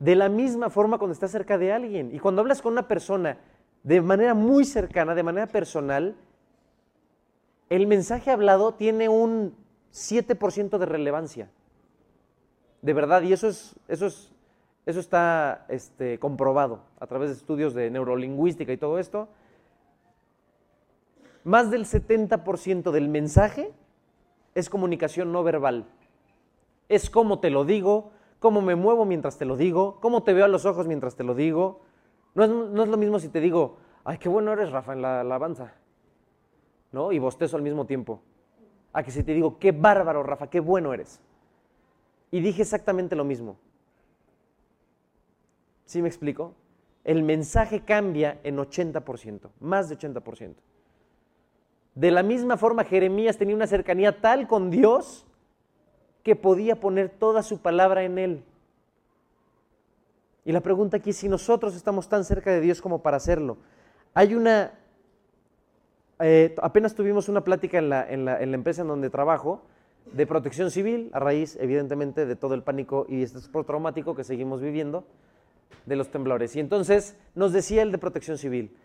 De 0.01 0.15
la 0.15 0.29
misma 0.29 0.71
forma 0.71 0.97
cuando 0.97 1.13
estás 1.13 1.29
cerca 1.29 1.59
de 1.59 1.71
alguien. 1.71 2.09
Y 2.11 2.17
cuando 2.17 2.41
hablas 2.41 2.63
con 2.63 2.71
una 2.73 2.87
persona 2.87 3.37
de 3.83 4.01
manera 4.01 4.33
muy 4.33 4.65
cercana, 4.65 5.13
de 5.13 5.21
manera 5.21 5.45
personal, 5.45 6.15
el 7.69 7.85
mensaje 7.85 8.31
hablado 8.31 8.73
tiene 8.73 9.09
un 9.09 9.55
7% 9.93 10.79
de 10.79 10.85
relevancia. 10.87 11.51
De 12.81 12.93
verdad, 12.93 13.21
y 13.21 13.31
eso, 13.31 13.47
es, 13.47 13.75
eso, 13.87 14.07
es, 14.07 14.31
eso 14.87 14.99
está 14.99 15.67
este, 15.69 16.17
comprobado 16.17 16.81
a 16.99 17.05
través 17.05 17.29
de 17.29 17.35
estudios 17.35 17.75
de 17.75 17.91
neurolingüística 17.91 18.73
y 18.73 18.77
todo 18.77 18.97
esto. 18.97 19.29
Más 21.43 21.69
del 21.69 21.85
70% 21.85 22.89
del 22.89 23.07
mensaje 23.07 23.71
es 24.55 24.67
comunicación 24.67 25.31
no 25.31 25.43
verbal. 25.43 25.85
Es 26.89 27.11
como 27.11 27.39
te 27.39 27.51
lo 27.51 27.65
digo, 27.65 28.13
cómo 28.41 28.63
me 28.63 28.75
muevo 28.75 29.05
mientras 29.05 29.37
te 29.37 29.45
lo 29.45 29.55
digo, 29.55 29.99
cómo 30.01 30.23
te 30.23 30.33
veo 30.33 30.45
a 30.45 30.47
los 30.47 30.65
ojos 30.65 30.87
mientras 30.87 31.15
te 31.15 31.23
lo 31.23 31.35
digo. 31.35 31.81
No 32.33 32.43
es, 32.43 32.89
lo 32.89 32.97
mismo 32.97 33.19
si 33.19 33.29
te 33.29 33.39
digo, 33.39 33.77
ay, 34.03 34.17
qué 34.17 34.29
bueno 34.29 34.51
eres, 34.51 34.71
Rafa, 34.71 34.93
en 34.93 35.03
la 35.03 35.21
alabanza, 35.21 35.75
¿no? 36.91 37.11
Y 37.11 37.19
bostezo 37.19 37.55
al 37.55 37.61
mismo 37.61 37.85
tiempo. 37.85 38.19
A 38.93 39.03
que 39.03 39.11
si 39.11 39.23
te 39.23 39.35
digo, 39.35 39.59
qué 39.59 39.71
bárbaro, 39.71 40.23
Rafa, 40.23 40.49
qué 40.49 40.59
bueno 40.59 40.91
eres. 40.91 41.21
Y 42.31 42.41
dije 42.41 42.63
exactamente 42.63 43.15
lo 43.15 43.23
mismo. 43.23 43.57
¿Sí 45.85 46.01
me 46.01 46.07
explico? 46.07 46.55
El 47.03 47.21
mensaje 47.21 47.81
cambia 47.81 48.39
en 48.43 48.57
80%, 48.57 49.51
más 49.59 49.87
de 49.87 49.99
80%. 49.99 50.55
De 51.93 52.09
la 52.09 52.23
misma 52.23 52.57
forma, 52.57 52.85
Jeremías 52.85 53.37
tenía 53.37 53.55
una 53.55 53.67
cercanía 53.67 54.19
tal 54.19 54.47
con 54.47 54.71
Dios 54.71 55.27
que 56.23 56.35
podía 56.35 56.79
poner 56.79 57.09
toda 57.09 57.43
su 57.43 57.59
palabra 57.59 58.03
en 58.03 58.17
él. 58.17 58.43
Y 60.45 60.51
la 60.51 60.61
pregunta 60.61 60.97
aquí 60.97 61.11
es 61.11 61.17
si 61.17 61.29
nosotros 61.29 61.75
estamos 61.75 62.09
tan 62.09 62.23
cerca 62.23 62.51
de 62.51 62.61
Dios 62.61 62.81
como 62.81 63.01
para 63.01 63.17
hacerlo. 63.17 63.57
Hay 64.13 64.33
una, 64.33 64.73
eh, 66.19 66.55
apenas 66.61 66.95
tuvimos 66.95 67.29
una 67.29 67.43
plática 67.43 67.77
en 67.77 67.89
la, 67.89 68.09
en, 68.09 68.25
la, 68.25 68.41
en 68.41 68.51
la, 68.51 68.55
empresa 68.55 68.81
en 68.81 68.87
donde 68.87 69.09
trabajo 69.09 69.61
de 70.11 70.25
protección 70.25 70.71
civil, 70.71 71.09
a 71.13 71.19
raíz 71.19 71.57
evidentemente 71.59 72.25
de 72.25 72.35
todo 72.35 72.55
el 72.55 72.63
pánico 72.63 73.05
y 73.07 73.21
este 73.21 73.39
traumático 73.63 74.15
que 74.15 74.23
seguimos 74.23 74.61
viviendo 74.61 75.05
de 75.85 75.95
los 75.95 76.09
temblores. 76.09 76.55
Y 76.55 76.59
entonces 76.59 77.15
nos 77.35 77.53
decía 77.53 77.83
el 77.83 77.91
de 77.91 77.97
protección 77.97 78.37
civil, 78.37 78.75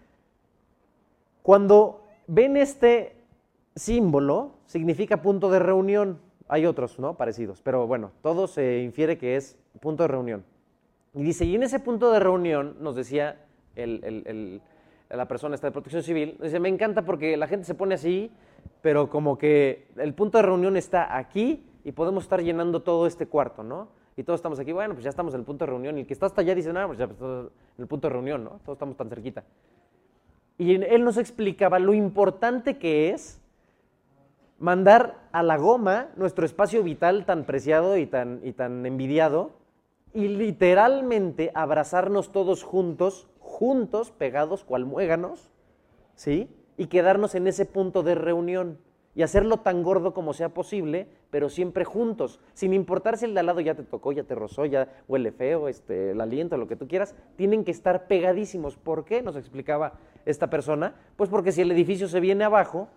cuando 1.42 2.04
ven 2.26 2.56
este 2.56 3.16
símbolo, 3.76 4.54
significa 4.66 5.22
punto 5.22 5.50
de 5.50 5.58
reunión. 5.58 6.18
Hay 6.48 6.66
otros, 6.66 6.98
¿no? 6.98 7.14
Parecidos, 7.14 7.60
pero 7.60 7.86
bueno, 7.86 8.12
todo 8.22 8.46
se 8.46 8.80
infiere 8.82 9.18
que 9.18 9.36
es 9.36 9.58
punto 9.80 10.04
de 10.04 10.08
reunión. 10.08 10.44
Y 11.14 11.22
dice, 11.22 11.44
y 11.44 11.54
en 11.54 11.62
ese 11.62 11.80
punto 11.80 12.12
de 12.12 12.20
reunión, 12.20 12.76
nos 12.80 12.94
decía 12.94 13.40
la 13.74 15.28
persona 15.28 15.54
esta 15.54 15.68
de 15.68 15.72
protección 15.72 16.02
civil, 16.02 16.36
dice, 16.40 16.60
me 16.60 16.68
encanta 16.68 17.04
porque 17.04 17.36
la 17.36 17.46
gente 17.46 17.64
se 17.66 17.74
pone 17.74 17.94
así, 17.94 18.30
pero 18.82 19.10
como 19.10 19.38
que 19.38 19.88
el 19.96 20.14
punto 20.14 20.38
de 20.38 20.42
reunión 20.42 20.76
está 20.76 21.16
aquí 21.16 21.64
y 21.84 21.92
podemos 21.92 22.24
estar 22.24 22.42
llenando 22.42 22.82
todo 22.82 23.06
este 23.06 23.26
cuarto, 23.26 23.62
¿no? 23.62 23.88
Y 24.16 24.22
todos 24.22 24.38
estamos 24.38 24.58
aquí, 24.58 24.72
bueno, 24.72 24.94
pues 24.94 25.04
ya 25.04 25.10
estamos 25.10 25.34
en 25.34 25.40
el 25.40 25.46
punto 25.46 25.64
de 25.64 25.70
reunión. 25.70 25.98
Y 25.98 26.00
el 26.00 26.06
que 26.06 26.14
está 26.14 26.26
hasta 26.26 26.40
allá 26.40 26.54
dice, 26.54 26.72
no, 26.72 26.86
pues 26.86 26.98
ya 26.98 27.04
estamos 27.04 27.50
en 27.76 27.82
el 27.82 27.86
punto 27.86 28.08
de 28.08 28.12
reunión, 28.12 28.44
¿no? 28.44 28.60
Todos 28.64 28.76
estamos 28.76 28.96
tan 28.96 29.08
cerquita. 29.08 29.44
Y 30.58 30.74
él 30.74 31.04
nos 31.04 31.18
explicaba 31.18 31.78
lo 31.78 31.92
importante 31.92 32.78
que 32.78 33.10
es 33.10 33.42
mandar 34.58 35.28
a 35.32 35.42
la 35.42 35.56
goma 35.56 36.08
nuestro 36.16 36.46
espacio 36.46 36.82
vital 36.82 37.26
tan 37.26 37.44
preciado 37.44 37.96
y 37.96 38.06
tan, 38.06 38.40
y 38.42 38.52
tan 38.52 38.84
envidiado 38.86 39.52
y 40.14 40.28
literalmente 40.28 41.50
abrazarnos 41.54 42.32
todos 42.32 42.62
juntos, 42.62 43.28
juntos, 43.38 44.10
pegados 44.12 44.64
cual 44.64 44.86
muéganos, 44.86 45.50
¿sí? 46.14 46.48
y 46.76 46.86
quedarnos 46.86 47.34
en 47.34 47.46
ese 47.46 47.64
punto 47.64 48.02
de 48.02 48.14
reunión 48.14 48.78
y 49.14 49.22
hacerlo 49.22 49.58
tan 49.58 49.82
gordo 49.82 50.12
como 50.12 50.34
sea 50.34 50.50
posible, 50.50 51.08
pero 51.30 51.48
siempre 51.48 51.86
juntos, 51.86 52.38
sin 52.52 52.74
importar 52.74 53.16
si 53.16 53.24
el 53.24 53.32
de 53.32 53.40
al 53.40 53.46
lado 53.46 53.60
ya 53.60 53.74
te 53.74 53.82
tocó, 53.82 54.12
ya 54.12 54.24
te 54.24 54.34
rozó, 54.34 54.66
ya 54.66 54.88
huele 55.08 55.32
feo, 55.32 55.68
este, 55.68 56.10
el 56.10 56.20
aliento, 56.20 56.58
lo 56.58 56.68
que 56.68 56.76
tú 56.76 56.86
quieras, 56.86 57.14
tienen 57.36 57.64
que 57.64 57.70
estar 57.70 58.08
pegadísimos. 58.08 58.76
¿Por 58.76 59.06
qué? 59.06 59.22
Nos 59.22 59.36
explicaba 59.36 59.94
esta 60.26 60.50
persona. 60.50 60.94
Pues 61.16 61.30
porque 61.30 61.50
si 61.50 61.62
el 61.62 61.70
edificio 61.70 62.08
se 62.08 62.20
viene 62.20 62.44
abajo, 62.44 62.88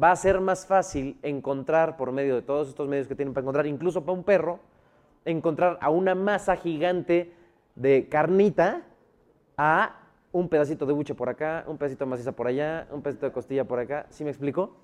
va 0.00 0.10
a 0.10 0.16
ser 0.16 0.40
más 0.40 0.66
fácil 0.66 1.18
encontrar 1.22 1.96
por 1.96 2.12
medio 2.12 2.34
de 2.34 2.42
todos 2.42 2.68
estos 2.68 2.88
medios 2.88 3.06
que 3.06 3.14
tienen 3.14 3.34
para 3.34 3.44
encontrar, 3.44 3.66
incluso 3.66 4.04
para 4.04 4.18
un 4.18 4.24
perro, 4.24 4.60
encontrar 5.24 5.78
a 5.80 5.90
una 5.90 6.14
masa 6.14 6.56
gigante 6.56 7.32
de 7.74 8.08
carnita 8.08 8.82
a 9.56 10.00
un 10.32 10.48
pedacito 10.48 10.84
de 10.84 10.92
buche 10.92 11.14
por 11.14 11.28
acá, 11.28 11.64
un 11.66 11.78
pedacito 11.78 12.04
de 12.04 12.10
maciza 12.10 12.32
por 12.32 12.46
allá, 12.48 12.88
un 12.90 13.02
pedacito 13.02 13.26
de 13.26 13.32
costilla 13.32 13.64
por 13.64 13.78
acá. 13.78 14.06
¿Sí 14.10 14.24
me 14.24 14.30
explico? 14.30 14.76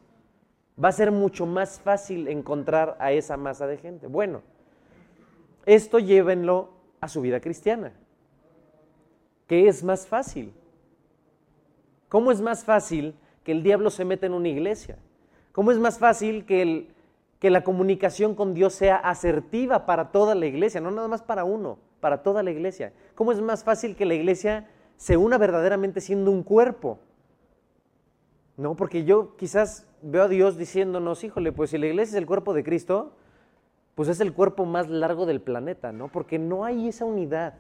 va 0.83 0.89
a 0.89 0.93
ser 0.93 1.11
mucho 1.11 1.47
más 1.47 1.81
fácil 1.81 2.29
encontrar 2.29 2.97
a 3.01 3.13
esa 3.13 3.37
masa 3.37 3.67
de 3.67 3.77
gente. 3.77 4.07
Bueno, 4.07 4.43
esto 5.67 5.99
llévenlo 5.99 6.71
a 7.01 7.09
su 7.09 7.21
vida 7.21 7.41
cristiana. 7.41 7.93
¿Qué 9.47 9.69
es 9.69 9.85
más 9.85 10.07
fácil? 10.07 10.55
¿Cómo 12.09 12.33
es 12.33 12.41
más 12.41 12.65
fácil 12.65 13.15
que 13.45 13.53
el 13.53 13.62
diablo 13.62 13.91
se 13.91 14.05
meta 14.05 14.26
en 14.26 14.34
una 14.34 14.49
iglesia? 14.49 14.99
¿Cómo 15.53 15.72
es 15.72 15.78
más 15.78 15.99
fácil 15.99 16.45
que, 16.45 16.88
que 17.38 17.51
la 17.51 17.64
comunicación 17.64 18.34
con 18.34 18.55
Dios 18.55 18.74
sea 18.74 18.97
asertiva 18.97 19.86
para 19.86 20.12
toda 20.12 20.34
la 20.34 20.47
iglesia, 20.47 20.80
no 20.80 20.91
nada 20.91 21.09
más 21.09 21.22
para 21.22 21.45
uno, 21.45 21.78
para 22.01 22.22
toda 22.22 22.43
la 22.43 22.51
iglesia? 22.51 22.93
¿Cómo 23.14 23.32
es 23.32 23.41
más 23.41 23.64
fácil 23.64 23.97
que 23.97 24.07
la 24.07 24.14
iglesia 24.14 24.68
se 24.97 25.16
una 25.16 25.38
verdaderamente 25.38 26.01
siendo 26.01 26.30
un 26.30 26.43
cuerpo? 26.43 26.99
No, 28.57 28.76
porque 28.76 29.05
yo 29.05 29.36
quizás 29.36 29.86
veo 30.03 30.24
a 30.24 30.28
Dios 30.28 30.57
diciéndonos, 30.57 31.24
híjole, 31.24 31.53
pues 31.53 31.70
si 31.70 31.78
la 31.78 31.86
iglesia 31.86 32.12
es 32.12 32.18
el 32.18 32.26
cuerpo 32.26 32.53
de 32.53 32.62
Cristo, 32.62 33.12
pues 33.95 34.09
es 34.09 34.20
el 34.20 34.32
cuerpo 34.32 34.64
más 34.64 34.88
largo 34.88 35.26
del 35.26 35.41
planeta, 35.41 35.93
¿no? 35.93 36.09
Porque 36.09 36.38
no 36.38 36.64
hay 36.64 36.88
esa 36.88 37.05
unidad. 37.05 37.55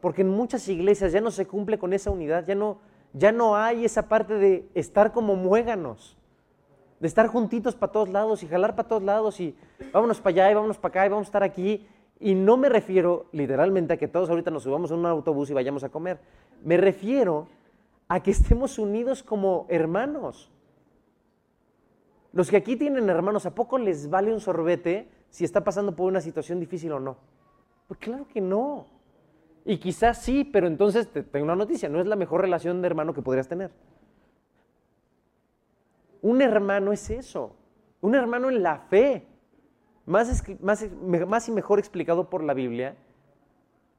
Porque 0.00 0.22
en 0.22 0.28
muchas 0.28 0.68
iglesias 0.68 1.12
ya 1.12 1.20
no 1.20 1.30
se 1.30 1.46
cumple 1.46 1.78
con 1.78 1.92
esa 1.92 2.10
unidad, 2.10 2.46
ya 2.46 2.54
no, 2.54 2.78
ya 3.12 3.32
no 3.32 3.56
hay 3.56 3.84
esa 3.84 4.08
parte 4.08 4.34
de 4.34 4.68
estar 4.74 5.12
como 5.12 5.36
muéganos, 5.36 6.16
de 7.00 7.08
estar 7.08 7.26
juntitos 7.26 7.74
para 7.74 7.92
todos 7.92 8.08
lados 8.08 8.42
y 8.42 8.48
jalar 8.48 8.76
para 8.76 8.88
todos 8.88 9.02
lados 9.02 9.40
y 9.40 9.56
vámonos 9.92 10.20
para 10.20 10.30
allá 10.30 10.50
y 10.50 10.54
vámonos 10.54 10.78
para 10.78 10.90
acá 10.90 11.06
y 11.06 11.08
vamos 11.08 11.26
a 11.26 11.30
estar 11.30 11.42
aquí. 11.42 11.86
Y 12.18 12.34
no 12.34 12.56
me 12.58 12.68
refiero 12.68 13.26
literalmente 13.32 13.94
a 13.94 13.96
que 13.96 14.06
todos 14.06 14.28
ahorita 14.28 14.50
nos 14.50 14.64
subamos 14.64 14.92
a 14.92 14.94
un 14.94 15.06
autobús 15.06 15.48
y 15.50 15.54
vayamos 15.54 15.82
a 15.84 15.88
comer. 15.88 16.20
Me 16.62 16.76
refiero 16.76 17.48
a 18.08 18.20
que 18.20 18.30
estemos 18.30 18.78
unidos 18.78 19.22
como 19.22 19.66
hermanos. 19.70 20.50
Los 22.32 22.50
que 22.50 22.58
aquí 22.58 22.76
tienen 22.76 23.08
hermanos, 23.08 23.46
¿a 23.46 23.54
poco 23.54 23.78
les 23.78 24.10
vale 24.10 24.32
un 24.32 24.40
sorbete 24.40 25.08
si 25.30 25.44
está 25.44 25.64
pasando 25.64 25.96
por 25.96 26.06
una 26.06 26.20
situación 26.20 26.60
difícil 26.60 26.92
o 26.92 27.00
no? 27.00 27.16
Pues 27.88 27.98
claro 27.98 28.26
que 28.28 28.40
no. 28.40 28.86
Y 29.70 29.78
quizás 29.78 30.20
sí, 30.20 30.42
pero 30.42 30.66
entonces 30.66 31.06
te 31.06 31.22
tengo 31.22 31.44
una 31.44 31.54
noticia, 31.54 31.88
no 31.88 32.00
es 32.00 32.06
la 32.08 32.16
mejor 32.16 32.40
relación 32.40 32.82
de 32.82 32.88
hermano 32.88 33.14
que 33.14 33.22
podrías 33.22 33.46
tener. 33.46 33.70
Un 36.22 36.42
hermano 36.42 36.92
es 36.92 37.08
eso, 37.08 37.54
un 38.00 38.16
hermano 38.16 38.48
en 38.48 38.64
la 38.64 38.78
fe, 38.78 39.28
más, 40.06 40.42
más, 40.60 40.84
más 41.28 41.48
y 41.48 41.52
mejor 41.52 41.78
explicado 41.78 42.28
por 42.28 42.42
la 42.42 42.52
Biblia, 42.52 42.96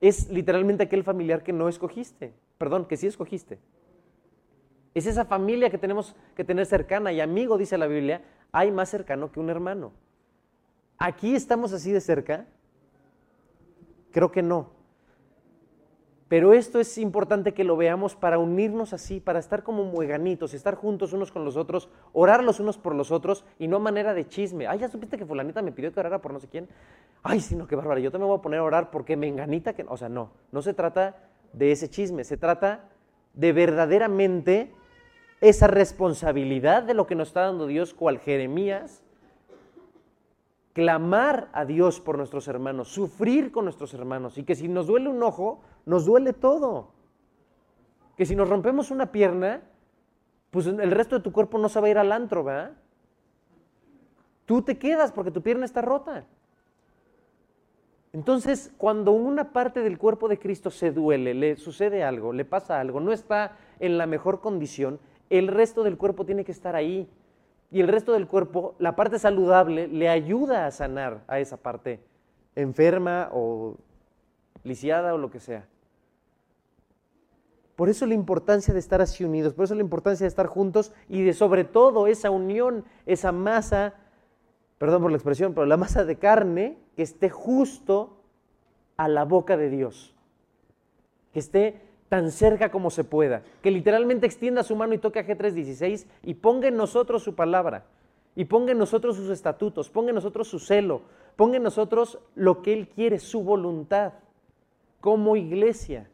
es 0.02 0.30
literalmente 0.30 0.84
aquel 0.84 1.06
familiar 1.06 1.42
que 1.42 1.54
no 1.54 1.70
escogiste, 1.70 2.34
perdón, 2.58 2.84
que 2.86 2.98
sí 2.98 3.08
escogiste. 3.08 3.58
Es 4.94 5.06
esa 5.06 5.24
familia 5.24 5.70
que 5.70 5.78
tenemos 5.78 6.18
que 6.36 6.44
tener 6.44 6.66
cercana 6.66 7.14
y 7.14 7.22
amigo, 7.22 7.58
dice 7.58 7.78
la 7.78 7.88
Biblia, 7.88 8.22
hay 8.52 8.72
más 8.72 8.90
cercano 8.90 9.32
que 9.32 9.40
un 9.40 9.50
hermano. 9.50 9.94
¿Aquí 10.98 11.34
estamos 11.34 11.72
así 11.72 11.94
de 11.94 12.02
cerca? 12.02 12.46
Creo 14.12 14.34
que 14.34 14.44
no. 14.44 14.81
Pero 16.32 16.54
esto 16.54 16.80
es 16.80 16.98
importante 16.98 17.54
que 17.54 17.66
lo 17.66 17.76
veamos 17.76 18.16
para 18.16 18.40
unirnos 18.40 18.94
así, 18.94 19.20
para 19.20 19.38
estar 19.38 19.64
como 19.64 19.84
mueganitos, 19.84 20.54
estar 20.54 20.76
juntos 20.76 21.12
unos 21.12 21.30
con 21.30 21.44
los 21.44 21.58
otros, 21.58 21.90
orar 22.14 22.42
los 22.42 22.62
unos 22.62 22.78
por 22.78 22.96
los 22.96 23.12
otros 23.12 23.44
y 23.60 23.68
no 23.68 23.76
a 23.76 23.80
manera 23.80 24.14
de 24.14 24.26
chisme. 24.26 24.66
Ay, 24.66 24.80
ya 24.80 24.88
supiste 24.88 25.18
que 25.18 25.26
fulanita 25.26 25.62
me 25.62 25.74
pidió 25.74 25.92
que 25.92 26.00
orara 26.00 26.22
por 26.22 26.32
no 26.32 26.40
sé 26.40 26.48
quién. 26.48 26.70
Ay, 27.22 27.42
sí, 27.42 27.54
no, 27.54 27.68
qué 27.68 27.76
bárbaro, 27.76 28.00
yo 28.00 28.12
también 28.12 28.30
voy 28.30 28.40
a 28.40 28.42
poner 28.42 28.60
a 28.60 28.64
orar 28.64 28.92
porque 28.92 29.18
me 29.18 29.28
enganita 29.28 29.74
que... 29.74 29.84
O 29.90 29.98
sea, 29.98 30.08
no, 30.08 30.32
no 30.54 30.62
se 30.62 30.74
trata 30.74 31.18
de 31.52 31.74
ese 31.74 31.90
chisme, 31.90 32.24
se 32.24 32.38
trata 32.38 32.86
de 33.34 33.52
verdaderamente 33.52 34.72
esa 35.42 35.68
responsabilidad 35.68 36.84
de 36.84 36.94
lo 36.94 37.08
que 37.08 37.16
nos 37.16 37.28
está 37.28 37.42
dando 37.42 37.68
Dios, 37.68 37.94
cual 37.94 38.20
Jeremías, 38.20 39.04
clamar 40.74 41.50
a 41.54 41.66
Dios 41.66 42.00
por 42.00 42.18
nuestros 42.18 42.48
hermanos, 42.48 42.88
sufrir 42.88 43.52
con 43.52 43.66
nuestros 43.66 43.94
hermanos, 43.94 44.38
y 44.38 44.44
que 44.44 44.56
si 44.56 44.68
nos 44.68 44.88
duele 44.88 45.10
un 45.10 45.22
ojo, 45.24 45.62
nos 45.86 46.06
duele 46.06 46.34
todo. 46.34 46.94
Que 48.16 48.26
si 48.26 48.36
nos 48.36 48.50
rompemos 48.50 48.92
una 48.92 49.12
pierna, 49.12 49.64
pues 50.52 50.68
el 50.68 50.92
resto 50.92 51.16
de 51.18 51.24
tu 51.24 51.32
cuerpo 51.32 51.58
no 51.58 51.70
se 51.70 51.80
va 51.80 51.88
a 51.88 51.92
ir 51.92 51.98
al 51.98 52.12
antro, 52.12 52.44
¿verdad? 52.44 52.74
Tú 54.46 54.62
te 54.62 54.78
quedas 54.78 55.12
porque 55.12 55.32
tu 55.32 55.42
pierna 55.42 55.66
está 55.66 55.82
rota. 55.82 56.26
Entonces, 58.14 58.74
cuando 58.78 59.12
una 59.12 59.54
parte 59.54 59.82
del 59.82 59.98
cuerpo 59.98 60.28
de 60.28 60.38
Cristo 60.38 60.70
se 60.70 60.92
duele, 60.92 61.34
le 61.34 61.56
sucede 61.56 62.04
algo, 62.04 62.34
le 62.34 62.44
pasa 62.44 62.80
algo, 62.80 63.00
no 63.00 63.14
está 63.14 63.58
en 63.80 63.98
la 63.98 64.06
mejor 64.06 64.42
condición, 64.42 65.00
el 65.30 65.48
resto 65.48 65.84
del 65.84 65.98
cuerpo 65.98 66.26
tiene 66.26 66.44
que 66.44 66.52
estar 66.52 66.76
ahí. 66.76 67.10
Y 67.72 67.80
el 67.80 67.88
resto 67.88 68.12
del 68.12 68.28
cuerpo, 68.28 68.76
la 68.80 68.96
parte 68.98 69.18
saludable, 69.18 69.88
le 69.88 70.10
ayuda 70.10 70.66
a 70.66 70.72
sanar 70.72 71.24
a 71.28 71.40
esa 71.40 71.56
parte 71.56 72.02
enferma 72.56 73.30
o 73.32 73.78
lisiada 74.64 75.14
o 75.14 75.18
lo 75.18 75.32
que 75.32 75.40
sea. 75.40 75.66
Por 77.78 77.90
eso 77.90 78.06
la 78.06 78.14
importancia 78.14 78.74
de 78.74 78.80
estar 78.80 79.02
así 79.02 79.24
unidos, 79.24 79.54
por 79.54 79.66
eso 79.66 79.74
la 79.74 79.82
importancia 79.82 80.26
de 80.26 80.28
estar 80.28 80.48
juntos 80.48 80.92
y 81.08 81.24
de 81.24 81.34
sobre 81.34 81.64
todo 81.64 82.08
esa 82.08 82.30
unión, 82.30 82.84
esa 83.06 83.32
masa, 83.32 83.96
perdón 84.78 85.02
por 85.02 85.12
la 85.12 85.18
expresión, 85.18 85.54
pero 85.54 85.66
la 85.66 85.78
masa 85.78 86.04
de 86.04 86.18
carne 86.18 86.78
que 86.96 87.04
esté 87.04 87.30
justo 87.30 88.22
a 88.98 89.08
la 89.08 89.24
boca 89.24 89.58
de 89.58 89.70
Dios. 89.70 90.14
Que 91.32 91.40
esté 91.40 91.82
tan 92.12 92.30
cerca 92.30 92.72
como 92.72 92.90
se 92.90 93.06
pueda, 93.06 93.42
que 93.62 93.72
literalmente 93.72 94.26
extienda 94.26 94.64
su 94.64 94.76
mano 94.76 94.94
y 94.94 94.98
toque 94.98 95.20
a 95.20 95.26
G316 95.26 96.08
y 96.24 96.34
ponga 96.34 96.68
en 96.68 96.76
nosotros 96.76 97.24
su 97.24 97.36
palabra, 97.36 97.86
y 98.36 98.44
ponga 98.44 98.74
en 98.74 98.80
nosotros 98.80 99.16
sus 99.16 99.30
estatutos, 99.30 99.90
ponga 99.90 100.10
en 100.10 100.16
nosotros 100.16 100.50
su 100.50 100.60
celo, 100.60 101.04
ponga 101.38 101.56
en 101.56 101.64
nosotros 101.64 102.20
lo 102.36 102.62
que 102.62 102.74
Él 102.74 102.90
quiere, 102.90 103.18
su 103.18 103.46
voluntad, 103.46 104.12
como 105.00 105.38
iglesia. 105.38 106.10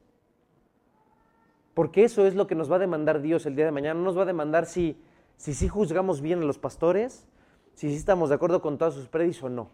Porque 1.74 2.04
eso 2.04 2.28
es 2.28 2.36
lo 2.36 2.46
que 2.46 2.54
nos 2.54 2.72
va 2.72 2.76
a 2.76 2.80
demandar 2.80 3.20
Dios 3.20 3.48
el 3.48 3.56
día 3.56 3.66
de 3.66 3.72
mañana. 3.72 4.00
No 4.00 4.06
nos 4.06 4.18
va 4.20 4.22
a 4.22 4.26
demandar 4.26 4.68
si 4.68 5.02
si 5.36 5.56
sí 5.56 5.68
juzgamos 5.68 6.22
bien 6.22 6.44
a 6.44 6.46
los 6.46 6.60
pastores, 6.60 7.28
si 7.74 7.90
sí 7.90 7.96
estamos 7.96 8.30
de 8.30 8.36
acuerdo 8.36 8.62
con 8.62 8.78
todas 8.78 8.94
sus 8.94 9.08
predis 9.08 9.42
o 9.42 9.50
no. 9.50 9.70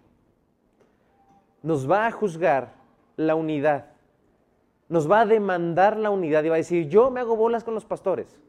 Nos 1.64 1.90
va 1.90 2.08
a 2.08 2.12
juzgar 2.12 2.76
la 3.16 3.36
unidad 3.36 3.93
nos 4.94 5.10
va 5.10 5.22
a 5.22 5.26
demandar 5.26 5.98
la 5.98 6.12
unidad 6.12 6.44
y 6.44 6.50
va 6.50 6.54
a 6.54 6.58
decir, 6.58 6.88
yo 6.88 7.10
me 7.10 7.20
hago 7.20 7.36
bolas 7.36 7.64
con 7.64 7.74
los 7.74 7.84
pastores. 7.84 8.40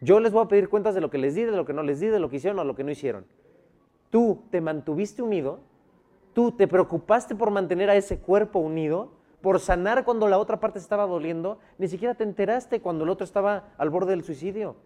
Yo 0.00 0.20
les 0.20 0.32
voy 0.32 0.42
a 0.42 0.48
pedir 0.48 0.70
cuentas 0.70 0.94
de 0.94 1.02
lo 1.02 1.10
que 1.10 1.18
les 1.18 1.34
di, 1.34 1.44
de 1.44 1.52
lo 1.52 1.66
que 1.66 1.74
no 1.74 1.82
les 1.82 2.00
di, 2.00 2.06
de 2.06 2.18
lo 2.18 2.30
que 2.30 2.36
hicieron 2.36 2.58
o 2.58 2.64
lo 2.64 2.74
que 2.74 2.82
no 2.82 2.90
hicieron. 2.90 3.26
Tú 4.08 4.42
te 4.50 4.62
mantuviste 4.62 5.20
unido, 5.20 5.60
tú 6.32 6.52
te 6.52 6.66
preocupaste 6.66 7.34
por 7.34 7.50
mantener 7.50 7.90
a 7.90 7.94
ese 7.94 8.18
cuerpo 8.18 8.58
unido, 8.58 9.12
por 9.42 9.60
sanar 9.60 10.06
cuando 10.06 10.28
la 10.28 10.38
otra 10.38 10.60
parte 10.60 10.78
estaba 10.78 11.04
doliendo, 11.04 11.58
ni 11.76 11.88
siquiera 11.88 12.14
te 12.14 12.24
enteraste 12.24 12.80
cuando 12.80 13.04
el 13.04 13.10
otro 13.10 13.24
estaba 13.24 13.74
al 13.76 13.90
borde 13.90 14.12
del 14.12 14.24
suicidio. 14.24 14.76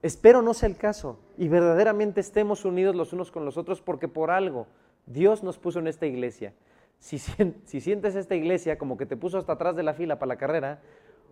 Espero 0.00 0.40
no 0.40 0.54
sea 0.54 0.70
el 0.70 0.78
caso 0.78 1.18
y 1.36 1.48
verdaderamente 1.48 2.22
estemos 2.22 2.64
unidos 2.64 2.96
los 2.96 3.12
unos 3.12 3.30
con 3.30 3.44
los 3.44 3.58
otros 3.58 3.82
porque 3.82 4.08
por 4.08 4.30
algo 4.30 4.68
Dios 5.08 5.42
nos 5.42 5.58
puso 5.58 5.78
en 5.78 5.86
esta 5.86 6.06
iglesia. 6.06 6.54
Si, 6.98 7.18
sientes 7.18 8.14
esta 8.14 8.34
iglesia 8.34 8.76
como 8.76 8.96
que 8.96 9.06
te 9.06 9.16
puso 9.16 9.38
hasta 9.38 9.52
atrás 9.52 9.76
de 9.76 9.82
la 9.82 9.94
fila 9.94 10.18
para 10.18 10.28
la 10.28 10.36
carrera, 10.36 10.82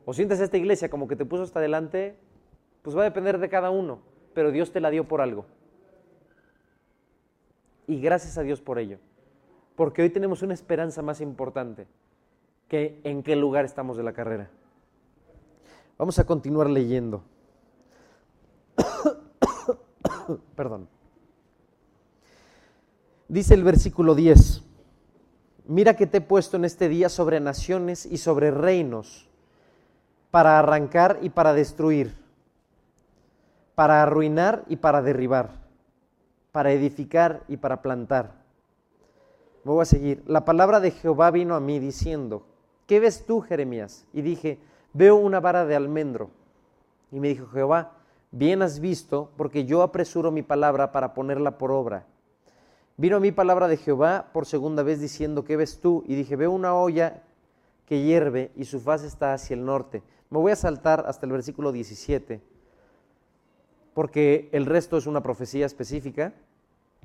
o 0.04 0.14
sientes 0.14 0.40
esta 0.40 0.56
iglesia 0.56 0.88
como 0.88 1.08
que 1.08 1.16
te 1.16 1.24
puso 1.24 1.42
hasta 1.42 1.58
adelante, 1.58 2.16
pues 2.82 2.96
va 2.96 3.02
a 3.02 3.04
depender 3.04 3.38
de 3.38 3.48
cada 3.48 3.70
uno, 3.70 4.00
pero 4.32 4.52
Dios 4.52 4.72
te 4.72 4.80
la 4.80 4.90
dio 4.90 5.08
por 5.08 5.20
algo. 5.20 5.46
Y 7.88 8.00
gracias 8.00 8.38
a 8.38 8.42
Dios 8.42 8.60
por 8.60 8.78
ello, 8.78 8.98
porque 9.74 10.02
hoy 10.02 10.10
tenemos 10.10 10.42
una 10.42 10.54
esperanza 10.54 11.02
más 11.02 11.20
importante 11.20 11.86
que 12.68 13.00
en 13.04 13.22
qué 13.22 13.36
lugar 13.36 13.64
estamos 13.64 13.96
de 13.96 14.02
la 14.04 14.12
carrera. 14.12 14.50
Vamos 15.98 16.18
a 16.18 16.24
continuar 16.24 16.70
leyendo. 16.70 17.22
Perdón. 20.56 20.95
Dice 23.28 23.54
el 23.54 23.64
versículo 23.64 24.14
10, 24.14 24.62
mira 25.66 25.94
que 25.94 26.06
te 26.06 26.18
he 26.18 26.20
puesto 26.20 26.56
en 26.56 26.64
este 26.64 26.88
día 26.88 27.08
sobre 27.08 27.40
naciones 27.40 28.06
y 28.06 28.18
sobre 28.18 28.52
reinos, 28.52 29.28
para 30.30 30.60
arrancar 30.60 31.18
y 31.22 31.30
para 31.30 31.52
destruir, 31.52 32.14
para 33.74 34.00
arruinar 34.00 34.64
y 34.68 34.76
para 34.76 35.02
derribar, 35.02 35.50
para 36.52 36.70
edificar 36.70 37.42
y 37.48 37.56
para 37.56 37.82
plantar. 37.82 38.44
Voy 39.64 39.82
a 39.82 39.86
seguir. 39.86 40.22
La 40.28 40.44
palabra 40.44 40.78
de 40.78 40.92
Jehová 40.92 41.32
vino 41.32 41.56
a 41.56 41.60
mí 41.60 41.80
diciendo, 41.80 42.46
¿qué 42.86 43.00
ves 43.00 43.26
tú, 43.26 43.40
Jeremías? 43.40 44.06
Y 44.12 44.22
dije, 44.22 44.60
veo 44.92 45.16
una 45.16 45.40
vara 45.40 45.66
de 45.66 45.74
almendro. 45.74 46.30
Y 47.10 47.18
me 47.18 47.26
dijo 47.28 47.48
Jehová, 47.48 47.94
bien 48.30 48.62
has 48.62 48.78
visto, 48.78 49.32
porque 49.36 49.64
yo 49.64 49.82
apresuro 49.82 50.30
mi 50.30 50.42
palabra 50.42 50.92
para 50.92 51.12
ponerla 51.12 51.58
por 51.58 51.72
obra. 51.72 52.06
Vino 52.98 53.16
a 53.16 53.20
mí 53.20 53.30
palabra 53.30 53.68
de 53.68 53.76
Jehová 53.76 54.30
por 54.32 54.46
segunda 54.46 54.82
vez 54.82 55.00
diciendo, 55.00 55.44
¿qué 55.44 55.56
ves 55.56 55.80
tú? 55.80 56.02
Y 56.06 56.14
dije, 56.14 56.34
veo 56.34 56.50
una 56.50 56.74
olla 56.74 57.22
que 57.84 58.02
hierve 58.02 58.50
y 58.56 58.64
su 58.64 58.80
faz 58.80 59.04
está 59.04 59.34
hacia 59.34 59.54
el 59.54 59.66
norte. 59.66 60.02
Me 60.30 60.38
voy 60.38 60.52
a 60.52 60.56
saltar 60.56 61.04
hasta 61.06 61.26
el 61.26 61.32
versículo 61.32 61.72
17, 61.72 62.40
porque 63.92 64.48
el 64.52 64.64
resto 64.64 64.96
es 64.96 65.06
una 65.06 65.22
profecía 65.22 65.66
específica. 65.66 66.32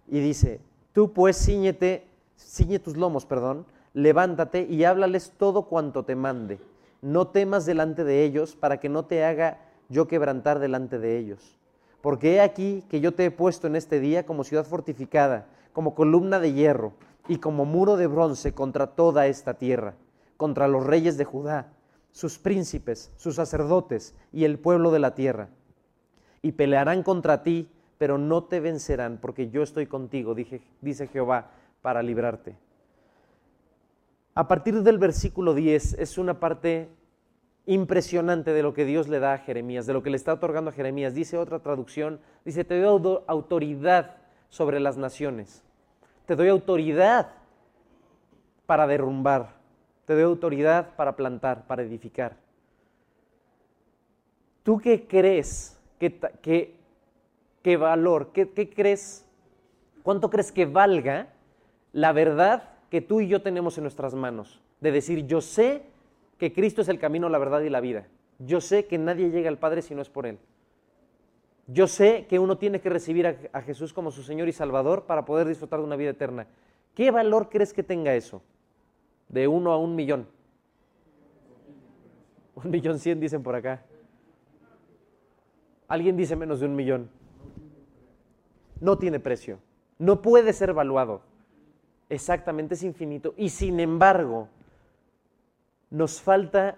Y 0.07 0.21
dice, 0.21 0.61
tú 0.93 1.11
pues 1.11 1.37
ciñete, 1.37 2.07
ciñe 2.37 2.79
tus 2.79 2.95
lomos, 2.95 3.25
perdón, 3.25 3.65
levántate 3.93 4.63
y 4.69 4.85
háblales 4.85 5.33
todo 5.37 5.63
cuanto 5.63 6.05
te 6.05 6.15
mande. 6.15 6.59
No 7.01 7.27
temas 7.27 7.65
delante 7.65 8.05
de 8.05 8.23
ellos 8.23 8.55
para 8.55 8.79
que 8.79 8.87
no 8.87 9.05
te 9.05 9.25
haga 9.25 9.59
yo 9.89 10.07
quebrantar 10.07 10.59
delante 10.59 10.99
de 10.99 11.17
ellos. 11.17 11.57
Porque 12.01 12.35
he 12.35 12.41
aquí 12.41 12.83
que 12.89 13.01
yo 13.01 13.13
te 13.13 13.25
he 13.25 13.31
puesto 13.31 13.67
en 13.67 13.75
este 13.75 13.99
día 13.99 14.25
como 14.25 14.43
ciudad 14.43 14.65
fortificada, 14.65 15.47
como 15.73 15.95
columna 15.95 16.39
de 16.39 16.53
hierro 16.53 16.93
y 17.27 17.37
como 17.37 17.65
muro 17.65 17.97
de 17.97 18.07
bronce 18.07 18.53
contra 18.53 18.87
toda 18.87 19.27
esta 19.27 19.55
tierra, 19.55 19.95
contra 20.37 20.67
los 20.67 20.85
reyes 20.85 21.17
de 21.17 21.25
Judá, 21.25 21.73
sus 22.11 22.39
príncipes, 22.39 23.11
sus 23.15 23.35
sacerdotes 23.35 24.15
y 24.33 24.45
el 24.45 24.59
pueblo 24.59 24.91
de 24.91 24.99
la 24.99 25.15
tierra. 25.15 25.49
Y 26.41 26.53
pelearán 26.53 27.03
contra 27.03 27.43
ti, 27.43 27.69
pero 27.97 28.17
no 28.17 28.43
te 28.45 28.59
vencerán, 28.59 29.19
porque 29.21 29.49
yo 29.49 29.61
estoy 29.61 29.85
contigo, 29.85 30.35
dice 30.35 31.07
Jehová, 31.07 31.51
para 31.81 32.01
librarte. 32.01 32.55
A 34.33 34.47
partir 34.47 34.81
del 34.81 34.97
versículo 34.97 35.53
10 35.53 35.95
es 35.99 36.17
una 36.17 36.39
parte 36.39 36.89
impresionante 37.65 38.53
de 38.53 38.63
lo 38.63 38.73
que 38.73 38.85
Dios 38.85 39.07
le 39.07 39.19
da 39.19 39.33
a 39.33 39.37
Jeremías, 39.37 39.85
de 39.85 39.93
lo 39.93 40.03
que 40.03 40.09
le 40.09 40.15
está 40.15 40.33
otorgando 40.33 40.71
a 40.71 40.73
Jeremías. 40.73 41.13
Dice 41.13 41.37
otra 41.37 41.59
traducción, 41.59 42.19
dice, 42.45 42.63
te 42.63 42.79
doy 42.79 43.21
autoridad 43.27 44.17
sobre 44.51 44.81
las 44.81 44.97
naciones, 44.97 45.63
te 46.27 46.35
doy 46.35 46.49
autoridad 46.49 47.31
para 48.65 48.85
derrumbar, 48.85 49.55
te 50.05 50.13
doy 50.13 50.23
autoridad 50.23 50.93
para 50.95 51.15
plantar, 51.15 51.65
para 51.65 51.81
edificar. 51.81 52.35
¿Tú 54.61 54.77
qué 54.77 55.07
crees? 55.07 55.79
¿Qué, 55.97 57.77
valor? 57.77 58.31
¿Qué, 58.33 58.49
¿Qué 58.51 58.69
crees? 58.69 59.25
¿Cuánto 60.03 60.29
crees 60.29 60.51
que 60.51 60.65
valga 60.65 61.29
la 61.93 62.11
verdad 62.11 62.69
que 62.89 63.01
tú 63.01 63.21
y 63.21 63.29
yo 63.29 63.41
tenemos 63.41 63.77
en 63.77 63.85
nuestras 63.85 64.13
manos? 64.13 64.61
De 64.81 64.91
decir, 64.91 65.25
yo 65.27 65.39
sé 65.39 65.83
que 66.37 66.51
Cristo 66.51 66.81
es 66.81 66.89
el 66.89 66.99
camino, 66.99 67.29
la 67.29 67.37
verdad 67.37 67.61
y 67.61 67.69
la 67.69 67.79
vida. 67.79 68.05
Yo 68.37 68.59
sé 68.59 68.85
que 68.85 68.97
nadie 68.97 69.29
llega 69.29 69.47
al 69.47 69.59
Padre 69.59 69.81
si 69.81 69.95
no 69.95 70.01
es 70.01 70.09
por 70.09 70.25
Él. 70.25 70.39
Yo 71.67 71.87
sé 71.87 72.25
que 72.27 72.39
uno 72.39 72.57
tiene 72.57 72.81
que 72.81 72.89
recibir 72.89 73.49
a, 73.53 73.61
Jesús 73.61 73.93
como 73.93 74.11
su 74.11 74.23
Señor 74.23 74.47
y 74.47 74.51
Salvador 74.51 75.05
para 75.05 75.25
poder 75.25 75.47
disfrutar 75.47 75.79
de 75.79 75.85
una 75.85 75.95
vida 75.95 76.09
eterna. 76.09 76.47
¿Qué 76.93 77.11
valor 77.11 77.49
crees 77.49 77.73
que 77.73 77.83
tenga 77.83 78.15
eso? 78.15 78.41
De 79.29 79.47
uno 79.47 79.71
a 79.71 79.77
un 79.77 79.95
millón. 79.95 80.27
Un 82.55 82.69
millón 82.69 82.99
cien 82.99 83.19
dicen 83.19 83.41
por 83.41 83.55
acá. 83.55 83.83
Alguien 85.87 86.17
dice 86.17 86.35
menos 86.35 86.59
de 86.59 86.65
un 86.65 86.75
millón. 86.75 87.09
No 88.79 88.97
tiene 88.97 89.19
precio. 89.19 89.59
No 89.97 90.21
puede 90.21 90.51
ser 90.51 90.69
evaluado. 90.69 91.21
Exactamente, 92.09 92.73
es 92.73 92.83
infinito. 92.83 93.33
Y 93.37 93.49
sin 93.49 93.79
embargo, 93.79 94.49
nos 95.89 96.21
falta 96.21 96.77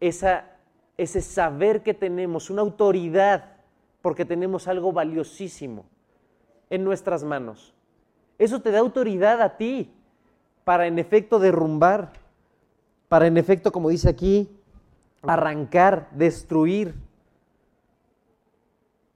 ese 0.00 1.20
saber 1.20 1.82
que 1.82 1.92
tenemos, 1.92 2.48
una 2.48 2.62
autoridad, 2.62 3.57
porque 4.08 4.24
tenemos 4.24 4.68
algo 4.68 4.90
valiosísimo 4.90 5.84
en 6.70 6.82
nuestras 6.82 7.24
manos. 7.24 7.74
Eso 8.38 8.62
te 8.62 8.70
da 8.70 8.78
autoridad 8.78 9.42
a 9.42 9.58
ti 9.58 9.92
para 10.64 10.86
en 10.86 10.98
efecto 10.98 11.38
derrumbar, 11.38 12.14
para 13.10 13.26
en 13.26 13.36
efecto, 13.36 13.70
como 13.70 13.90
dice 13.90 14.08
aquí, 14.08 14.48
arrancar, 15.20 16.08
destruir. 16.12 16.94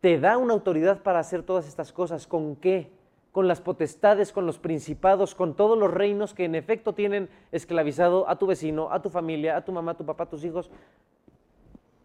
Te 0.03 0.21
da 0.21 0.37
una 0.37 0.53
autoridad 0.53 1.03
para 1.03 1.21
hacer 1.21 1.43
todas 1.43 1.67
estas 1.67 1.91
cosas. 1.91 2.27
¿Con 2.27 2.55
qué? 2.57 2.93
con 3.33 3.49
las 3.49 3.63
potestades, 3.63 4.31
con 4.31 4.45
los 4.45 4.59
principados, 4.59 5.35
con 5.35 5.57
todos 5.57 5.79
los 5.79 5.91
reinos 5.91 6.35
que 6.35 6.45
en 6.45 6.55
efecto 6.55 6.93
tienen 6.93 7.31
esclavizado 7.51 8.29
a 8.29 8.39
tu 8.39 8.47
vecino, 8.47 8.93
a 8.93 9.01
tu 9.01 9.09
familia, 9.09 9.57
a 9.57 9.65
tu 9.65 9.73
mamá, 9.73 9.93
a 9.93 9.97
tu 9.97 10.05
papá, 10.05 10.25
a 10.25 10.29
tus 10.29 10.45
hijos. 10.45 10.71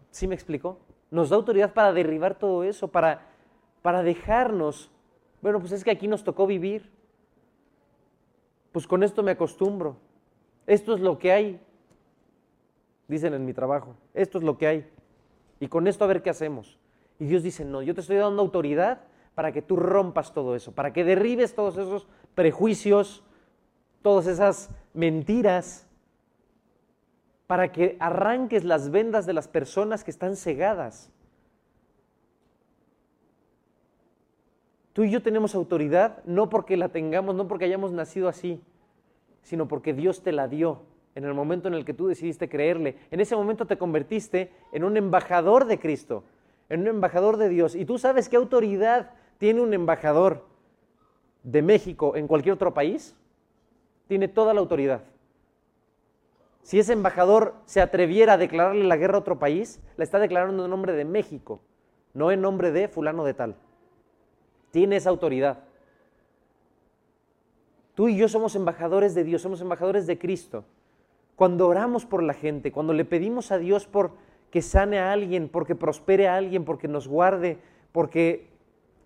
¿Sí 0.09 0.25
me 0.25 0.35
explico? 0.35 0.79
Nos 1.09 1.29
da 1.29 1.35
autoridad 1.35 1.73
para 1.73 1.93
derribar 1.93 2.35
todo 2.35 2.63
eso, 2.63 2.89
para, 2.89 3.27
para 3.81 4.03
dejarnos. 4.03 4.91
Bueno, 5.41 5.59
pues 5.59 5.71
es 5.71 5.83
que 5.83 5.91
aquí 5.91 6.07
nos 6.07 6.23
tocó 6.23 6.47
vivir. 6.47 6.91
Pues 8.71 8.85
con 8.85 9.03
esto 9.03 9.23
me 9.23 9.31
acostumbro. 9.31 9.97
Esto 10.65 10.93
es 10.93 10.99
lo 10.99 11.17
que 11.17 11.31
hay. 11.31 11.61
Dicen 13.07 13.33
en 13.33 13.45
mi 13.45 13.53
trabajo, 13.53 13.95
esto 14.13 14.37
es 14.37 14.43
lo 14.43 14.57
que 14.57 14.67
hay. 14.67 14.89
Y 15.59 15.67
con 15.67 15.87
esto 15.87 16.03
a 16.03 16.07
ver 16.07 16.21
qué 16.21 16.29
hacemos. 16.29 16.77
Y 17.19 17.25
Dios 17.25 17.41
dice, 17.41 17.63
no, 17.63 17.81
yo 17.81 17.95
te 17.95 18.01
estoy 18.01 18.17
dando 18.17 18.41
autoridad 18.41 19.01
para 19.33 19.51
que 19.51 19.61
tú 19.61 19.75
rompas 19.75 20.33
todo 20.33 20.55
eso, 20.55 20.73
para 20.73 20.93
que 20.93 21.03
derribes 21.03 21.55
todos 21.55 21.77
esos 21.77 22.07
prejuicios, 22.35 23.23
todas 24.01 24.27
esas 24.27 24.69
mentiras, 24.93 25.86
para 27.47 27.71
que 27.71 27.95
arranques 27.99 28.65
las 28.65 28.91
vendas 28.91 29.25
de 29.25 29.33
las 29.33 29.47
personas 29.47 30.03
que 30.03 30.11
están 30.11 30.35
cegadas. 30.35 31.09
Tú 34.91 35.03
y 35.03 35.11
yo 35.11 35.21
tenemos 35.21 35.55
autoridad 35.55 36.23
no 36.25 36.49
porque 36.49 36.75
la 36.75 36.89
tengamos, 36.89 37.35
no 37.35 37.47
porque 37.47 37.65
hayamos 37.65 37.91
nacido 37.93 38.27
así, 38.27 38.61
sino 39.43 39.67
porque 39.67 39.93
Dios 39.93 40.23
te 40.23 40.31
la 40.31 40.47
dio 40.47 40.81
en 41.15 41.23
el 41.23 41.33
momento 41.33 41.67
en 41.67 41.73
el 41.73 41.85
que 41.85 41.93
tú 41.93 42.07
decidiste 42.07 42.49
creerle. 42.49 42.97
En 43.11 43.21
ese 43.21 43.35
momento 43.35 43.65
te 43.65 43.77
convertiste 43.77 44.51
en 44.71 44.83
un 44.83 44.97
embajador 44.97 45.65
de 45.65 45.79
Cristo, 45.79 46.23
en 46.67 46.81
un 46.81 46.87
embajador 46.87 47.37
de 47.37 47.47
Dios. 47.47 47.75
Y 47.75 47.85
tú 47.85 47.97
sabes 47.97 48.27
qué 48.27 48.35
autoridad 48.35 49.11
tiene 49.37 49.61
un 49.61 49.73
embajador 49.73 50.45
de 51.43 51.61
México 51.61 52.15
en 52.15 52.27
cualquier 52.27 52.55
otro 52.55 52.73
país, 52.73 53.15
tiene 54.07 54.27
toda 54.27 54.53
la 54.53 54.59
autoridad. 54.59 55.03
Si 56.67 56.77
ese 56.77 56.91
embajador 56.91 57.55
se 57.63 57.79
atreviera 57.79 58.33
a 58.33 58.37
declararle 58.37 58.83
la 58.83 58.97
guerra 58.97 59.15
a 59.15 59.21
otro 59.21 59.39
país, 59.39 59.79
la 59.95 60.03
está 60.03 60.19
declarando 60.19 60.65
en 60.65 60.69
nombre 60.69 60.91
de 60.91 61.05
México, 61.05 61.61
no 62.13 62.29
en 62.29 62.41
nombre 62.41 62.73
de 62.73 62.89
fulano 62.89 63.23
de 63.23 63.33
tal. 63.33 63.55
Tiene 64.71 64.97
esa 64.97 65.09
autoridad. 65.09 65.59
Tú 67.95 68.09
y 68.09 68.17
yo 68.17 68.27
somos 68.27 68.53
embajadores 68.57 69.15
de 69.15 69.23
Dios, 69.23 69.43
somos 69.43 69.61
embajadores 69.61 70.07
de 70.07 70.19
Cristo. 70.19 70.65
Cuando 71.37 71.69
oramos 71.69 72.05
por 72.05 72.21
la 72.21 72.33
gente, 72.33 72.73
cuando 72.73 72.91
le 72.91 73.05
pedimos 73.05 73.53
a 73.53 73.59
Dios 73.59 73.87
por 73.87 74.11
que 74.51 74.61
sane 74.61 74.99
a 74.99 75.13
alguien, 75.13 75.47
porque 75.47 75.73
prospere 75.73 76.27
a 76.27 76.35
alguien, 76.35 76.65
porque 76.65 76.89
nos 76.89 77.07
guarde, 77.07 77.59
porque 77.93 78.49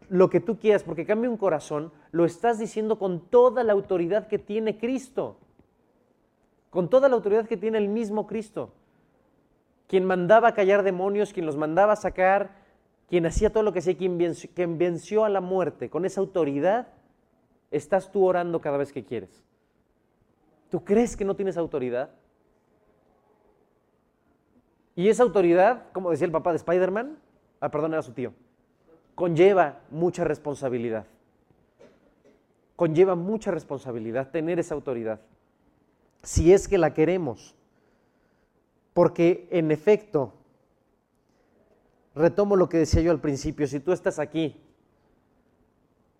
lo 0.09 0.31
que 0.31 0.39
tú 0.39 0.57
quieras, 0.57 0.81
porque 0.81 1.05
cambie 1.05 1.29
un 1.29 1.37
corazón, 1.37 1.91
lo 2.09 2.25
estás 2.25 2.57
diciendo 2.57 2.97
con 2.97 3.19
toda 3.19 3.63
la 3.63 3.73
autoridad 3.73 4.27
que 4.27 4.39
tiene 4.39 4.79
Cristo. 4.79 5.37
Con 6.71 6.89
toda 6.89 7.07
la 7.07 7.15
autoridad 7.15 7.47
que 7.47 7.57
tiene 7.57 7.77
el 7.77 7.89
mismo 7.89 8.25
Cristo. 8.25 8.73
Quien 9.87 10.05
mandaba 10.05 10.53
callar 10.53 10.81
demonios, 10.81 11.33
quien 11.33 11.45
los 11.45 11.57
mandaba 11.57 11.95
sacar, 11.95 12.55
quien 13.07 13.25
hacía 13.25 13.51
todo 13.51 13.61
lo 13.61 13.73
que 13.73 13.79
hacía, 13.79 13.95
quien 13.95 14.17
venció, 14.17 14.49
quien 14.55 14.79
venció 14.79 15.25
a 15.25 15.29
la 15.29 15.41
muerte. 15.41 15.89
Con 15.89 16.05
esa 16.05 16.21
autoridad 16.21 16.87
estás 17.69 18.11
tú 18.11 18.25
orando 18.25 18.61
cada 18.61 18.77
vez 18.77 18.91
que 18.91 19.03
quieres. 19.03 19.43
¿Tú 20.69 20.83
crees 20.85 21.17
que 21.17 21.25
no 21.25 21.35
tienes 21.35 21.57
autoridad? 21.57 22.09
Y 24.95 25.09
esa 25.09 25.23
autoridad, 25.23 25.91
como 25.91 26.11
decía 26.11 26.25
el 26.25 26.31
papá 26.31 26.51
de 26.51 26.57
Spider-Man, 26.57 27.17
ah, 27.59 27.69
perdón, 27.69 27.93
era 27.93 28.01
su 28.01 28.13
tío, 28.13 28.33
conlleva 29.15 29.79
mucha 29.89 30.23
responsabilidad. 30.23 31.05
Conlleva 32.77 33.15
mucha 33.15 33.51
responsabilidad 33.51 34.31
tener 34.31 34.59
esa 34.59 34.73
autoridad, 34.73 35.19
si 36.23 36.53
es 36.53 36.67
que 36.67 36.77
la 36.77 36.93
queremos. 36.93 37.55
Porque 38.93 39.47
en 39.51 39.71
efecto, 39.71 40.33
retomo 42.13 42.55
lo 42.55 42.69
que 42.69 42.77
decía 42.77 43.01
yo 43.01 43.11
al 43.11 43.21
principio, 43.21 43.67
si 43.67 43.79
tú 43.79 43.91
estás 43.91 44.19
aquí, 44.19 44.57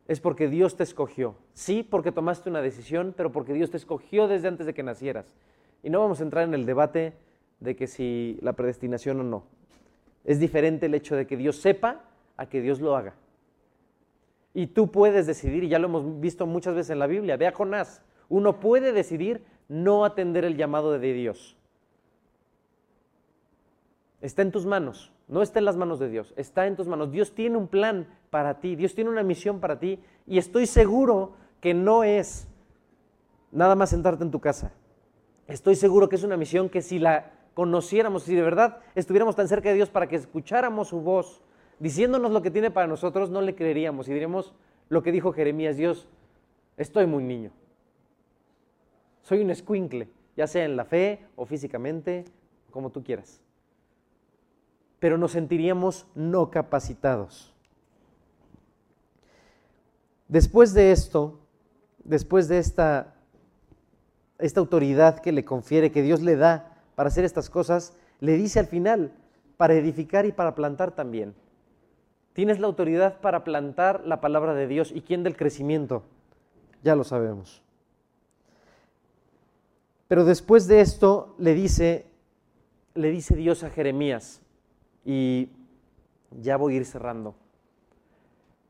es 0.08 0.20
porque 0.20 0.48
Dios 0.48 0.76
te 0.76 0.84
escogió. 0.84 1.36
Sí, 1.54 1.84
porque 1.84 2.12
tomaste 2.12 2.50
una 2.50 2.62
decisión, 2.62 3.14
pero 3.16 3.32
porque 3.32 3.54
Dios 3.54 3.72
te 3.72 3.78
escogió 3.78 4.28
desde 4.28 4.48
antes 4.48 4.66
de 4.66 4.74
que 4.74 4.84
nacieras. 4.84 5.36
Y 5.84 5.90
no 5.90 6.00
vamos 6.00 6.20
a 6.20 6.24
entrar 6.24 6.44
en 6.44 6.54
el 6.54 6.66
debate 6.66 7.14
de 7.60 7.76
que 7.76 7.88
si 7.88 8.38
la 8.42 8.54
predestinación 8.54 9.20
o 9.22 9.24
no. 9.24 9.44
Es 10.24 10.40
diferente 10.40 10.88
el 10.88 10.96
hecho 10.96 11.16
de 11.16 11.28
que 11.28 11.38
Dios 11.38 11.58
sepa 11.58 12.04
a 12.38 12.48
que 12.48 12.62
Dios 12.62 12.80
lo 12.82 12.96
haga. 12.96 13.16
Y 14.54 14.68
tú 14.68 14.92
puedes 14.92 15.28
decidir, 15.28 15.64
y 15.64 15.70
ya 15.70 15.80
lo 15.80 15.88
hemos 15.88 16.20
visto 16.20 16.46
muchas 16.46 16.76
veces 16.76 16.90
en 16.90 17.00
la 17.00 17.08
Biblia, 17.08 17.38
ve 17.38 17.48
a 17.48 17.54
Jonás, 17.54 18.02
uno 18.28 18.60
puede 18.60 18.92
decidir 18.92 19.44
no 19.72 20.04
atender 20.04 20.44
el 20.44 20.58
llamado 20.58 20.92
de 20.92 21.14
Dios. 21.14 21.56
Está 24.20 24.42
en 24.42 24.52
tus 24.52 24.66
manos, 24.66 25.14
no 25.30 25.42
está 25.42 25.60
en 25.60 25.66
las 25.66 25.78
manos 25.78 25.98
de 25.98 26.10
Dios, 26.10 26.34
está 26.36 26.68
en 26.68 26.76
tus 26.76 26.88
manos. 26.88 27.10
Dios 27.10 27.34
tiene 27.34 27.56
un 27.56 27.70
plan 27.70 28.06
para 28.30 28.60
ti, 28.60 28.76
Dios 28.76 28.94
tiene 28.94 29.10
una 29.10 29.24
misión 29.24 29.62
para 29.62 29.80
ti 29.80 30.04
y 30.28 30.38
estoy 30.38 30.66
seguro 30.66 31.36
que 31.62 31.74
no 31.74 32.04
es 32.04 32.50
nada 33.54 33.76
más 33.76 33.92
sentarte 33.92 34.26
en 34.26 34.32
tu 34.32 34.42
casa. 34.42 34.74
Estoy 35.48 35.76
seguro 35.76 36.10
que 36.10 36.18
es 36.18 36.24
una 36.24 36.36
misión 36.36 36.68
que 36.68 36.82
si 36.82 37.00
la 37.00 37.32
conociéramos, 37.54 38.24
si 38.24 38.36
de 38.36 38.42
verdad 38.42 38.80
estuviéramos 38.94 39.38
tan 39.38 39.48
cerca 39.48 39.70
de 39.70 39.76
Dios 39.76 39.90
para 39.90 40.10
que 40.10 40.18
escucháramos 40.18 40.90
su 40.90 41.00
voz, 41.00 41.42
diciéndonos 41.80 42.32
lo 42.32 42.42
que 42.42 42.52
tiene 42.52 42.72
para 42.72 42.88
nosotros, 42.88 43.30
no 43.30 43.40
le 43.40 43.56
creeríamos 43.56 44.10
y 44.10 44.12
diríamos 44.12 44.54
lo 44.90 45.02
que 45.02 45.14
dijo 45.14 45.32
Jeremías, 45.32 45.78
Dios, 45.78 46.10
estoy 46.76 47.08
muy 47.08 47.24
niño. 47.24 47.52
Soy 49.22 49.42
un 49.42 49.50
escuincle, 49.50 50.10
ya 50.36 50.48
sea 50.48 50.66
en 50.66 50.76
la 50.76 50.86
fe 50.86 51.26
o 51.36 51.46
físicamente, 51.46 52.26
como 52.72 52.90
tú 52.90 53.04
quieras. 53.04 53.42
Pero 55.00 55.18
nos 55.18 55.32
sentiríamos 55.32 56.08
no 56.16 56.50
capacitados. 56.52 57.54
Después 60.28 60.74
de 60.74 60.92
esto, 60.92 61.40
después 62.04 62.48
de 62.48 62.58
esta, 62.58 63.16
esta 64.40 64.60
autoridad 64.60 65.20
que 65.20 65.32
le 65.32 65.44
confiere, 65.44 65.92
que 65.92 66.02
Dios 66.02 66.22
le 66.22 66.36
da 66.36 66.78
para 66.96 67.08
hacer 67.10 67.26
estas 67.26 67.50
cosas, 67.50 67.94
le 68.20 68.34
dice 68.34 68.60
al 68.60 68.68
final, 68.68 69.12
para 69.58 69.74
edificar 69.74 70.26
y 70.26 70.32
para 70.32 70.56
plantar 70.56 70.92
también. 70.92 71.36
Tienes 72.34 72.60
la 72.60 72.68
autoridad 72.68 73.20
para 73.20 73.44
plantar 73.44 74.04
la 74.06 74.22
palabra 74.22 74.54
de 74.54 74.68
Dios. 74.68 74.92
¿Y 74.96 75.02
quién 75.02 75.24
del 75.24 75.36
crecimiento? 75.36 76.04
Ya 76.82 76.96
lo 76.96 77.04
sabemos. 77.04 77.62
Pero 80.12 80.26
después 80.26 80.68
de 80.68 80.82
esto 80.82 81.36
le 81.38 81.54
dice, 81.54 82.06
le 82.96 83.12
dice 83.12 83.34
Dios 83.34 83.64
a 83.64 83.70
Jeremías, 83.70 84.42
y 85.06 85.48
ya 86.32 86.58
voy 86.58 86.74
a 86.74 86.78
ir 86.80 86.86
cerrando. 86.86 87.34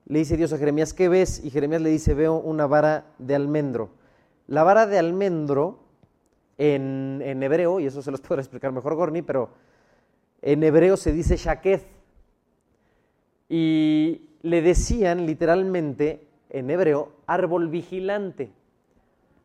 Le 0.06 0.20
dice 0.20 0.38
Dios 0.38 0.54
a 0.54 0.60
Jeremías, 0.60 0.94
¿qué 0.94 1.10
ves? 1.10 1.44
Y 1.44 1.50
Jeremías 1.50 1.82
le 1.82 1.90
dice, 1.90 2.14
veo 2.14 2.36
una 2.36 2.68
vara 2.68 3.08
de 3.18 3.34
almendro. 3.34 3.90
La 4.46 4.62
vara 4.62 4.86
de 4.86 5.00
almendro 5.00 5.80
en, 6.60 7.24
hebreo, 7.42 7.80
y 7.80 7.88
eso 7.88 8.04
se 8.04 8.12
los 8.12 8.22
podrá 8.22 8.44
explicar 8.44 8.72
mejor 8.72 8.94
Gorni, 8.94 9.24
pero 9.24 9.50
en 10.44 10.62
hebreo 10.62 10.96
se 10.96 11.12
dice 11.12 11.38
shaketh. 11.38 11.88
Y 13.50 14.30
le 14.44 14.62
decían 14.62 15.26
literalmente 15.26 16.24
en 16.52 16.70
hebreo 16.70 17.14
árbol 17.26 17.68
vigilante 17.68 18.52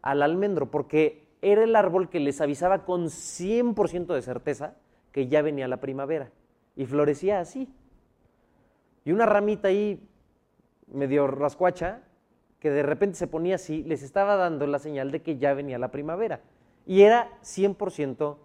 al 0.02 0.20
almendro, 0.20 0.70
porque 0.70 1.24
era 1.42 1.64
el 1.64 1.76
árbol 1.76 2.08
que 2.08 2.20
les 2.20 2.40
avisaba 2.40 2.84
con 2.84 3.06
100% 3.06 4.14
de 4.14 4.22
certeza 4.22 4.74
que 5.12 5.28
ya 5.28 5.42
venía 5.42 5.68
la 5.68 5.80
primavera 5.80 6.30
y 6.76 6.86
florecía 6.86 7.40
así. 7.40 7.68
Y 9.04 9.12
una 9.12 9.26
ramita 9.26 9.68
ahí 9.68 10.00
medio 10.92 11.26
rascuacha 11.26 12.02
que 12.60 12.70
de 12.70 12.82
repente 12.82 13.16
se 13.16 13.26
ponía 13.26 13.56
así, 13.56 13.82
les 13.84 14.02
estaba 14.02 14.36
dando 14.36 14.66
la 14.66 14.78
señal 14.78 15.10
de 15.10 15.22
que 15.22 15.38
ya 15.38 15.54
venía 15.54 15.78
la 15.78 15.90
primavera. 15.90 16.40
Y 16.86 17.02
era 17.02 17.30
100% 17.42 18.36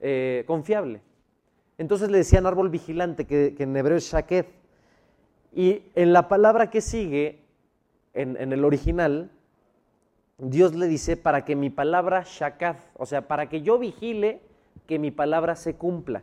eh, 0.00 0.44
confiable. 0.46 1.00
Entonces 1.78 2.10
le 2.10 2.18
decían 2.18 2.46
árbol 2.46 2.70
vigilante, 2.70 3.26
que, 3.26 3.54
en 3.58 3.76
hebreo 3.76 3.96
es 3.96 4.12
shaketh. 4.12 4.46
Y 5.54 5.82
en 5.94 6.12
la 6.12 6.28
palabra 6.28 6.70
que 6.70 6.80
sigue, 6.80 7.40
en 8.14 8.52
el 8.52 8.64
original, 8.64 9.30
Dios 10.38 10.74
le 10.74 10.86
dice 10.88 11.16
para 11.16 11.44
que 11.44 11.56
mi 11.56 11.70
palabra 11.70 12.24
shakaz, 12.26 12.90
o 12.96 13.06
sea, 13.06 13.28
para 13.28 13.48
que 13.48 13.62
yo 13.62 13.78
vigile 13.78 14.40
que 14.86 14.98
mi 14.98 15.10
palabra 15.10 15.56
se 15.56 15.74
cumpla. 15.76 16.22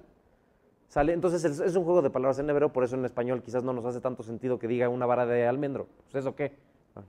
¿Sale? 0.88 1.14
Entonces 1.14 1.44
es, 1.46 1.76
un 1.76 1.84
juego 1.84 2.02
de 2.02 2.10
palabras 2.10 2.40
en 2.40 2.50
hebreo, 2.50 2.74
por 2.74 2.84
eso 2.84 2.96
en 2.96 3.06
español 3.06 3.44
quizás 3.44 3.64
no 3.64 3.74
nos 3.74 3.86
hace 3.86 4.02
tanto 4.02 4.24
sentido 4.24 4.58
que 4.58 4.68
diga 4.68 4.90
una 4.90 5.06
vara 5.06 5.26
de 5.26 5.46
almendro. 5.48 5.88
Pues 6.12 6.24
eso 6.24 6.36
qué. 6.36 6.54
Ah, 6.96 7.04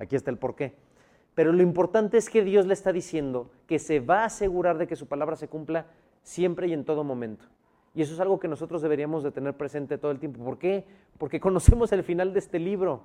aquí 0.00 0.16
está 0.16 0.32
el 0.32 0.36
porqué. 0.36 0.74
Pero 1.34 1.52
lo 1.52 1.62
importante 1.62 2.18
es 2.18 2.28
que 2.28 2.42
Dios 2.42 2.66
le 2.66 2.74
está 2.74 2.92
diciendo 2.92 3.50
que 3.68 3.78
se 3.78 4.00
va 4.00 4.22
a 4.22 4.24
asegurar 4.26 4.78
de 4.78 4.88
que 4.88 4.96
su 4.96 5.06
palabra 5.06 5.36
se 5.36 5.46
cumpla 5.46 5.86
siempre 6.22 6.66
y 6.66 6.72
en 6.72 6.84
todo 6.84 7.04
momento. 7.04 7.46
Y 7.94 8.02
eso 8.02 8.14
es 8.14 8.20
algo 8.20 8.38
que 8.40 8.48
nosotros 8.48 8.82
deberíamos 8.82 9.22
de 9.22 9.30
tener 9.30 9.56
presente 9.56 9.96
todo 9.96 10.10
el 10.10 10.18
tiempo. 10.18 10.44
¿Por 10.44 10.58
qué? 10.58 10.84
Porque 11.16 11.40
conocemos 11.40 11.92
el 11.92 12.02
final 12.02 12.32
de 12.32 12.40
este 12.40 12.58
libro. 12.58 13.02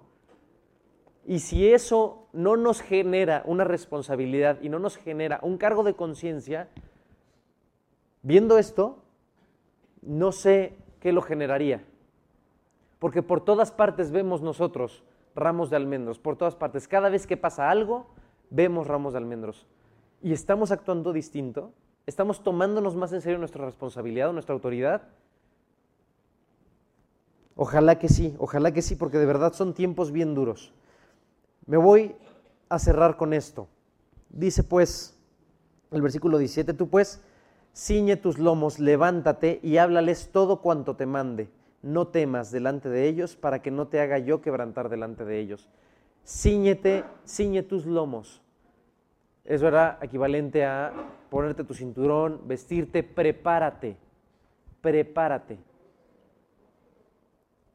Y 1.25 1.39
si 1.39 1.71
eso 1.71 2.27
no 2.33 2.55
nos 2.55 2.81
genera 2.81 3.41
una 3.45 3.63
responsabilidad 3.63 4.59
y 4.61 4.69
no 4.69 4.77
nos 4.77 4.95
genera 4.95 5.39
un 5.41 5.57
cargo 5.57 5.83
de 5.83 5.95
conciencia, 5.95 6.69
viendo 8.21 8.59
esto, 8.59 9.01
no 10.03 10.31
sé 10.31 10.77
qué 10.99 11.11
lo 11.11 11.23
generaría. 11.23 11.83
Porque 12.99 13.23
por 13.23 13.43
todas 13.43 13.71
partes 13.71 14.11
vemos 14.11 14.41
nosotros 14.41 15.03
ramos 15.35 15.69
de 15.71 15.75
almendros, 15.77 16.19
por 16.19 16.37
todas 16.37 16.55
partes. 16.55 16.87
Cada 16.87 17.09
vez 17.09 17.25
que 17.25 17.37
pasa 17.37 17.71
algo, 17.71 18.07
vemos 18.51 18.87
ramos 18.87 19.13
de 19.13 19.19
almendros. 19.19 19.65
Y 20.21 20.31
estamos 20.31 20.71
actuando 20.71 21.11
distinto, 21.11 21.73
estamos 22.05 22.43
tomándonos 22.43 22.95
más 22.95 23.11
en 23.13 23.21
serio 23.21 23.39
nuestra 23.39 23.65
responsabilidad, 23.65 24.31
nuestra 24.31 24.53
autoridad. 24.53 25.09
Ojalá 27.55 27.97
que 27.97 28.09
sí, 28.09 28.35
ojalá 28.37 28.71
que 28.73 28.81
sí, 28.81 28.95
porque 28.95 29.17
de 29.17 29.25
verdad 29.25 29.53
son 29.53 29.73
tiempos 29.73 30.11
bien 30.11 30.35
duros. 30.35 30.71
Me 31.65 31.77
voy 31.77 32.15
a 32.69 32.79
cerrar 32.79 33.17
con 33.17 33.33
esto. 33.33 33.67
Dice 34.29 34.63
pues 34.63 35.17
el 35.91 36.01
versículo 36.01 36.37
17, 36.37 36.73
tú 36.73 36.89
pues 36.89 37.21
ciñe 37.73 38.17
tus 38.17 38.37
lomos, 38.37 38.79
levántate 38.79 39.59
y 39.63 39.77
háblales 39.77 40.29
todo 40.31 40.61
cuanto 40.61 40.95
te 40.95 41.05
mande. 41.05 41.49
No 41.81 42.07
temas 42.07 42.51
delante 42.51 42.89
de 42.89 43.07
ellos 43.07 43.35
para 43.35 43.61
que 43.61 43.71
no 43.71 43.87
te 43.87 43.99
haga 43.99 44.17
yo 44.17 44.41
quebrantar 44.41 44.89
delante 44.89 45.25
de 45.25 45.39
ellos. 45.39 45.69
Cíñete, 46.25 47.03
ciñe 47.25 47.63
tus 47.63 47.85
lomos. 47.85 48.41
Eso 49.43 49.67
era 49.67 49.99
equivalente 50.01 50.65
a 50.65 50.91
ponerte 51.29 51.63
tu 51.63 51.75
cinturón, 51.75 52.41
vestirte, 52.47 53.03
prepárate, 53.03 53.95
prepárate. 54.81 55.59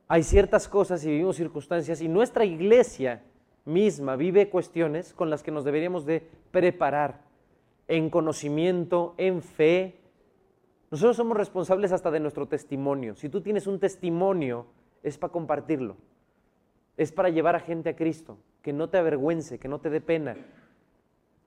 Hay 0.08 0.24
ciertas 0.24 0.66
cosas 0.66 1.04
y 1.04 1.10
vivimos 1.10 1.36
circunstancias 1.36 2.00
y 2.00 2.08
nuestra 2.08 2.44
iglesia 2.44 3.22
misma 3.64 4.16
vive 4.16 4.48
cuestiones 4.48 5.14
con 5.14 5.30
las 5.30 5.42
que 5.42 5.50
nos 5.50 5.64
deberíamos 5.64 6.06
de 6.06 6.26
preparar 6.50 7.22
en 7.88 8.10
conocimiento, 8.10 9.14
en 9.18 9.42
fe. 9.42 9.96
Nosotros 10.90 11.16
somos 11.16 11.36
responsables 11.36 11.92
hasta 11.92 12.10
de 12.10 12.20
nuestro 12.20 12.46
testimonio. 12.46 13.14
Si 13.16 13.28
tú 13.28 13.40
tienes 13.40 13.66
un 13.66 13.78
testimonio, 13.78 14.66
es 15.02 15.18
para 15.18 15.32
compartirlo. 15.32 15.96
Es 16.96 17.12
para 17.12 17.30
llevar 17.30 17.56
a 17.56 17.60
gente 17.60 17.90
a 17.90 17.96
Cristo, 17.96 18.38
que 18.62 18.72
no 18.72 18.88
te 18.88 18.98
avergüence, 18.98 19.58
que 19.58 19.68
no 19.68 19.80
te 19.80 19.90
dé 19.90 20.00
pena. 20.00 20.36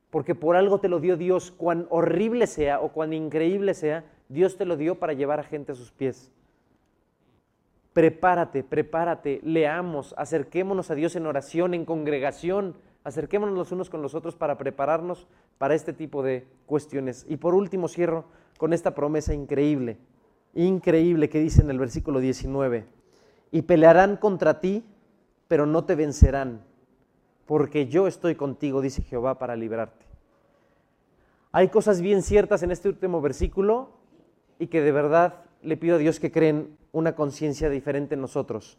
Porque 0.10 0.36
por 0.36 0.56
algo 0.56 0.80
te 0.80 0.90
lo 0.90 1.00
dio 1.00 1.18
Dios, 1.18 1.52
cuán 1.52 1.88
horrible 1.90 2.48
sea 2.48 2.80
o 2.80 2.92
cuán 2.92 3.14
increíble 3.14 3.74
sea, 3.74 4.06
Dios 4.30 4.58
te 4.58 4.66
lo 4.66 4.78
dio 4.78 4.96
para 5.00 5.14
llevar 5.14 5.40
a 5.40 5.44
gente 5.44 5.72
a 5.72 5.76
sus 5.76 5.92
pies 5.92 6.32
prepárate, 7.94 8.64
prepárate, 8.64 9.40
leamos, 9.44 10.14
acerquémonos 10.18 10.90
a 10.90 10.96
Dios 10.96 11.16
en 11.16 11.28
oración, 11.28 11.74
en 11.74 11.86
congregación, 11.86 12.76
acerquémonos 13.04 13.56
los 13.56 13.72
unos 13.72 13.90
con 13.90 14.02
los 14.02 14.16
otros 14.16 14.36
para 14.36 14.58
prepararnos 14.58 15.28
para 15.58 15.76
este 15.76 15.94
tipo 15.94 16.24
de 16.24 16.48
cuestiones. 16.66 17.26
Y 17.30 17.38
por 17.38 17.54
último 17.54 17.88
cierro 17.88 18.26
con 18.58 18.74
esta 18.74 18.96
promesa 18.96 19.34
increíble, 19.34 19.98
increíble 20.56 21.30
que 21.30 21.40
dice 21.40 21.62
en 21.62 21.70
el 21.70 21.80
versículo 21.80 22.20
19, 22.20 22.86
y 23.52 23.62
pelearán 23.62 24.18
contra 24.18 24.60
ti, 24.60 24.84
pero 25.48 25.66
no 25.68 25.86
te 25.86 25.96
vencerán, 25.96 26.64
porque 27.46 27.88
yo 27.88 28.08
estoy 28.08 28.36
contigo, 28.36 28.82
dice 28.82 29.04
Jehová, 29.04 29.38
para 29.38 29.56
librarte. 29.56 30.04
Hay 31.52 31.70
cosas 31.70 32.02
bien 32.02 32.24
ciertas 32.24 32.64
en 32.64 32.72
este 32.72 32.90
último 32.90 33.22
versículo 33.22 33.92
y 34.58 34.68
que 34.68 34.82
de 34.82 34.92
verdad 34.92 35.44
le 35.64 35.78
pido 35.78 35.96
a 35.96 36.00
Dios 36.00 36.20
que 36.20 36.32
creen 36.32 36.78
una 36.92 37.16
conciencia 37.16 37.70
diferente 37.70 38.16
en 38.16 38.22
nosotros. 38.22 38.78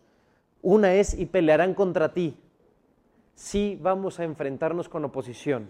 Una 0.63 0.95
es 0.95 1.19
y 1.19 1.27
pelearán 1.27 1.75
contra 1.75 2.13
ti. 2.13 2.37
Sí 3.35 3.79
vamos 3.83 4.21
a 4.21 4.25
enfrentarnos 4.25 4.89
con 4.89 5.05
oposición. 5.05 5.69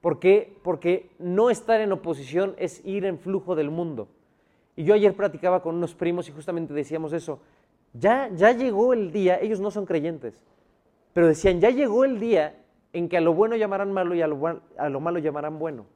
¿Por 0.00 0.18
qué? 0.18 0.56
Porque 0.62 1.10
no 1.18 1.50
estar 1.50 1.80
en 1.80 1.92
oposición 1.92 2.54
es 2.58 2.84
ir 2.84 3.04
en 3.04 3.18
flujo 3.18 3.54
del 3.54 3.70
mundo. 3.70 4.08
Y 4.76 4.84
yo 4.84 4.94
ayer 4.94 5.14
platicaba 5.14 5.60
con 5.60 5.74
unos 5.74 5.94
primos 5.94 6.28
y 6.28 6.32
justamente 6.32 6.72
decíamos 6.72 7.12
eso. 7.12 7.40
Ya, 7.94 8.30
ya 8.32 8.52
llegó 8.52 8.92
el 8.92 9.12
día, 9.12 9.40
ellos 9.40 9.60
no 9.60 9.70
son 9.70 9.86
creyentes, 9.86 10.44
pero 11.12 11.26
decían, 11.26 11.60
ya 11.60 11.70
llegó 11.70 12.04
el 12.04 12.20
día 12.20 12.62
en 12.92 13.08
que 13.08 13.16
a 13.16 13.20
lo 13.20 13.34
bueno 13.34 13.56
llamarán 13.56 13.92
malo 13.92 14.14
y 14.14 14.22
a 14.22 14.26
lo, 14.26 14.60
a 14.76 14.88
lo 14.88 15.00
malo 15.00 15.18
llamarán 15.18 15.58
bueno. 15.58 15.86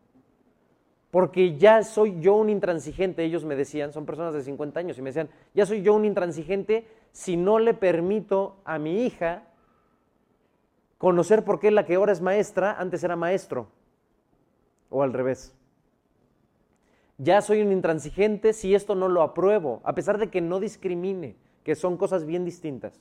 Porque 1.13 1.59
ya 1.59 1.83
soy 1.83 2.21
yo 2.21 2.37
un 2.37 2.49
intransigente, 2.49 3.23
ellos 3.23 3.45
me 3.45 3.55
decían, 3.55 3.93
son 3.93 4.07
personas 4.07 4.33
de 4.33 4.43
50 4.43 4.81
años, 4.81 4.97
y 4.97 5.03
me 5.03 5.11
decían, 5.11 5.29
ya 5.53 5.67
soy 5.67 5.83
yo 5.83 5.93
un 5.93 6.07
intransigente 6.07 6.89
si 7.13 7.37
no 7.37 7.59
le 7.59 7.75
permito 7.75 8.57
a 8.65 8.79
mi 8.79 9.05
hija 9.05 9.43
conocer 10.97 11.45
por 11.45 11.61
qué 11.61 11.71
la 11.71 11.85
que 11.85 11.97
ahora 11.97 12.13
es 12.13 12.23
maestra 12.23 12.81
antes 12.81 13.05
era 13.05 13.15
maestro, 13.15 13.69
o 14.89 15.03
al 15.03 15.13
revés. 15.13 15.55
Ya 17.19 17.43
soy 17.43 17.61
un 17.61 17.73
intransigente 17.73 18.55
si 18.55 18.75
esto 18.75 18.95
no 18.95 19.09
lo 19.09 19.21
apruebo, 19.21 19.83
a 19.85 19.95
pesar 19.95 20.17
de 20.17 20.31
que 20.31 20.41
no 20.41 20.61
discrimine, 20.61 21.37
que 21.63 21.75
son 21.75 21.99
cosas 21.99 22.25
bien 22.25 22.47
distintas. 22.47 22.99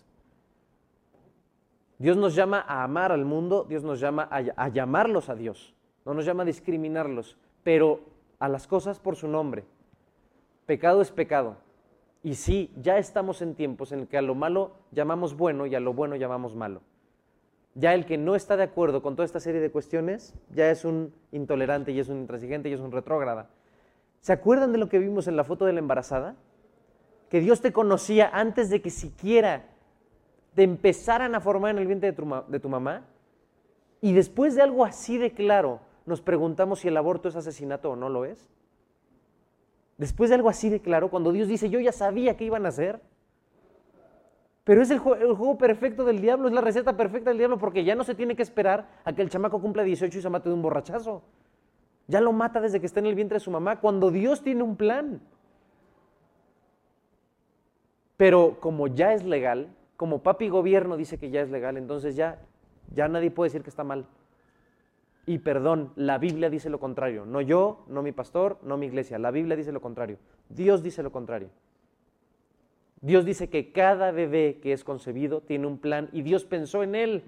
Dios 1.97 2.17
nos 2.17 2.35
llama 2.35 2.65
a 2.67 2.83
amar 2.83 3.13
al 3.13 3.23
mundo, 3.23 3.65
Dios 3.69 3.83
nos 3.83 4.01
llama 4.01 4.27
a, 4.29 4.43
a 4.57 4.67
llamarlos 4.67 5.29
a 5.29 5.35
Dios, 5.35 5.73
no 6.03 6.13
nos 6.13 6.25
llama 6.25 6.43
a 6.43 6.47
discriminarlos 6.47 7.37
pero 7.63 8.01
a 8.39 8.47
las 8.47 8.67
cosas 8.67 8.99
por 8.99 9.15
su 9.15 9.27
nombre. 9.27 9.63
Pecado 10.65 11.01
es 11.01 11.11
pecado. 11.11 11.57
Y 12.23 12.35
sí, 12.35 12.71
ya 12.75 12.97
estamos 12.97 13.41
en 13.41 13.55
tiempos 13.55 13.91
en 13.91 14.05
que 14.07 14.17
a 14.17 14.21
lo 14.21 14.35
malo 14.35 14.71
llamamos 14.91 15.35
bueno 15.35 15.65
y 15.65 15.75
a 15.75 15.79
lo 15.79 15.93
bueno 15.93 16.15
llamamos 16.15 16.55
malo. 16.55 16.81
Ya 17.73 17.93
el 17.93 18.05
que 18.05 18.17
no 18.17 18.35
está 18.35 18.57
de 18.57 18.63
acuerdo 18.63 19.01
con 19.01 19.15
toda 19.15 19.25
esta 19.25 19.39
serie 19.39 19.61
de 19.61 19.71
cuestiones, 19.71 20.33
ya 20.49 20.69
es 20.69 20.85
un 20.85 21.13
intolerante 21.31 21.91
y 21.91 21.99
es 21.99 22.09
un 22.09 22.17
intransigente 22.17 22.69
y 22.69 22.73
es 22.73 22.79
un 22.79 22.91
retrógrada. 22.91 23.49
¿Se 24.19 24.33
acuerdan 24.33 24.71
de 24.71 24.77
lo 24.77 24.89
que 24.89 24.99
vimos 24.99 25.27
en 25.27 25.35
la 25.35 25.43
foto 25.43 25.65
de 25.65 25.73
la 25.73 25.79
embarazada? 25.79 26.35
Que 27.29 27.39
Dios 27.39 27.61
te 27.61 27.71
conocía 27.71 28.29
antes 28.31 28.69
de 28.69 28.81
que 28.81 28.89
siquiera 28.89 29.65
te 30.53 30.63
empezaran 30.63 31.33
a 31.33 31.41
formar 31.41 31.71
en 31.71 31.79
el 31.79 31.87
vientre 31.87 32.11
de 32.11 32.17
tu, 32.17 32.43
de 32.47 32.59
tu 32.59 32.69
mamá. 32.69 33.05
Y 34.01 34.13
después 34.13 34.53
de 34.53 34.61
algo 34.61 34.83
así 34.85 35.17
de 35.17 35.31
claro, 35.31 35.79
nos 36.05 36.21
preguntamos 36.21 36.79
si 36.79 36.87
el 36.87 36.97
aborto 36.97 37.29
es 37.29 37.35
asesinato 37.35 37.91
o 37.91 37.95
no 37.95 38.09
lo 38.09 38.25
es? 38.25 38.49
Después 39.97 40.29
de 40.29 40.35
algo 40.35 40.49
así 40.49 40.69
de 40.69 40.81
claro, 40.81 41.09
cuando 41.09 41.31
Dios 41.31 41.47
dice, 41.47 41.69
yo 41.69 41.79
ya 41.79 41.91
sabía 41.91 42.35
que 42.35 42.45
iban 42.45 42.65
a 42.65 42.69
hacer, 42.69 43.01
pero 44.63 44.81
es 44.81 44.91
el, 44.91 44.99
juego 44.99 45.57
perfecto 45.57 46.05
del 46.05 46.21
diablo, 46.21 46.47
es 46.47 46.53
la 46.53 46.61
receta 46.61 46.95
perfecta 46.95 47.29
del 47.29 47.37
diablo, 47.39 47.57
porque 47.57 47.83
ya 47.83 47.95
no 47.95 48.03
se 48.03 48.15
tiene 48.15 48.35
que 48.35 48.43
esperar 48.43 48.87
a 49.03 49.13
que 49.13 49.21
el 49.21 49.29
chamaco 49.29 49.59
cumpla 49.59 49.83
18 49.83 50.17
y 50.17 50.21
se 50.21 50.29
mate 50.29 50.49
de 50.49 50.55
un 50.55 50.61
borrachazo. 50.61 51.23
Ya 52.07 52.21
lo 52.21 52.31
mata 52.31 52.61
desde 52.61 52.79
que 52.79 52.85
está 52.85 52.99
en 52.99 53.07
el 53.07 53.15
vientre 53.15 53.35
de 53.35 53.39
su 53.39 53.51
mamá, 53.51 53.79
cuando 53.79 54.11
Dios 54.11 54.43
tiene 54.43 54.63
un 54.63 54.75
plan. 54.75 55.21
Pero 58.17 58.59
como 58.59 58.87
ya 58.87 59.13
es 59.13 59.23
legal, 59.23 59.69
como 59.97 60.23
papi 60.23 60.49
gobierno 60.49 60.95
dice 60.95 61.17
que 61.17 61.31
ya 61.31 61.41
es 61.41 61.49
legal, 61.49 61.77
entonces 61.77 62.15
ya, 62.15 62.39
ya 62.93 63.07
nadie 63.07 63.31
puede 63.31 63.47
decir 63.49 63.63
que 63.63 63.69
está 63.69 63.83
mal. 63.83 64.05
Y 65.25 65.39
perdón, 65.39 65.93
la 65.95 66.17
Biblia 66.17 66.49
dice 66.49 66.69
lo 66.69 66.79
contrario. 66.79 67.25
No 67.25 67.41
yo, 67.41 67.85
no 67.87 68.01
mi 68.01 68.11
pastor, 68.11 68.59
no 68.63 68.77
mi 68.77 68.87
iglesia. 68.87 69.19
La 69.19 69.31
Biblia 69.31 69.55
dice 69.55 69.71
lo 69.71 69.81
contrario. 69.81 70.17
Dios 70.49 70.81
dice 70.81 71.03
lo 71.03 71.11
contrario. 71.11 71.49
Dios 73.01 73.25
dice 73.25 73.49
que 73.49 73.71
cada 73.71 74.11
bebé 74.11 74.59
que 74.61 74.73
es 74.73 74.83
concebido 74.83 75.41
tiene 75.41 75.67
un 75.67 75.79
plan 75.79 76.09
y 76.11 76.21
Dios 76.21 76.45
pensó 76.45 76.83
en 76.83 76.95
él 76.95 77.23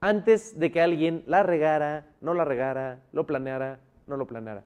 antes 0.00 0.58
de 0.58 0.70
que 0.70 0.82
alguien 0.82 1.24
la 1.26 1.42
regara, 1.42 2.06
no 2.20 2.34
la 2.34 2.44
regara, 2.44 3.00
lo 3.12 3.26
planeara, 3.26 3.80
no 4.06 4.18
lo 4.18 4.26
planeara. 4.26 4.64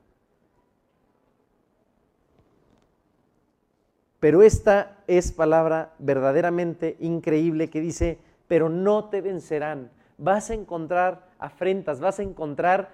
Pero 4.18 4.42
esta 4.42 4.98
es 5.06 5.30
palabra 5.30 5.94
verdaderamente 6.00 6.96
increíble 6.98 7.70
que 7.70 7.80
dice, 7.80 8.18
pero 8.48 8.68
no 8.68 9.04
te 9.10 9.20
vencerán. 9.20 9.92
Vas 10.16 10.50
a 10.50 10.54
encontrar 10.54 11.27
afrentas, 11.38 12.00
vas 12.00 12.18
a 12.18 12.22
encontrar 12.22 12.90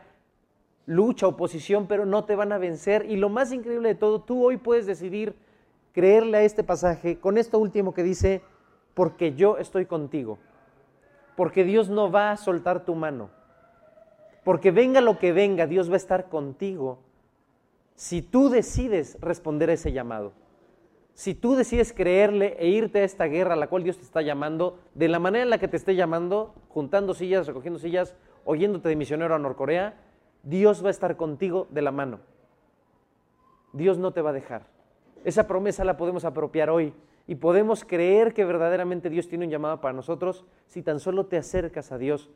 lucha, 0.86 1.26
oposición, 1.26 1.86
pero 1.86 2.06
no 2.06 2.24
te 2.24 2.36
van 2.36 2.52
a 2.52 2.58
vencer. 2.58 3.06
Y 3.08 3.16
lo 3.16 3.28
más 3.28 3.52
increíble 3.52 3.88
de 3.88 3.94
todo, 3.94 4.20
tú 4.20 4.44
hoy 4.44 4.56
puedes 4.56 4.86
decidir 4.86 5.34
creerle 5.92 6.38
a 6.38 6.42
este 6.42 6.64
pasaje 6.64 7.18
con 7.18 7.38
esto 7.38 7.58
último 7.58 7.94
que 7.94 8.02
dice, 8.02 8.42
porque 8.94 9.34
yo 9.34 9.58
estoy 9.58 9.86
contigo, 9.86 10.38
porque 11.36 11.64
Dios 11.64 11.88
no 11.88 12.10
va 12.10 12.32
a 12.32 12.36
soltar 12.36 12.84
tu 12.84 12.94
mano, 12.94 13.30
porque 14.44 14.70
venga 14.70 15.00
lo 15.00 15.18
que 15.18 15.32
venga, 15.32 15.66
Dios 15.66 15.88
va 15.88 15.94
a 15.94 15.98
estar 15.98 16.28
contigo 16.28 16.98
si 17.94 18.22
tú 18.22 18.48
decides 18.48 19.18
responder 19.20 19.70
a 19.70 19.74
ese 19.74 19.92
llamado. 19.92 20.32
Si 21.14 21.32
tú 21.32 21.54
decides 21.54 21.92
creerle 21.92 22.56
e 22.58 22.66
irte 22.66 22.98
a 22.98 23.04
esta 23.04 23.26
guerra 23.26 23.54
a 23.54 23.56
la 23.56 23.68
cual 23.68 23.84
Dios 23.84 23.98
te 23.98 24.02
está 24.02 24.20
llamando, 24.20 24.80
de 24.94 25.06
la 25.06 25.20
manera 25.20 25.44
en 25.44 25.50
la 25.50 25.58
que 25.58 25.68
te 25.68 25.76
esté 25.76 25.94
llamando, 25.94 26.56
juntando 26.68 27.14
sillas, 27.14 27.46
recogiendo 27.46 27.78
sillas, 27.78 28.16
oyéndote 28.44 28.88
de 28.88 28.96
misionero 28.96 29.34
a 29.34 29.38
Norcorea, 29.38 29.94
Dios 30.42 30.84
va 30.84 30.88
a 30.88 30.90
estar 30.90 31.16
contigo 31.16 31.66
de 31.70 31.82
la 31.82 31.90
mano. 31.90 32.20
Dios 33.72 33.98
no 33.98 34.12
te 34.12 34.22
va 34.22 34.30
a 34.30 34.34
dejar. 34.34 34.66
Esa 35.24 35.46
promesa 35.46 35.84
la 35.84 35.96
podemos 35.96 36.24
apropiar 36.24 36.70
hoy 36.70 36.92
y 37.26 37.36
podemos 37.36 37.84
creer 37.84 38.34
que 38.34 38.44
verdaderamente 38.44 39.10
Dios 39.10 39.28
tiene 39.28 39.46
un 39.46 39.50
llamado 39.50 39.80
para 39.80 39.94
nosotros 39.94 40.44
si 40.66 40.82
tan 40.82 41.00
solo 41.00 41.26
te 41.26 41.38
acercas 41.38 41.90
a 41.92 41.98
Dios 41.98 42.30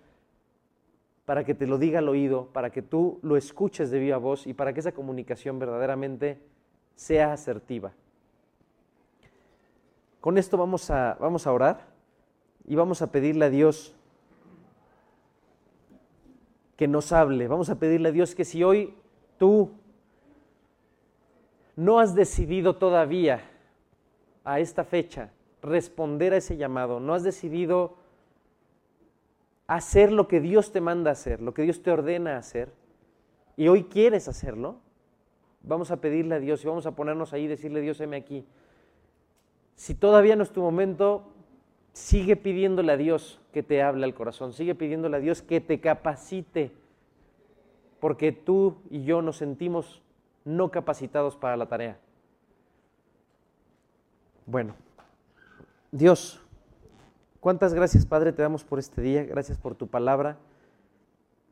para 1.26 1.44
que 1.44 1.54
te 1.54 1.66
lo 1.66 1.76
diga 1.76 1.98
al 1.98 2.08
oído, 2.08 2.46
para 2.54 2.70
que 2.70 2.80
tú 2.80 3.18
lo 3.20 3.36
escuches 3.36 3.90
de 3.90 3.98
viva 3.98 4.16
voz 4.16 4.46
y 4.46 4.54
para 4.54 4.72
que 4.72 4.80
esa 4.80 4.92
comunicación 4.92 5.58
verdaderamente 5.58 6.40
sea 6.94 7.34
asertiva. 7.34 7.92
Con 10.22 10.38
esto 10.38 10.56
vamos 10.56 10.90
a, 10.90 11.18
vamos 11.20 11.46
a 11.46 11.52
orar 11.52 11.86
y 12.66 12.76
vamos 12.76 13.02
a 13.02 13.12
pedirle 13.12 13.44
a 13.44 13.50
Dios 13.50 13.94
que 16.78 16.86
nos 16.86 17.10
hable. 17.12 17.48
Vamos 17.48 17.70
a 17.70 17.78
pedirle 17.80 18.10
a 18.10 18.12
Dios 18.12 18.36
que 18.36 18.44
si 18.44 18.62
hoy 18.62 18.94
tú 19.36 19.72
no 21.74 21.98
has 21.98 22.14
decidido 22.14 22.76
todavía 22.76 23.42
a 24.44 24.60
esta 24.60 24.84
fecha 24.84 25.32
responder 25.60 26.32
a 26.32 26.36
ese 26.36 26.56
llamado, 26.56 27.00
no 27.00 27.14
has 27.14 27.24
decidido 27.24 27.96
hacer 29.66 30.12
lo 30.12 30.28
que 30.28 30.40
Dios 30.40 30.70
te 30.70 30.80
manda 30.80 31.10
hacer, 31.10 31.42
lo 31.42 31.52
que 31.52 31.62
Dios 31.62 31.82
te 31.82 31.90
ordena 31.90 32.36
hacer, 32.36 32.72
y 33.56 33.66
hoy 33.66 33.84
quieres 33.84 34.28
hacerlo, 34.28 34.76
vamos 35.64 35.90
a 35.90 36.00
pedirle 36.00 36.36
a 36.36 36.38
Dios 36.38 36.62
y 36.62 36.68
vamos 36.68 36.86
a 36.86 36.92
ponernos 36.92 37.32
ahí 37.32 37.44
y 37.44 37.48
decirle, 37.48 37.80
Dios, 37.80 38.00
heme 38.00 38.16
aquí. 38.16 38.46
Si 39.74 39.96
todavía 39.96 40.36
no 40.36 40.44
es 40.44 40.52
tu 40.52 40.62
momento, 40.62 41.32
sigue 41.98 42.36
pidiéndole 42.36 42.92
a 42.92 42.96
Dios 42.96 43.40
que 43.52 43.64
te 43.64 43.82
hable 43.82 44.04
al 44.04 44.14
corazón, 44.14 44.52
sigue 44.52 44.76
pidiéndole 44.76 45.16
a 45.16 45.20
Dios 45.20 45.42
que 45.42 45.60
te 45.60 45.80
capacite, 45.80 46.70
porque 47.98 48.30
tú 48.30 48.76
y 48.88 49.02
yo 49.02 49.20
nos 49.20 49.38
sentimos 49.38 50.00
no 50.44 50.70
capacitados 50.70 51.36
para 51.36 51.56
la 51.56 51.66
tarea. 51.66 51.98
Bueno, 54.46 54.76
Dios, 55.90 56.40
cuántas 57.40 57.74
gracias 57.74 58.06
Padre 58.06 58.32
te 58.32 58.42
damos 58.42 58.62
por 58.62 58.78
este 58.78 59.02
día, 59.02 59.24
gracias 59.24 59.58
por 59.58 59.74
tu 59.74 59.88
palabra, 59.88 60.38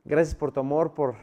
gracias 0.05 0.37
por 0.37 0.53
tu 0.53 0.61
amor, 0.61 0.95
por 0.95 1.17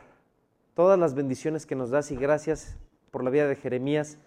todas 0.74 1.00
las 1.00 1.16
bendiciones 1.16 1.66
que 1.66 1.76
nos 1.76 1.90
das 1.90 2.12
y 2.12 2.18
gracias 2.18 2.78
por 3.10 3.24
la 3.24 3.30
vida 3.30 3.48
de 3.48 3.56
Jeremías, 3.56 4.20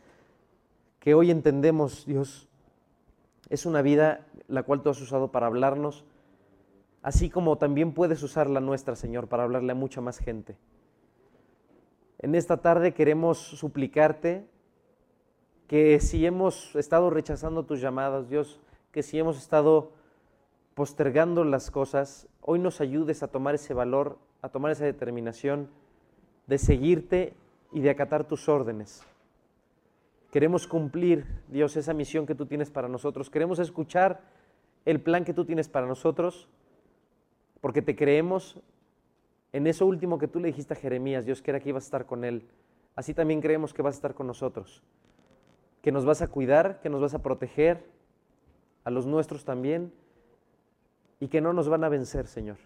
que 1.01 1.12
hoy 1.12 1.30
entendemos, 1.30 2.07
Dios, 2.07 2.49
es 3.49 3.66
una 3.66 3.82
vida 3.82 4.26
la 4.49 4.62
cual 4.62 4.82
tú 4.82 4.90
has 4.90 5.01
usado 5.01 5.30
para 5.30 5.47
hablarnos, 5.47 6.05
así 7.03 7.30
como 7.30 7.59
también 7.59 7.92
puedes 7.92 8.22
usar 8.22 8.49
la 8.51 8.61
nuestra, 8.61 8.97
Señor, 8.97 9.28
para 9.28 9.44
hablarle 9.44 9.72
a 9.72 9.76
mucha 9.76 10.01
más 10.01 10.18
gente. 10.18 10.57
En 12.18 12.34
esta 12.34 12.57
tarde 12.59 12.94
queremos 12.94 13.38
suplicarte 13.38 14.47
que 15.66 16.01
si 16.01 16.24
hemos 16.24 16.74
estado 16.76 17.11
rechazando 17.11 17.64
tus 17.64 17.80
llamadas, 17.80 18.28
Dios, 18.28 18.61
que 18.92 19.03
si 19.03 19.18
hemos 19.18 19.36
estado 19.36 19.92
postergando 20.74 21.44
las 21.44 21.70
cosas, 21.70 22.28
hoy 22.40 22.59
nos 22.59 22.80
ayudes 22.80 23.22
a 23.22 23.28
tomar 23.28 23.55
ese 23.55 23.74
valor, 23.74 24.18
a 24.42 24.49
tomar 24.49 24.72
esa 24.72 24.84
determinación 24.84 25.68
de 26.47 26.59
seguirte 26.59 27.34
y 27.72 27.80
de 27.80 27.90
acatar 27.90 28.24
tus 28.24 28.49
órdenes. 28.49 29.05
Queremos 30.37 30.66
cumplir, 30.66 31.24
Dios, 31.49 31.78
esa 31.78 31.95
misión 31.95 32.26
que 32.26 32.34
tú 32.34 32.45
tienes 32.45 32.68
para 32.68 32.89
nosotros. 32.89 33.30
Queremos 33.30 33.59
escuchar 33.59 34.20
el 34.84 35.01
plan 35.01 35.24
que 35.24 35.32
tú 35.32 35.47
tienes 35.47 35.70
para 35.70 35.87
nosotros, 35.87 36.47
porque 37.62 37.80
te 37.80 37.97
creemos 37.97 38.61
en 39.55 39.66
eso 39.66 39.87
último 39.87 40.18
que 40.18 40.28
tú 40.28 40.39
le 40.39 40.49
dijiste 40.49 40.74
a 40.74 40.76
Jeremías, 40.76 41.24
Dios, 41.24 41.41
que 41.41 41.53
era 41.53 41.61
que 41.61 41.70
ibas 41.70 41.84
a 41.84 41.87
estar 41.87 42.05
con 42.05 42.22
él. 42.22 42.47
Así 42.97 43.14
también 43.14 43.41
creemos 43.41 43.72
que 43.72 43.80
vas 43.80 43.95
a 43.95 43.97
estar 43.97 44.12
con 44.12 44.26
nosotros, 44.26 44.82
que 45.80 45.91
nos 45.91 46.05
vas 46.05 46.20
a 46.20 46.28
cuidar, 46.28 46.80
que 46.82 46.91
nos 46.91 47.01
vas 47.01 47.14
a 47.14 47.22
proteger, 47.22 47.87
a 48.84 48.91
los 48.91 49.07
nuestros 49.07 49.47
también, 49.47 49.91
y 51.18 51.28
que 51.28 51.41
no 51.41 51.55
nos 51.55 51.70
van 51.70 51.82
a 51.82 51.89
vencer, 51.89 52.26
Señor. 52.26 52.59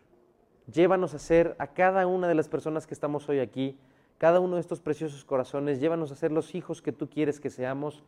Llévanos 0.67 1.15
a 1.15 1.21
ser 1.21 1.55
a 1.61 1.69
cada 1.69 2.09
una 2.09 2.27
de 2.27 2.35
las 2.35 2.49
personas 2.49 2.89
que 2.89 2.95
estamos 2.95 3.29
hoy 3.29 3.39
aquí, 3.39 3.79
cada 4.21 4.39
uno 4.39 4.57
de 4.57 4.61
estos 4.61 4.83
preciosos 4.83 5.25
corazones, 5.25 5.81
llévanos 5.81 6.13
a 6.13 6.15
ser 6.15 6.31
los 6.31 6.55
hijos 6.55 6.83
que 6.83 6.93
tú 6.93 7.09
quieres 7.09 7.41
que 7.41 7.49
seamos. 7.49 8.05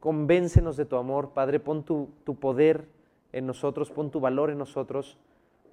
Convéncenos 0.00 0.78
de 0.78 0.86
tu 0.86 0.96
amor, 0.96 1.34
Padre, 1.34 1.60
pon 1.60 1.84
tu, 1.84 2.08
poder 2.40 2.88
en 3.32 3.46
nosotros, 3.46 3.90
pon 3.90 4.10
tu 4.10 4.20
valor 4.20 4.48
en 4.48 4.56
nosotros, 4.56 5.18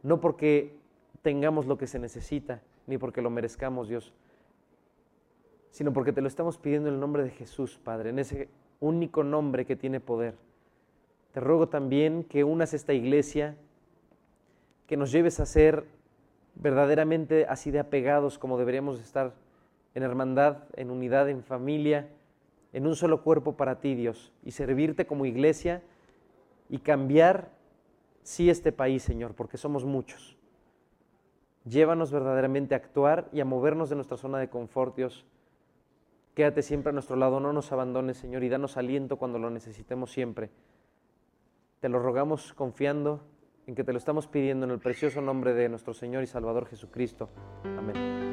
no 0.03 0.19
porque 0.19 0.75
tengamos 1.21 1.67
lo 1.67 1.77
que 1.77 1.87
se 1.87 1.99
necesita, 1.99 2.61
ni 2.85 2.97
porque 2.97 3.21
lo 3.21 3.29
merezcamos, 3.29 3.87
Dios, 3.87 4.11
sino 5.71 5.93
porque 5.93 6.11
te 6.11 6.19
lo 6.19 6.27
estamos 6.27 6.57
pidiendo 6.57 6.89
en 6.89 6.95
el 6.95 6.99
nombre 6.99 7.23
de 7.23 7.29
Jesús, 7.29 7.79
Padre, 7.81 8.09
en 8.09 8.19
ese 8.19 8.49
único 8.81 9.23
nombre 9.23 9.63
que 9.63 9.77
tiene 9.77 10.01
poder. 10.01 10.35
Te 11.31 11.39
ruego 11.39 11.69
también 11.69 12.25
que 12.25 12.43
unas 12.43 12.73
esta 12.73 12.91
iglesia, 12.91 13.55
que 14.85 14.97
nos 14.97 15.13
lleves 15.13 15.39
a 15.39 15.45
ser 15.45 15.85
verdaderamente 16.55 17.45
así 17.47 17.71
de 17.71 17.79
apegados 17.79 18.37
como 18.37 18.57
deberíamos 18.57 18.99
estar 18.99 19.44
en 19.95 20.03
hermandad, 20.03 20.57
en 20.75 20.91
unidad, 20.91 21.29
en 21.29 21.41
familia, 21.41 22.09
en 22.73 22.85
un 22.85 22.95
solo 22.95 23.23
cuerpo 23.23 23.55
para 23.55 23.79
ti, 23.79 23.95
Dios, 23.95 24.33
y 24.43 24.51
servirte 24.51 25.07
como 25.07 25.25
iglesia 25.25 25.81
y 26.69 26.79
cambiar, 26.79 27.49
sí, 28.21 28.49
este 28.49 28.73
país, 28.73 29.01
Señor, 29.01 29.33
porque 29.33 29.57
somos 29.57 29.85
muchos. 29.85 30.37
Llévanos 31.63 32.11
verdaderamente 32.11 32.75
a 32.75 32.77
actuar 32.77 33.29
y 33.31 33.39
a 33.39 33.45
movernos 33.45 33.89
de 33.89 33.95
nuestra 33.95 34.17
zona 34.17 34.37
de 34.37 34.49
confort, 34.49 34.95
Dios. 34.95 35.25
Quédate 36.35 36.61
siempre 36.61 36.89
a 36.89 36.93
nuestro 36.93 37.15
lado, 37.15 37.39
no 37.39 37.53
nos 37.53 37.71
abandones, 37.71 38.17
Señor, 38.17 38.43
y 38.43 38.49
danos 38.49 38.75
aliento 38.75 39.15
cuando 39.15 39.39
lo 39.39 39.49
necesitemos 39.49 40.11
siempre. 40.11 40.49
Te 41.79 41.87
lo 41.87 41.99
rogamos 41.99 42.53
confiando 42.53 43.21
en 43.67 43.73
que 43.73 43.85
te 43.85 43.93
lo 43.93 43.97
estamos 43.97 44.27
pidiendo 44.27 44.65
en 44.65 44.71
el 44.71 44.79
precioso 44.79 45.21
nombre 45.21 45.53
de 45.53 45.69
nuestro 45.69 45.93
Señor 45.93 46.23
y 46.23 46.27
Salvador 46.27 46.67
Jesucristo. 46.67 47.29
Amén. 47.63 48.24